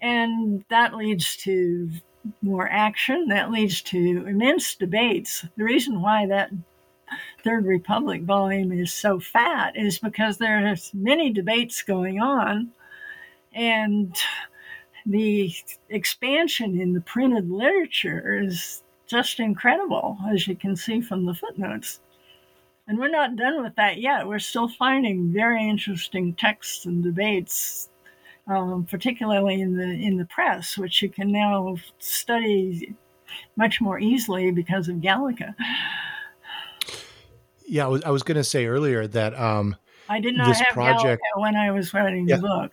And 0.00 0.64
that 0.68 0.94
leads 0.94 1.36
to 1.38 1.90
more 2.42 2.68
action, 2.68 3.28
that 3.28 3.50
leads 3.50 3.82
to 3.82 4.26
immense 4.26 4.74
debates. 4.74 5.44
The 5.56 5.64
reason 5.64 6.02
why 6.02 6.26
that 6.26 6.50
Third 7.44 7.66
Republic 7.66 8.22
volume 8.22 8.72
is 8.72 8.92
so 8.92 9.20
fat 9.20 9.76
is 9.76 9.98
because 9.98 10.38
there's 10.38 10.90
many 10.92 11.32
debates 11.32 11.82
going 11.82 12.20
on. 12.20 12.70
And 13.52 14.16
the 15.06 15.54
expansion 15.88 16.80
in 16.80 16.92
the 16.92 17.00
printed 17.00 17.50
literature 17.50 18.40
is 18.42 18.82
just 19.06 19.38
incredible, 19.38 20.18
as 20.30 20.48
you 20.48 20.56
can 20.56 20.74
see 20.74 21.00
from 21.00 21.24
the 21.24 21.34
footnotes. 21.34 22.00
And 22.88 22.98
we're 22.98 23.08
not 23.08 23.36
done 23.36 23.62
with 23.62 23.74
that 23.76 23.98
yet. 23.98 24.26
We're 24.26 24.38
still 24.38 24.68
finding 24.68 25.32
very 25.32 25.68
interesting 25.68 26.34
texts 26.34 26.86
and 26.86 27.02
debates, 27.02 27.88
um, 28.46 28.86
particularly 28.88 29.60
in 29.60 29.76
the 29.76 29.84
in 29.84 30.18
the 30.18 30.24
press, 30.26 30.78
which 30.78 31.02
you 31.02 31.08
can 31.08 31.32
now 31.32 31.76
study 31.98 32.94
much 33.56 33.80
more 33.80 33.98
easily 33.98 34.50
because 34.50 34.88
of 34.88 35.00
Gallica. 35.00 35.54
Yeah, 37.66 37.86
I 37.86 37.88
was, 37.88 38.04
I 38.04 38.10
was 38.10 38.22
going 38.22 38.36
to 38.36 38.44
say 38.44 38.66
earlier 38.66 39.08
that 39.08 39.38
um, 39.38 39.74
I 40.08 40.20
did 40.20 40.36
not 40.36 40.54
have 40.54 40.66
project, 40.68 41.22
Gallica 41.34 41.40
when 41.40 41.56
I 41.56 41.72
was 41.72 41.92
writing 41.92 42.28
yeah. 42.28 42.36
the 42.36 42.42
book. 42.42 42.72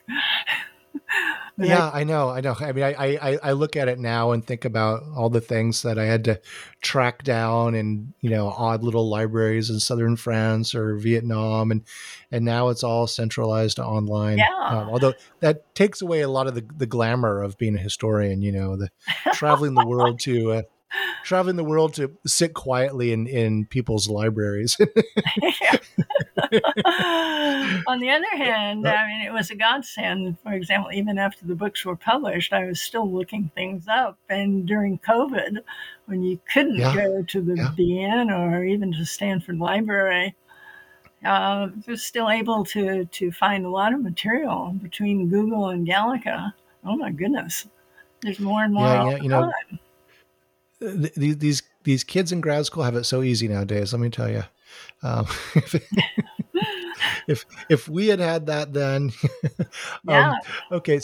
Yeah, 1.57 1.89
I, 1.89 2.01
I, 2.01 2.03
know, 2.03 2.29
I 2.29 2.41
know. 2.41 2.55
I 2.59 2.71
mean, 2.71 2.83
I, 2.83 3.17
I 3.21 3.39
I 3.43 3.51
look 3.51 3.75
at 3.75 3.87
it 3.87 3.99
now 3.99 4.31
and 4.31 4.45
think 4.45 4.65
about 4.65 5.03
all 5.15 5.29
the 5.29 5.41
things 5.41 5.83
that 5.83 5.99
I 5.99 6.05
had 6.05 6.23
to 6.25 6.41
track 6.81 7.23
down 7.23 7.75
in 7.75 8.13
you 8.21 8.29
know 8.29 8.49
odd 8.49 8.83
little 8.83 9.07
libraries 9.09 9.69
in 9.69 9.79
southern 9.79 10.15
France 10.15 10.73
or 10.73 10.95
Vietnam, 10.95 11.71
and 11.71 11.83
and 12.31 12.43
now 12.43 12.69
it's 12.69 12.83
all 12.83 13.05
centralized 13.05 13.79
online. 13.79 14.39
Yeah. 14.39 14.45
Um, 14.65 14.89
although 14.89 15.13
that 15.41 15.75
takes 15.75 16.01
away 16.01 16.21
a 16.21 16.29
lot 16.29 16.47
of 16.47 16.55
the 16.55 16.65
the 16.75 16.87
glamour 16.87 17.41
of 17.41 17.57
being 17.57 17.75
a 17.75 17.79
historian. 17.79 18.41
You 18.41 18.51
know, 18.51 18.75
the 18.75 18.89
traveling 19.33 19.75
the 19.75 19.85
world 19.85 20.19
to. 20.21 20.51
Uh, 20.51 20.61
traveling 21.23 21.55
the 21.55 21.63
world 21.63 21.93
to 21.95 22.11
sit 22.25 22.53
quietly 22.53 23.11
in, 23.11 23.27
in 23.27 23.65
people's 23.65 24.07
libraries. 24.09 24.77
On 27.87 27.99
the 27.99 28.09
other 28.09 28.37
hand, 28.37 28.87
I 28.87 29.07
mean, 29.07 29.25
it 29.25 29.33
was 29.33 29.49
a 29.49 29.55
godsend. 29.55 30.37
For 30.43 30.53
example, 30.53 30.91
even 30.93 31.17
after 31.17 31.45
the 31.45 31.55
books 31.55 31.83
were 31.85 31.95
published, 31.95 32.53
I 32.53 32.65
was 32.65 32.81
still 32.81 33.09
looking 33.09 33.49
things 33.55 33.87
up. 33.87 34.17
And 34.29 34.67
during 34.67 34.99
COVID, 34.99 35.59
when 36.05 36.23
you 36.23 36.39
couldn't 36.51 36.77
yeah. 36.77 36.93
go 36.93 37.23
to 37.23 37.41
the 37.41 37.55
yeah. 37.55 37.71
BN 37.77 38.31
or 38.31 38.63
even 38.63 38.93
to 38.93 39.05
Stanford 39.05 39.59
Library, 39.59 40.35
uh, 41.25 41.27
I 41.27 41.71
was 41.87 42.03
still 42.03 42.29
able 42.29 42.65
to, 42.65 43.05
to 43.05 43.31
find 43.31 43.65
a 43.65 43.69
lot 43.69 43.93
of 43.93 44.01
material 44.01 44.75
between 44.81 45.29
Google 45.29 45.69
and 45.69 45.87
Gallica. 45.87 46.53
Oh 46.85 46.97
my 46.97 47.11
goodness. 47.11 47.65
There's 48.21 48.39
more 48.39 48.63
and 48.63 48.73
more. 48.73 48.87
Yeah, 48.87 49.09
yeah 49.09 49.17
you 49.17 49.29
know, 49.29 49.51
these 51.15 51.63
these 51.83 52.03
kids 52.03 52.31
in 52.31 52.41
grad 52.41 52.65
school 52.65 52.83
have 52.83 52.95
it 52.95 53.05
so 53.05 53.21
easy 53.21 53.47
nowadays. 53.47 53.93
Let 53.93 53.99
me 53.99 54.09
tell 54.09 54.29
you. 54.29 54.43
Um, 55.01 55.27
if 57.27 57.45
if 57.69 57.87
we 57.87 58.07
had 58.07 58.19
had 58.19 58.47
that 58.47 58.73
then, 58.73 59.11
yeah. 60.07 60.31
Um, 60.31 60.35
okay. 60.71 60.99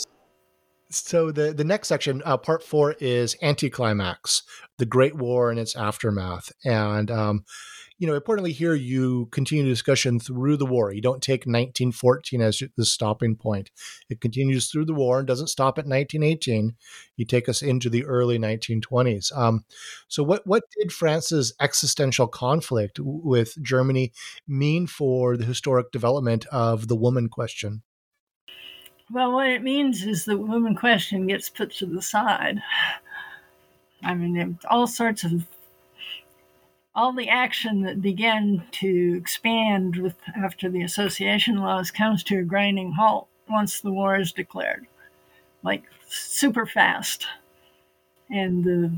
So 0.90 1.30
the 1.30 1.52
the 1.52 1.64
next 1.64 1.88
section, 1.88 2.20
uh, 2.24 2.36
part 2.36 2.62
four, 2.62 2.96
is 3.00 3.36
anticlimax, 3.42 4.42
the 4.78 4.86
Great 4.86 5.16
War 5.16 5.50
and 5.50 5.58
its 5.58 5.76
aftermath, 5.76 6.52
and 6.64 7.10
um, 7.10 7.44
you 8.00 8.06
know, 8.06 8.14
importantly 8.14 8.52
here, 8.52 8.74
you 8.74 9.26
continue 9.30 9.62
the 9.62 9.68
discussion 9.68 10.18
through 10.18 10.56
the 10.56 10.64
war. 10.64 10.90
You 10.90 11.02
don't 11.02 11.22
take 11.22 11.40
1914 11.40 12.40
as 12.40 12.62
the 12.74 12.86
stopping 12.86 13.36
point. 13.36 13.70
It 14.08 14.22
continues 14.22 14.70
through 14.70 14.86
the 14.86 14.94
war 14.94 15.18
and 15.18 15.28
doesn't 15.28 15.48
stop 15.48 15.76
at 15.76 15.84
1918. 15.84 16.76
You 17.16 17.26
take 17.26 17.46
us 17.46 17.60
into 17.60 17.90
the 17.90 18.06
early 18.06 18.38
1920s. 18.38 19.36
Um, 19.36 19.66
so, 20.08 20.22
what 20.22 20.46
what 20.46 20.64
did 20.78 20.94
France's 20.94 21.52
existential 21.60 22.26
conflict 22.26 22.98
with 22.98 23.62
Germany 23.62 24.12
mean 24.48 24.86
for 24.86 25.36
the 25.36 25.44
historic 25.44 25.92
development 25.92 26.46
of 26.46 26.88
the 26.88 26.96
woman 26.96 27.28
question? 27.28 27.82
Well, 29.12 29.32
what 29.32 29.50
it 29.50 29.62
means 29.62 30.04
is 30.04 30.24
the 30.24 30.38
woman 30.38 30.74
question 30.74 31.26
gets 31.26 31.50
put 31.50 31.70
to 31.74 31.86
the 31.86 32.00
side. 32.00 32.62
I 34.02 34.14
mean, 34.14 34.58
all 34.70 34.86
sorts 34.86 35.22
of 35.24 35.46
all 36.94 37.12
the 37.12 37.28
action 37.28 37.82
that 37.82 38.02
began 38.02 38.64
to 38.72 39.16
expand 39.16 39.96
with 39.96 40.16
after 40.36 40.68
the 40.68 40.82
association 40.82 41.56
laws 41.56 41.90
comes 41.90 42.22
to 42.24 42.38
a 42.38 42.42
grinding 42.42 42.92
halt 42.92 43.28
once 43.48 43.80
the 43.80 43.92
war 43.92 44.18
is 44.18 44.32
declared, 44.32 44.86
like 45.62 45.84
super 46.08 46.66
fast. 46.66 47.26
And 48.28 48.64
the, 48.64 48.92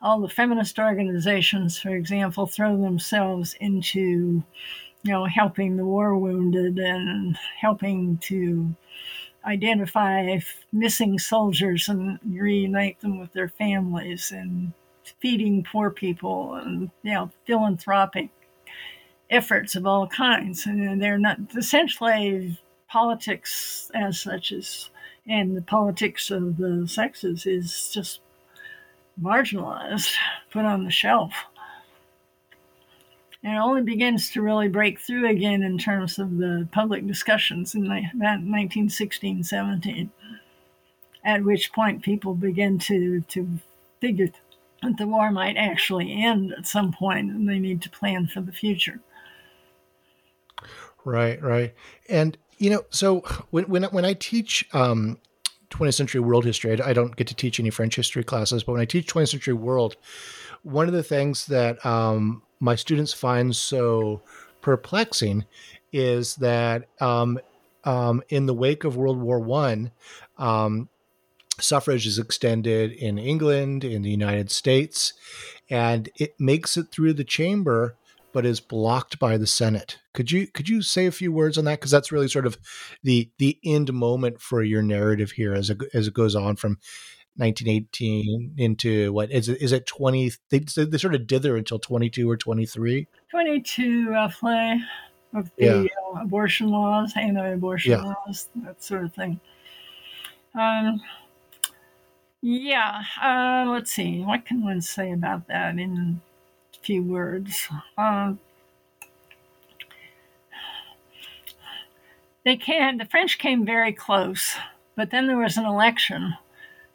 all 0.00 0.20
the 0.20 0.28
feminist 0.28 0.78
organizations, 0.78 1.78
for 1.78 1.94
example, 1.94 2.46
throw 2.46 2.80
themselves 2.80 3.54
into, 3.60 4.42
you 5.02 5.12
know, 5.12 5.24
helping 5.26 5.76
the 5.76 5.84
war 5.84 6.16
wounded 6.16 6.78
and 6.78 7.36
helping 7.58 8.18
to 8.18 8.74
identify 9.44 10.38
missing 10.72 11.18
soldiers 11.18 11.88
and 11.88 12.18
reunite 12.26 13.00
them 13.00 13.18
with 13.18 13.32
their 13.32 13.48
families 13.48 14.32
and 14.32 14.72
feeding 15.20 15.64
poor 15.64 15.90
people 15.90 16.54
and 16.54 16.90
you 17.02 17.14
know 17.14 17.30
philanthropic 17.46 18.30
efforts 19.30 19.74
of 19.74 19.86
all 19.86 20.06
kinds. 20.06 20.66
And 20.66 21.00
they're 21.00 21.18
not 21.18 21.38
essentially 21.56 22.58
politics 22.88 23.90
as 23.94 24.20
such 24.20 24.52
as 24.52 24.90
and 25.28 25.56
the 25.56 25.62
politics 25.62 26.30
of 26.30 26.56
the 26.56 26.86
sexes 26.86 27.46
is 27.46 27.90
just 27.92 28.20
marginalized 29.20 30.14
put 30.50 30.64
on 30.64 30.84
the 30.84 30.90
shelf. 30.90 31.32
And 33.42 33.54
it 33.54 33.58
only 33.58 33.82
begins 33.82 34.30
to 34.30 34.42
really 34.42 34.68
break 34.68 34.98
through 35.00 35.28
again 35.28 35.62
in 35.62 35.78
terms 35.78 36.18
of 36.18 36.36
the 36.36 36.68
public 36.72 37.06
discussions 37.06 37.74
in 37.74 37.86
about 37.86 38.42
1916 38.42 39.44
17 39.44 40.10
at 41.24 41.42
which 41.42 41.72
point 41.72 42.02
people 42.02 42.34
begin 42.34 42.78
to 42.78 43.20
to 43.22 43.58
figure 44.00 44.28
the 44.98 45.06
war 45.06 45.30
might 45.30 45.56
actually 45.56 46.12
end 46.12 46.52
at 46.56 46.66
some 46.66 46.92
point 46.92 47.30
and 47.30 47.48
they 47.48 47.58
need 47.58 47.82
to 47.82 47.90
plan 47.90 48.26
for 48.26 48.40
the 48.40 48.52
future. 48.52 49.00
Right, 51.04 51.40
right. 51.42 51.74
And 52.08 52.36
you 52.58 52.70
know, 52.70 52.84
so 52.90 53.20
when 53.50 53.64
when 53.64 53.84
when 53.84 54.04
I 54.04 54.14
teach 54.14 54.68
um 54.72 55.18
20th 55.70 55.94
century 55.94 56.20
world 56.20 56.44
history, 56.44 56.80
I 56.80 56.92
don't 56.92 57.16
get 57.16 57.26
to 57.28 57.34
teach 57.34 57.58
any 57.58 57.70
French 57.70 57.96
history 57.96 58.24
classes, 58.24 58.62
but 58.62 58.72
when 58.72 58.80
I 58.80 58.84
teach 58.84 59.12
20th 59.12 59.30
century 59.30 59.54
world, 59.54 59.96
one 60.62 60.86
of 60.86 60.94
the 60.94 61.02
things 61.02 61.46
that 61.46 61.84
um, 61.84 62.42
my 62.60 62.74
students 62.74 63.12
find 63.12 63.54
so 63.54 64.22
perplexing 64.60 65.44
is 65.92 66.36
that 66.36 66.88
um, 67.00 67.38
um, 67.84 68.22
in 68.28 68.46
the 68.46 68.54
wake 68.54 68.84
of 68.84 68.96
World 68.96 69.20
War 69.20 69.40
One, 69.40 69.90
um, 70.38 70.88
suffrage 71.60 72.06
is 72.06 72.18
extended 72.18 72.92
in 72.92 73.18
England, 73.18 73.84
in 73.84 74.02
the 74.02 74.10
United 74.10 74.50
States, 74.50 75.12
and 75.70 76.08
it 76.16 76.34
makes 76.38 76.76
it 76.76 76.90
through 76.90 77.14
the 77.14 77.24
chamber 77.24 77.96
but 78.36 78.44
is 78.44 78.60
blocked 78.60 79.18
by 79.18 79.38
the 79.38 79.46
Senate. 79.46 79.96
Could 80.12 80.30
you 80.30 80.46
could 80.46 80.68
you 80.68 80.82
say 80.82 81.06
a 81.06 81.10
few 81.10 81.32
words 81.32 81.56
on 81.56 81.64
that 81.64 81.80
because 81.80 81.90
that's 81.90 82.12
really 82.12 82.28
sort 82.28 82.44
of 82.44 82.58
the 83.02 83.30
the 83.38 83.58
end 83.64 83.94
moment 83.94 84.42
for 84.42 84.62
your 84.62 84.82
narrative 84.82 85.30
here 85.30 85.54
as 85.54 85.70
it, 85.70 85.78
as 85.94 86.06
it 86.06 86.12
goes 86.12 86.36
on 86.36 86.56
from 86.56 86.76
1918 87.36 88.54
into 88.58 89.10
what 89.14 89.30
is 89.30 89.48
it 89.48 89.62
is 89.62 89.72
it 89.72 89.86
20 89.86 90.32
they, 90.50 90.58
they 90.58 90.98
sort 90.98 91.14
of 91.14 91.26
dither 91.26 91.56
until 91.56 91.78
22 91.78 92.28
or 92.30 92.36
23 92.36 93.06
22 93.30 94.10
roughly 94.10 94.82
of 95.34 95.50
the 95.56 95.64
yeah. 95.64 95.84
uh, 96.14 96.20
abortion 96.20 96.68
laws 96.68 97.14
anti-abortion 97.16 97.92
yeah. 97.92 98.02
laws 98.02 98.50
that 98.56 98.82
sort 98.82 99.04
of 99.04 99.14
thing 99.14 99.40
um 100.54 101.00
yeah, 102.46 103.02
uh, 103.20 103.68
let's 103.68 103.90
see. 103.90 104.20
What 104.20 104.46
can 104.46 104.62
one 104.62 104.80
say 104.80 105.10
about 105.10 105.48
that 105.48 105.80
in 105.80 106.20
a 106.72 106.78
few 106.78 107.02
words? 107.02 107.66
Uh, 107.98 108.34
they 112.44 112.56
can. 112.56 112.98
The 112.98 113.04
French 113.04 113.38
came 113.38 113.66
very 113.66 113.92
close, 113.92 114.54
but 114.94 115.10
then 115.10 115.26
there 115.26 115.38
was 115.38 115.56
an 115.56 115.64
election, 115.64 116.34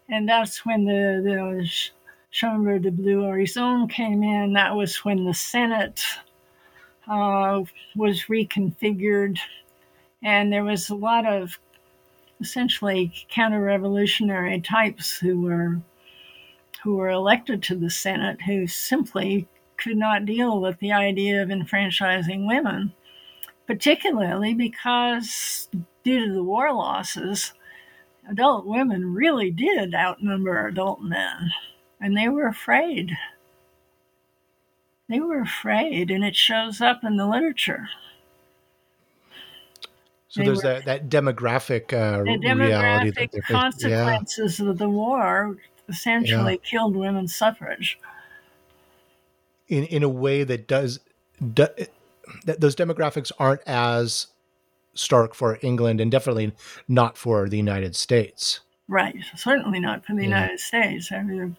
and 0.08 0.30
that's 0.30 0.66
when 0.66 0.86
the 0.86 1.22
the 1.22 1.70
Chambre 2.30 2.80
de 2.80 2.90
Bleu 2.90 3.24
Horizon 3.24 3.90
came 3.90 4.24
in. 4.24 4.54
That 4.54 4.74
was 4.78 5.04
when 5.04 5.26
the 5.26 5.34
Senate 5.34 6.02
uh, 7.10 7.62
was 7.94 8.22
reconfigured, 8.30 9.38
and 10.24 10.54
there 10.54 10.64
was 10.64 10.90
a 10.90 10.96
lot 10.96 11.26
of 11.26 11.60
essentially 12.42 13.14
counter-revolutionary 13.30 14.62
types 14.62 15.18
who 15.18 15.42
were 15.42 15.80
who 16.84 16.96
were 16.96 17.10
elected 17.10 17.62
to 17.62 17.76
the 17.76 17.90
Senate 17.90 18.42
who 18.42 18.66
simply 18.66 19.48
could 19.78 19.98
not 19.98 20.26
deal 20.26 20.60
with 20.60 20.80
the 20.80 20.92
idea 20.92 21.42
of 21.42 21.52
enfranchising 21.52 22.48
women, 22.48 22.94
particularly 23.68 24.54
because 24.54 25.70
due 26.04 26.26
to 26.26 26.34
the 26.34 26.44
war 26.44 26.74
losses, 26.74 27.54
adult 28.30 28.66
women 28.66 29.14
really 29.14 29.52
did 29.52 29.94
outnumber 29.94 30.68
adult 30.68 31.02
men, 31.02 31.52
and 32.00 32.18
they 32.18 32.28
were 32.28 32.48
afraid. 32.48 33.12
They 35.08 35.20
were 35.20 35.42
afraid, 35.42 36.10
and 36.10 36.24
it 36.24 36.36
shows 36.36 36.82
up 36.82 37.04
in 37.04 37.18
the 37.18 37.28
literature. 37.28 37.90
So 40.32 40.44
there's 40.44 40.64
were, 40.64 40.80
that, 40.80 40.86
that 40.86 41.10
demographic, 41.10 41.92
uh, 41.92 42.24
the 42.24 42.40
demographic 42.40 43.44
consequences 43.44 44.62
yeah. 44.62 44.70
of 44.70 44.78
the 44.78 44.88
war 44.88 45.58
essentially 45.90 46.54
yeah. 46.54 46.70
killed 46.70 46.96
women's 46.96 47.36
suffrage. 47.36 48.00
In 49.68 49.84
in 49.84 50.04
a 50.04 50.10
way 50.10 50.46
that 50.46 50.70
does, 50.70 51.02
do, 51.54 51.68
that 52.46 52.62
those 52.62 52.78
demographics 52.78 53.34
aren't 53.40 53.62
as 53.68 54.28
stark 54.94 55.34
for 55.34 55.60
England 55.62 56.00
and 56.00 56.10
definitely 56.10 56.54
not 56.88 57.18
for 57.18 57.50
the 57.50 57.58
United 57.58 57.94
States. 57.94 58.62
Right, 58.88 59.18
certainly 59.36 59.82
not 59.82 60.06
for 60.06 60.16
the 60.16 60.22
yeah. 60.22 60.30
United 60.30 60.62
States. 60.62 61.12
I 61.12 61.24
mean, 61.24 61.58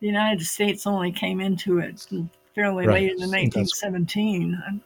the 0.00 0.06
United 0.06 0.44
States 0.44 0.86
only 0.86 1.10
came 1.10 1.40
into 1.40 1.78
it 1.78 2.06
fairly 2.54 2.86
right. 2.86 2.94
late 2.94 3.12
in 3.12 3.30
1917. 3.30 4.82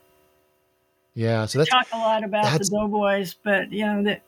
Yeah, 1.19 1.47
so 1.47 1.59
that's 1.59 1.69
talk 1.69 1.87
a 1.91 1.97
lot 1.97 2.23
about 2.23 2.57
the 2.57 2.63
doughboys, 2.63 3.35
but 3.43 3.73
you 3.73 3.85
know 3.85 4.03
that 4.03 4.21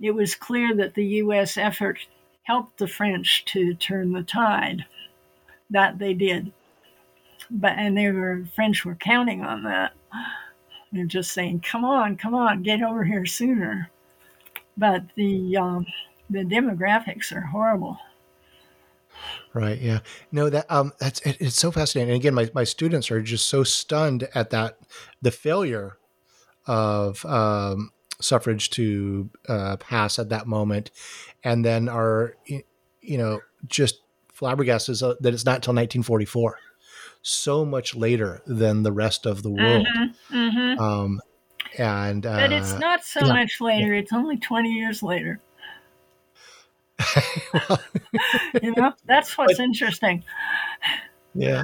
it 0.00 0.12
was 0.12 0.34
clear 0.34 0.74
that 0.74 0.94
the 0.94 1.04
U.S. 1.04 1.58
effort 1.58 1.98
helped 2.44 2.78
the 2.78 2.88
French 2.88 3.44
to 3.46 3.74
turn 3.74 4.12
the 4.12 4.22
tide. 4.22 4.86
That 5.68 5.98
they 5.98 6.14
did, 6.14 6.50
but 7.50 7.74
and 7.76 7.94
they 7.94 8.10
were 8.10 8.46
French 8.54 8.86
were 8.86 8.94
counting 8.94 9.42
on 9.42 9.64
that. 9.64 9.92
They're 10.92 11.04
just 11.04 11.32
saying, 11.32 11.60
"Come 11.60 11.84
on, 11.84 12.16
come 12.16 12.34
on, 12.34 12.62
get 12.62 12.80
over 12.80 13.04
here 13.04 13.26
sooner." 13.26 13.90
But 14.78 15.04
the 15.14 15.58
um, 15.58 15.84
the 16.30 16.44
demographics 16.44 17.36
are 17.36 17.42
horrible. 17.42 17.98
Right. 19.52 19.80
Yeah. 19.80 20.00
No, 20.32 20.50
that 20.50 20.70
um, 20.70 20.92
that's 20.98 21.20
it, 21.20 21.36
it's 21.40 21.56
so 21.56 21.70
fascinating. 21.70 22.12
And 22.12 22.20
again, 22.20 22.34
my 22.34 22.50
my 22.54 22.64
students 22.64 23.10
are 23.10 23.22
just 23.22 23.48
so 23.48 23.62
stunned 23.62 24.28
at 24.34 24.50
that 24.50 24.78
the 25.22 25.30
failure 25.30 25.98
of 26.66 27.24
um, 27.26 27.90
suffrage 28.20 28.70
to 28.70 29.30
uh, 29.48 29.76
pass 29.76 30.18
at 30.18 30.30
that 30.30 30.46
moment, 30.46 30.90
and 31.42 31.64
then 31.64 31.88
are 31.88 32.36
you 32.46 33.18
know 33.18 33.40
just 33.66 34.00
flabbergasted 34.32 34.96
that 35.20 35.34
it's 35.34 35.44
not 35.44 35.56
until 35.56 35.72
1944, 35.72 36.58
so 37.22 37.64
much 37.64 37.94
later 37.94 38.42
than 38.46 38.82
the 38.82 38.92
rest 38.92 39.26
of 39.26 39.42
the 39.42 39.50
world. 39.50 39.86
Mm-hmm, 39.86 40.36
mm-hmm. 40.36 40.80
Um, 40.80 41.20
and 41.78 42.26
uh, 42.26 42.36
but 42.40 42.52
it's 42.52 42.72
uh, 42.72 42.78
not 42.78 43.04
so 43.04 43.24
yeah. 43.24 43.32
much 43.32 43.60
later; 43.60 43.94
it's 43.94 44.12
only 44.12 44.36
20 44.36 44.70
years 44.70 45.02
later. 45.02 45.40
you 48.62 48.72
know, 48.76 48.92
that's 49.06 49.36
what's 49.36 49.58
but, 49.58 49.64
interesting. 49.64 50.24
Yeah, 51.34 51.62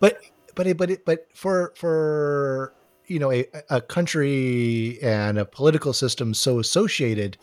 but 0.00 0.18
but 0.54 0.66
it, 0.66 0.76
but 0.76 0.90
it, 0.90 1.04
but 1.04 1.26
for 1.34 1.72
for 1.76 2.72
you 3.06 3.18
know 3.18 3.32
a, 3.32 3.46
a 3.70 3.80
country 3.80 4.98
and 5.02 5.38
a 5.38 5.44
political 5.44 5.92
system 5.92 6.34
so 6.34 6.58
associated 6.58 7.36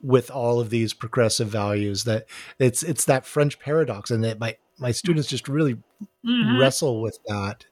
with 0.00 0.30
all 0.30 0.60
of 0.60 0.70
these 0.70 0.94
progressive 0.94 1.48
values 1.48 2.04
that 2.04 2.26
it's 2.58 2.82
it's 2.82 3.04
that 3.06 3.26
French 3.26 3.58
paradox, 3.58 4.10
and 4.10 4.24
that 4.24 4.38
by 4.38 4.56
my 4.78 4.92
students 4.92 5.28
just 5.28 5.48
really 5.48 5.76
Mhm. 6.24 6.60
wrestle 6.60 7.00
with 7.00 7.18
that. 7.26 7.66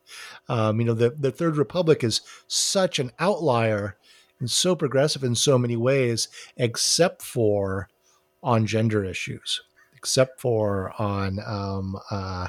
Um, 0.48 0.80
you 0.80 0.86
know, 0.86 0.94
the 0.94 1.10
the 1.10 1.30
Third 1.30 1.56
Republic 1.56 2.02
is 2.02 2.20
such 2.46 2.98
an 2.98 3.12
outlier 3.18 3.96
and 4.38 4.50
so 4.50 4.74
progressive 4.76 5.24
in 5.24 5.34
so 5.34 5.58
many 5.58 5.76
ways, 5.76 6.28
except 6.56 7.22
for 7.22 7.88
on 8.46 8.64
gender 8.64 9.04
issues, 9.04 9.60
except 9.96 10.40
for 10.40 10.92
on 10.98 11.38
um, 11.44 11.98
uh, 12.10 12.46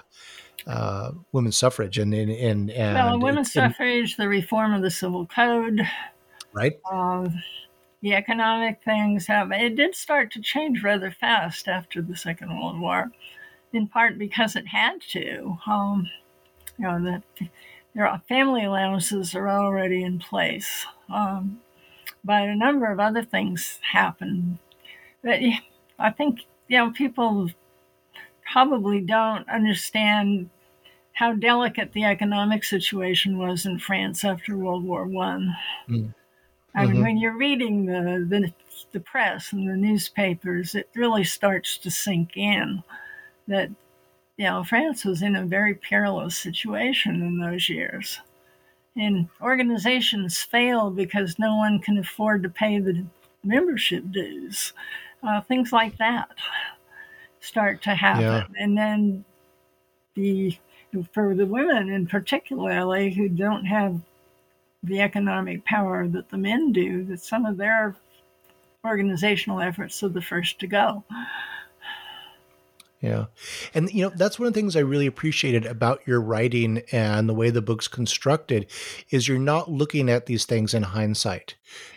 uh, 0.67 1.11
women's 1.31 1.57
suffrage 1.57 1.97
and 1.97 2.13
and 2.13 2.29
and, 2.31 2.69
and 2.71 2.93
Well, 2.95 3.19
women's 3.19 3.55
and- 3.55 3.71
suffrage, 3.73 4.15
the 4.15 4.27
reform 4.29 4.73
of 4.73 4.81
the 4.81 4.91
civil 4.91 5.25
code, 5.25 5.81
right? 6.53 6.79
uh, 6.91 7.27
the 8.01 8.13
economic 8.13 8.79
things 8.85 9.25
have 9.25 9.51
it 9.51 9.75
did 9.75 9.95
start 9.95 10.31
to 10.33 10.41
change 10.41 10.83
rather 10.83 11.09
fast 11.09 11.67
after 11.67 12.01
the 12.01 12.15
Second 12.15 12.49
World 12.55 12.79
War, 12.79 13.11
in 13.73 13.87
part 13.87 14.17
because 14.19 14.55
it 14.55 14.67
had 14.67 15.01
to. 15.11 15.57
Um, 15.65 16.07
you 16.77 16.85
know 16.85 17.03
that 17.03 17.23
there 17.95 18.07
are 18.07 18.21
family 18.29 18.65
allowances 18.65 19.33
are 19.33 19.49
already 19.49 20.03
in 20.03 20.19
place, 20.19 20.85
um, 21.09 21.59
but 22.23 22.43
a 22.43 22.55
number 22.55 22.91
of 22.91 22.99
other 22.99 23.23
things 23.23 23.79
happened. 23.93 24.59
But 25.23 25.39
I 25.99 26.11
think 26.11 26.41
you 26.67 26.77
know 26.77 26.91
people 26.91 27.49
probably 28.51 29.01
don't 29.01 29.47
understand 29.49 30.49
how 31.13 31.33
delicate 31.33 31.93
the 31.93 32.05
economic 32.05 32.63
situation 32.63 33.37
was 33.37 33.65
in 33.65 33.79
France 33.79 34.23
after 34.23 34.57
World 34.57 34.83
War 34.83 35.05
One. 35.05 35.55
Mm. 35.89 36.13
I 36.75 36.85
mean, 36.85 36.97
Mhm. 36.97 37.03
when 37.03 37.17
you're 37.17 37.37
reading 37.37 37.85
the, 37.85 38.25
the 38.29 38.53
the 38.93 38.99
press 39.01 39.53
and 39.53 39.67
the 39.67 39.75
newspapers, 39.75 40.75
it 40.75 40.89
really 40.95 41.23
starts 41.23 41.77
to 41.79 41.91
sink 41.91 42.37
in 42.37 42.83
that 43.47 43.69
you 44.37 44.45
know 44.45 44.63
France 44.63 45.05
was 45.05 45.21
in 45.21 45.35
a 45.35 45.45
very 45.45 45.75
perilous 45.75 46.37
situation 46.37 47.21
in 47.21 47.39
those 47.39 47.69
years, 47.69 48.19
and 48.95 49.29
organizations 49.41 50.43
fail 50.43 50.91
because 50.91 51.39
no 51.39 51.55
one 51.57 51.79
can 51.79 51.97
afford 51.99 52.43
to 52.43 52.49
pay 52.49 52.79
the 52.79 53.05
membership 53.43 54.03
dues. 54.11 54.73
Uh, 55.23 55.41
things 55.41 55.73
like 55.73 55.97
that 55.97 56.29
start 57.39 57.81
to 57.81 57.95
happen, 57.95 58.21
Yeah. 58.23 58.43
and 58.59 58.77
then 58.77 59.25
the 60.15 60.57
for 61.13 61.35
the 61.35 61.45
women 61.45 61.89
in 61.89 62.07
particularly 62.07 63.11
who 63.11 63.27
don't 63.29 63.65
have 63.65 63.99
the 64.83 65.01
economic 65.01 65.63
power 65.65 66.07
that 66.07 66.29
the 66.29 66.37
men 66.37 66.71
do, 66.71 67.03
that 67.05 67.19
some 67.19 67.45
of 67.45 67.57
their 67.57 67.95
organizational 68.85 69.59
efforts 69.59 70.01
are 70.03 70.09
the 70.09 70.21
first 70.21 70.59
to 70.59 70.67
go. 70.67 71.03
Yeah. 72.99 73.25
And, 73.75 73.91
you 73.91 74.03
know, 74.03 74.11
that's 74.15 74.39
one 74.39 74.47
of 74.47 74.53
the 74.53 74.59
things 74.59 74.75
I 74.75 74.79
really 74.79 75.05
appreciated 75.05 75.65
about 75.65 76.01
your 76.07 76.19
writing 76.19 76.81
and 76.91 77.29
the 77.29 77.33
way 77.33 77.51
the 77.51 77.61
book's 77.61 77.87
constructed 77.87 78.71
is 79.11 79.27
you're 79.27 79.37
not 79.37 79.69
looking 79.69 80.09
at 80.09 80.25
these 80.25 80.45
things 80.45 80.73
in 80.73 80.81
hindsight. 80.81 81.55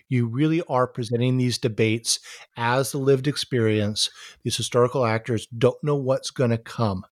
You 0.08 0.26
really 0.26 0.62
are 0.68 0.86
presenting 0.86 1.38
these 1.38 1.56
debates 1.56 2.18
as 2.56 2.92
the 2.92 2.98
lived 2.98 3.26
experience. 3.26 4.10
These 4.42 4.58
historical 4.58 5.06
actors 5.06 5.46
don't 5.46 5.82
know 5.82 5.96
what's 5.96 6.30
going 6.30 6.50
to 6.50 6.58
come. 6.58 7.06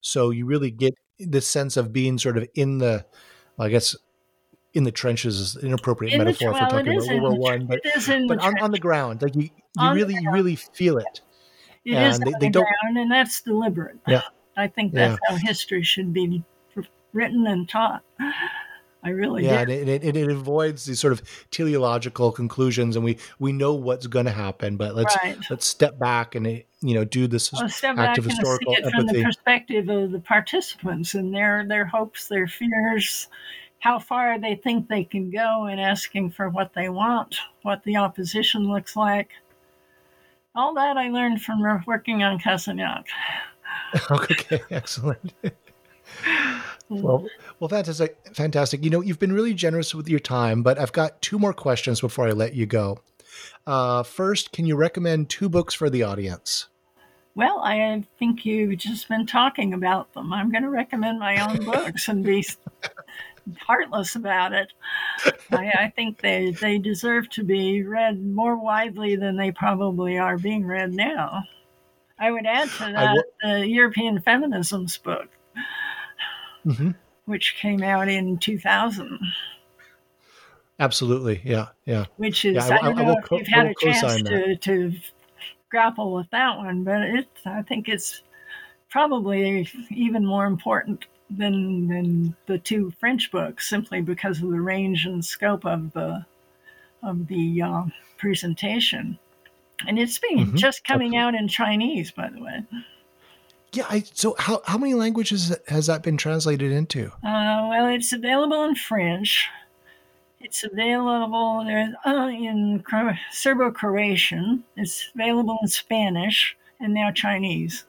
So 0.00 0.30
you 0.30 0.46
really 0.46 0.70
get 0.70 0.94
this 1.18 1.46
sense 1.46 1.76
of 1.76 1.92
being 1.92 2.16
sort 2.18 2.38
of 2.38 2.48
in 2.54 2.78
the, 2.78 3.04
I 3.58 3.68
guess, 3.68 3.94
in 4.72 4.84
the 4.84 4.92
trenches 4.92 5.38
is 5.38 5.56
an 5.56 5.66
inappropriate 5.66 6.14
In 6.14 6.18
metaphor 6.18 6.52
for 6.52 6.60
well, 6.60 6.70
talking 6.70 6.96
about 6.96 7.22
World 7.22 7.38
War 7.38 7.52
One, 7.52 7.66
but 7.66 7.80
it 7.84 7.96
is 7.96 8.08
in 8.08 8.26
but 8.26 8.38
on, 8.40 8.58
on 8.58 8.72
the 8.72 8.78
ground, 8.78 9.22
like 9.22 9.34
you, 9.36 9.42
you 9.42 9.50
On 9.78 9.94
really, 9.94 10.14
you 10.14 10.30
really 10.32 10.56
feel 10.56 10.98
it. 10.98 11.20
It 11.84 11.92
is 11.94 12.16
and 12.16 12.26
they- 12.26 12.32
they 12.40 12.46
the 12.46 12.50
don't- 12.50 12.66
ground, 12.82 12.98
and 12.98 13.10
that's 13.10 13.40
deliberate. 13.42 13.98
Yeah. 14.06 14.22
I 14.56 14.68
think 14.68 14.92
that's 14.92 15.18
how 15.28 15.36
history 15.36 15.82
should 15.82 16.12
be 16.12 16.42
written 17.12 17.46
and 17.46 17.68
taught. 17.68 18.02
I 19.06 19.10
really 19.10 19.44
yeah, 19.44 19.64
do. 19.66 19.72
and 19.72 19.88
it, 19.90 20.02
it, 20.02 20.16
it 20.16 20.30
avoids 20.30 20.86
these 20.86 20.98
sort 20.98 21.12
of 21.12 21.20
teleological 21.50 22.32
conclusions, 22.32 22.96
and 22.96 23.04
we 23.04 23.18
we 23.38 23.52
know 23.52 23.74
what's 23.74 24.06
going 24.06 24.24
to 24.24 24.32
happen, 24.32 24.76
but 24.78 24.94
let's 24.94 25.14
Right. 25.22 25.36
let's 25.50 25.66
step 25.66 25.98
back 25.98 26.34
and 26.34 26.46
you 26.46 26.94
know 26.94 27.04
do 27.04 27.26
this 27.26 27.52
Well, 27.52 27.68
step 27.68 27.96
back 27.96 28.10
active 28.10 28.24
and 28.24 28.32
see 28.32 28.38
historical 28.38 28.74
it 28.76 28.90
from 28.94 29.06
the 29.06 29.22
perspective 29.22 29.88
of 29.90 30.10
the 30.12 30.20
participants 30.20 31.14
and 31.14 31.34
their 31.34 31.66
their 31.68 31.84
hopes, 31.84 32.28
their 32.28 32.46
fears, 32.46 33.28
how 33.80 33.98
far 33.98 34.38
they 34.38 34.54
think 34.54 34.88
they 34.88 35.04
can 35.04 35.30
go 35.30 35.66
in 35.66 35.78
asking 35.78 36.30
for 36.30 36.48
what 36.48 36.72
they 36.72 36.88
want, 36.88 37.36
what 37.62 37.82
the 37.84 37.96
opposition 37.96 38.72
looks 38.72 38.96
like. 38.96 39.28
All 40.54 40.74
that 40.74 40.96
I 40.96 41.08
learned 41.08 41.42
from 41.42 41.62
working 41.86 42.22
on 42.22 42.38
Cassagnac. 42.38 43.04
okay, 44.10 44.60
excellent. 44.70 45.32
well, 46.88 47.26
well, 47.58 47.68
fantastic, 47.68 48.16
fantastic. 48.34 48.84
You 48.84 48.90
know, 48.90 49.00
you've 49.00 49.18
been 49.18 49.32
really 49.32 49.54
generous 49.54 49.94
with 49.94 50.08
your 50.08 50.20
time, 50.20 50.62
but 50.62 50.78
I've 50.78 50.92
got 50.92 51.20
two 51.22 51.38
more 51.38 51.52
questions 51.52 52.00
before 52.00 52.28
I 52.28 52.32
let 52.32 52.54
you 52.54 52.66
go. 52.66 52.98
Uh, 53.66 54.02
first, 54.02 54.52
can 54.52 54.66
you 54.66 54.76
recommend 54.76 55.28
two 55.28 55.48
books 55.48 55.74
for 55.74 55.90
the 55.90 56.02
audience? 56.02 56.68
Well, 57.34 57.60
I 57.64 58.04
think 58.18 58.46
you've 58.46 58.78
just 58.78 59.08
been 59.08 59.26
talking 59.26 59.74
about 59.74 60.12
them. 60.14 60.32
I'm 60.32 60.52
going 60.52 60.62
to 60.62 60.70
recommend 60.70 61.18
my 61.18 61.38
own 61.48 61.64
books 61.64 62.08
and 62.08 62.24
be 62.24 62.46
heartless 63.60 64.16
about 64.16 64.52
it. 64.52 64.72
I, 65.52 65.70
I 65.70 65.92
think 65.94 66.20
they, 66.20 66.52
they 66.52 66.78
deserve 66.78 67.28
to 67.30 67.44
be 67.44 67.82
read 67.82 68.22
more 68.24 68.56
widely 68.56 69.16
than 69.16 69.36
they 69.36 69.52
probably 69.52 70.18
are 70.18 70.38
being 70.38 70.64
read 70.66 70.92
now. 70.92 71.42
I 72.18 72.30
would 72.30 72.46
add 72.46 72.68
to 72.68 72.78
that 72.92 73.24
the 73.42 73.68
European 73.68 74.20
Feminisms 74.20 75.02
book, 75.02 75.28
hmm 76.64 76.90
which 77.26 77.56
came 77.56 77.82
out 77.82 78.08
in 78.08 78.38
2000, 78.38 79.18
Absolutely, 80.78 81.40
yeah, 81.44 81.68
yeah. 81.84 82.06
which 82.16 82.44
is, 82.44 82.54
Yeah, 82.56 82.64
I- 82.64 82.68
I, 82.70 82.76
I- 82.76 82.80
don't 82.80 82.96
I 82.96 83.02
know 83.02 83.08
will 83.10 83.16
if 83.16 83.24
co- 83.24 83.38
you've 83.38 83.48
had 83.48 83.66
a 83.66 83.74
chance 83.74 84.22
to, 84.28 84.56
to 84.56 84.92
grapple 85.70 86.14
with 86.14 86.28
that 86.30 86.56
one, 86.58 86.84
but 86.84 87.02
it, 87.02 87.28
I 87.46 87.62
think 87.62 87.88
it's 87.88 88.22
probably 88.90 89.68
even 89.90 90.24
more 90.26 90.46
important 90.46 91.06
than 91.30 91.88
than 91.88 92.36
the 92.46 92.58
two 92.58 92.92
French 93.00 93.30
books, 93.30 93.68
simply 93.68 94.00
because 94.00 94.42
of 94.42 94.50
the 94.50 94.60
range 94.60 95.06
and 95.06 95.24
scope 95.24 95.64
of 95.64 95.92
the 95.92 96.24
of 97.02 97.26
the 97.26 97.62
uh, 97.62 97.84
presentation. 98.16 99.18
And 99.86 99.98
it's 99.98 100.18
been 100.18 100.52
Mhm, 100.52 100.56
just 100.56 100.84
coming 100.84 101.16
out 101.16 101.34
in 101.34 101.48
Chinese, 101.48 102.10
by 102.10 102.28
the 102.30 102.40
way. 102.40 102.64
Yeah. 103.72 103.86
I, 103.90 104.04
so, 104.12 104.36
how 104.38 104.62
how 104.66 104.78
many 104.78 104.94
languages 104.94 105.54
has 105.68 105.86
that 105.86 106.02
been 106.02 106.16
translated 106.16 106.70
into? 106.70 107.06
Uh, 107.24 107.66
well, 107.68 107.88
it's 107.88 108.12
available 108.12 108.64
in 108.64 108.76
French. 108.76 109.48
It's 110.40 110.62
available 110.62 111.64
there 111.64 111.94
uh, 112.04 112.28
in 112.28 112.84
Serbo-Croatian. 113.32 114.62
It's 114.76 115.10
available 115.14 115.58
in 115.62 115.68
Spanish 115.68 116.54
and 116.78 116.92
now 116.92 117.10
Chinese. 117.10 117.84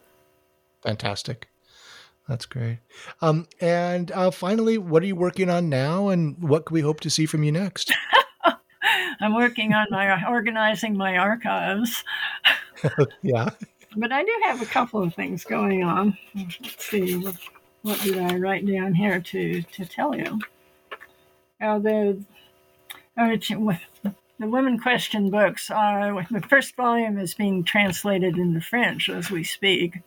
Fantastic. 0.81 1.49
That's 2.27 2.45
great. 2.45 2.79
Um, 3.21 3.47
and 3.61 4.11
uh, 4.11 4.31
finally, 4.31 4.77
what 4.77 5.03
are 5.03 5.05
you 5.05 5.15
working 5.15 5.49
on 5.49 5.69
now, 5.69 6.09
and 6.09 6.41
what 6.41 6.65
can 6.65 6.73
we 6.73 6.81
hope 6.81 6.99
to 7.01 7.09
see 7.09 7.25
from 7.25 7.43
you 7.43 7.51
next? 7.51 7.93
I'm 9.21 9.35
working 9.35 9.73
on 9.73 9.87
my 9.91 10.27
organizing 10.27 10.97
my 10.97 11.17
archives, 11.17 12.03
yeah. 13.21 13.49
but 13.95 14.11
I 14.11 14.23
do 14.23 14.35
have 14.45 14.61
a 14.61 14.65
couple 14.65 15.01
of 15.01 15.13
things 15.13 15.43
going 15.43 15.83
on. 15.83 16.17
Let's 16.35 16.85
see, 16.85 17.15
what, 17.15 17.35
what 17.83 18.01
did 18.01 18.17
I 18.17 18.35
write 18.37 18.65
down 18.65 18.93
here 18.93 19.21
to 19.21 19.61
to 19.61 19.85
tell 19.85 20.15
you? 20.15 20.39
Uh, 21.61 21.79
the 21.79 22.23
uh, 23.17 23.37
with 23.57 23.79
the 24.39 24.47
Women 24.47 24.79
Question 24.79 25.29
books. 25.29 25.71
are 25.71 26.25
the 26.29 26.41
first 26.41 26.75
volume 26.75 27.17
is 27.17 27.33
being 27.33 27.63
translated 27.63 28.37
into 28.37 28.61
French 28.61 29.09
as 29.09 29.31
we 29.31 29.43
speak, 29.43 29.99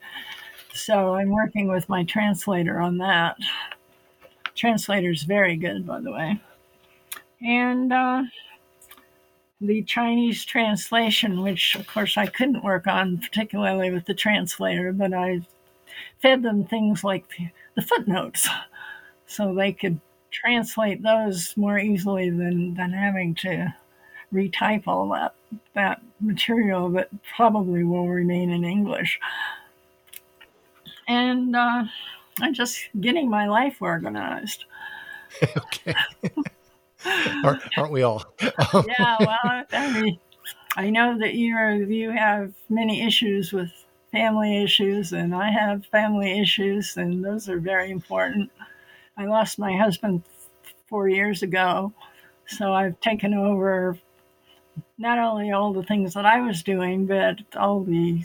so 0.79 1.15
I'm 1.15 1.31
working 1.31 1.69
with 1.69 1.89
my 1.89 2.05
translator 2.05 2.81
on 2.81 2.99
that. 2.99 3.37
Translator's 4.55 5.23
very 5.23 5.57
good, 5.57 5.87
by 5.87 6.01
the 6.01 6.13
way, 6.13 6.41
and. 7.41 7.93
Uh, 7.93 8.23
the 9.61 9.83
Chinese 9.83 10.45
translation, 10.45 11.43
which 11.43 11.75
of 11.75 11.87
course 11.87 12.17
I 12.17 12.27
couldn't 12.27 12.63
work 12.63 12.87
on 12.87 13.19
particularly 13.19 13.91
with 13.91 14.07
the 14.07 14.15
translator, 14.15 14.93
but 14.93 15.13
I 15.13 15.41
fed 16.21 16.43
them 16.43 16.65
things 16.65 17.03
like 17.03 17.25
the 17.75 17.83
footnotes 17.83 18.49
so 19.27 19.55
they 19.55 19.73
could 19.73 20.01
translate 20.31 21.03
those 21.03 21.57
more 21.57 21.79
easily 21.79 22.31
than, 22.31 22.75
than 22.75 22.93
having 22.93 23.35
to 23.35 23.75
retype 24.33 24.87
all 24.87 25.09
that 25.09 25.35
that 25.75 26.03
material 26.21 26.91
that 26.91 27.09
probably 27.35 27.83
will 27.83 28.09
remain 28.09 28.51
in 28.51 28.65
English. 28.65 29.19
And 31.09 31.57
uh, 31.57 31.85
I'm 32.41 32.55
just 32.55 32.89
getting 33.01 33.29
my 33.31 33.49
life 33.49 33.81
organized. 33.81 34.65
okay. 35.57 35.95
aren't, 37.45 37.91
we 37.91 38.03
all? 38.03 38.25
Yeah, 38.41 39.17
well, 39.21 39.65
I 39.73 40.01
mean, 40.01 40.19
I 40.77 40.91
know 40.91 41.19
that 41.19 41.35
you 41.35 41.57
are 41.57 41.75
you 41.75 42.11
have 42.11 42.53
many 42.69 43.03
issues 43.03 43.53
with 43.53 43.71
family 44.13 44.63
issues, 44.63 45.13
and 45.13 45.35
I 45.35 45.51
have 45.51 45.87
family 45.87 46.41
issues, 46.41 46.97
and 46.97 47.25
those 47.25 47.49
are 47.49 47.59
very 47.59 47.91
important. 47.91 48.51
I 49.17 49.27
lost 49.27 49.59
my 49.59 49.77
husband 49.77 50.23
four 50.89 51.09
years 51.09 51.43
ago, 51.43 51.93
so 52.47 52.73
I've 52.73 53.01
taken 53.01 53.35
over 53.35 53.99
not 54.99 55.19
only 55.19 55.53
all 55.53 55.73
the 55.73 55.83
things 55.83 56.15
that 56.15 56.27
I 56.27 56.41
was 56.41 56.63
doing, 56.63 57.07
but 57.07 57.39
all 57.57 57.81
the 57.83 58.25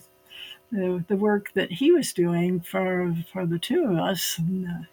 the, 0.73 1.15
work 1.15 1.53
that 1.53 1.71
he 1.71 1.91
was 1.91 2.13
doing 2.13 2.59
for 2.59 3.15
for 3.31 3.45
the 3.45 3.59
two 3.59 3.85
of 3.85 3.97
us, 3.97 4.37
and, 4.37 4.67
uh, 4.67 4.85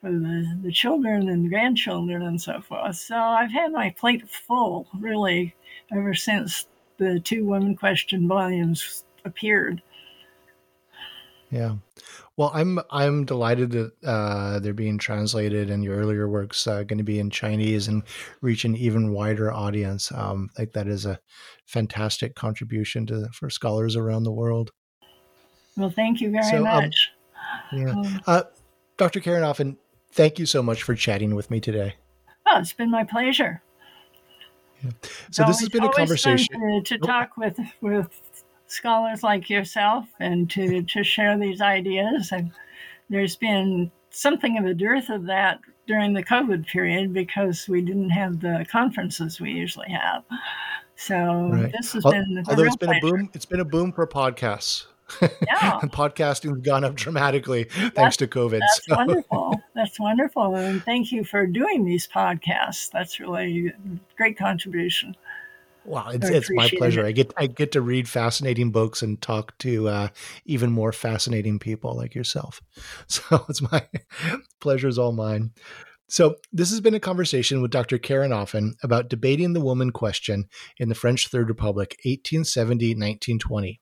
for 0.00 0.10
the, 0.10 0.58
the 0.62 0.72
children 0.72 1.28
and 1.28 1.48
grandchildren 1.48 2.22
and 2.22 2.40
so 2.40 2.60
forth. 2.60 2.96
So 2.96 3.16
I've 3.16 3.52
had 3.52 3.72
my 3.72 3.90
plate 3.90 4.28
full, 4.28 4.88
really, 4.98 5.54
ever 5.92 6.14
since 6.14 6.66
the 6.98 7.20
two 7.20 7.44
women 7.44 7.76
question 7.76 8.28
volumes 8.28 9.04
appeared. 9.24 9.82
Yeah. 11.50 11.76
Well, 12.36 12.52
I'm 12.54 12.78
I'm 12.90 13.24
delighted 13.24 13.72
that 13.72 13.92
uh, 14.04 14.60
they're 14.60 14.72
being 14.72 14.98
translated, 14.98 15.68
and 15.68 15.82
your 15.82 15.96
earlier 15.96 16.28
works 16.28 16.66
uh, 16.66 16.84
going 16.84 16.98
to 16.98 17.04
be 17.04 17.18
in 17.18 17.28
Chinese 17.28 17.88
and 17.88 18.04
reach 18.40 18.64
an 18.64 18.76
even 18.76 19.12
wider 19.12 19.52
audience. 19.52 20.12
Um, 20.12 20.48
like 20.56 20.72
that 20.72 20.86
is 20.86 21.04
a 21.06 21.18
fantastic 21.66 22.36
contribution 22.36 23.04
to 23.06 23.28
for 23.32 23.50
scholars 23.50 23.96
around 23.96 24.22
the 24.22 24.32
world. 24.32 24.70
Well, 25.80 25.90
thank 25.90 26.20
you 26.20 26.30
very 26.30 26.44
so, 26.44 26.58
um, 26.58 26.62
much. 26.64 27.10
Um, 27.72 27.78
yeah, 27.78 28.18
uh, 28.26 28.42
Dr. 28.98 29.20
Karen 29.20 29.42
Offen, 29.42 29.78
thank 30.12 30.38
you 30.38 30.44
so 30.44 30.62
much 30.62 30.82
for 30.82 30.94
chatting 30.94 31.34
with 31.34 31.50
me 31.50 31.58
today. 31.58 31.94
Oh, 32.46 32.58
it's 32.58 32.74
been 32.74 32.90
my 32.90 33.04
pleasure. 33.04 33.62
Yeah. 34.84 34.90
So 35.30 35.44
this 35.44 35.60
has 35.60 35.68
been 35.70 35.84
a 35.84 35.92
conversation 35.92 36.54
to, 36.60 36.82
to 36.82 36.98
oh. 37.02 37.06
talk 37.06 37.36
with 37.36 37.58
with 37.80 38.08
scholars 38.66 39.22
like 39.22 39.50
yourself 39.50 40.06
and 40.20 40.50
to, 40.50 40.82
to 40.82 41.02
share 41.02 41.38
these 41.38 41.60
ideas. 41.60 42.30
And 42.32 42.52
there's 43.08 43.36
been 43.36 43.90
something 44.10 44.58
of 44.58 44.64
a 44.64 44.74
dearth 44.74 45.08
of 45.08 45.24
that 45.26 45.60
during 45.86 46.12
the 46.12 46.22
COVID 46.22 46.66
period 46.66 47.12
because 47.12 47.68
we 47.68 47.82
didn't 47.82 48.10
have 48.10 48.40
the 48.40 48.64
conferences 48.70 49.40
we 49.40 49.50
usually 49.50 49.90
have. 49.90 50.24
So 50.96 51.48
right. 51.52 51.72
this 51.72 51.94
has 51.94 52.04
been 52.04 52.44
although 52.48 52.64
it's 52.64 52.76
been 52.76 52.90
pleasure. 52.90 53.06
a 53.06 53.10
boom. 53.10 53.30
It's 53.32 53.46
been 53.46 53.60
a 53.60 53.64
boom 53.64 53.92
for 53.92 54.06
podcasts. 54.06 54.86
Yeah, 55.20 55.80
podcasting's 55.84 56.60
gone 56.62 56.84
up 56.84 56.94
dramatically 56.94 57.64
that's, 57.64 57.94
thanks 57.94 58.16
to 58.18 58.26
COVID. 58.26 58.60
That's 58.60 58.86
so. 58.86 58.96
wonderful. 58.96 59.60
That's 59.74 59.98
wonderful, 59.98 60.56
and 60.56 60.82
thank 60.82 61.10
you 61.10 61.24
for 61.24 61.46
doing 61.46 61.84
these 61.84 62.06
podcasts. 62.06 62.90
That's 62.90 63.18
really 63.18 63.68
a 63.68 63.72
great 64.16 64.36
contribution. 64.36 65.16
Well, 65.84 66.08
it's 66.08 66.28
it's 66.28 66.50
my 66.50 66.68
pleasure. 66.76 67.04
It. 67.04 67.08
I 67.08 67.12
get 67.12 67.32
I 67.36 67.46
get 67.46 67.72
to 67.72 67.80
read 67.80 68.08
fascinating 68.08 68.70
books 68.70 69.02
and 69.02 69.20
talk 69.20 69.56
to 69.58 69.88
uh, 69.88 70.08
even 70.44 70.70
more 70.70 70.92
fascinating 70.92 71.58
people 71.58 71.96
like 71.96 72.14
yourself. 72.14 72.60
So 73.06 73.44
it's 73.48 73.62
my 73.72 73.86
pleasure 74.60 74.88
is 74.88 74.98
all 74.98 75.12
mine. 75.12 75.52
So 76.08 76.36
this 76.52 76.70
has 76.70 76.80
been 76.80 76.94
a 76.94 77.00
conversation 77.00 77.62
with 77.62 77.70
Dr. 77.70 77.96
Karen 77.98 78.32
Offen 78.32 78.74
about 78.82 79.08
debating 79.08 79.52
the 79.52 79.60
woman 79.60 79.90
question 79.90 80.46
in 80.78 80.88
the 80.88 80.94
French 80.94 81.28
Third 81.28 81.48
Republic, 81.48 81.96
1870-1920, 82.04 83.78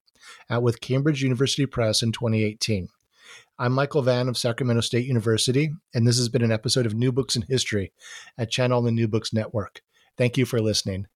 out 0.51 0.63
with 0.63 0.81
Cambridge 0.81 1.23
University 1.23 1.67
Press 1.67 2.03
in 2.03 2.13
2018. 2.13 2.89
I'm 3.59 3.73
Michael 3.73 4.03
Vann 4.03 4.29
of 4.29 4.39
Sacramento 4.39 4.83
State 4.83 5.07
University, 5.07 5.71
and 5.95 6.07
this 6.07 6.17
has 6.19 6.29
been 6.29 6.43
an 6.45 6.53
episode 6.53 6.87
of 6.87 6.95
New 6.95 7.11
Books 7.11 7.35
in 7.35 7.43
History 7.43 7.93
at 8.39 8.51
Channel 8.51 8.83
the 8.83 8.93
New 8.93 9.09
Books 9.09 9.33
Network. 9.33 9.83
Thank 10.17 10.37
you 10.37 10.47
for 10.47 10.61
listening. 10.61 11.07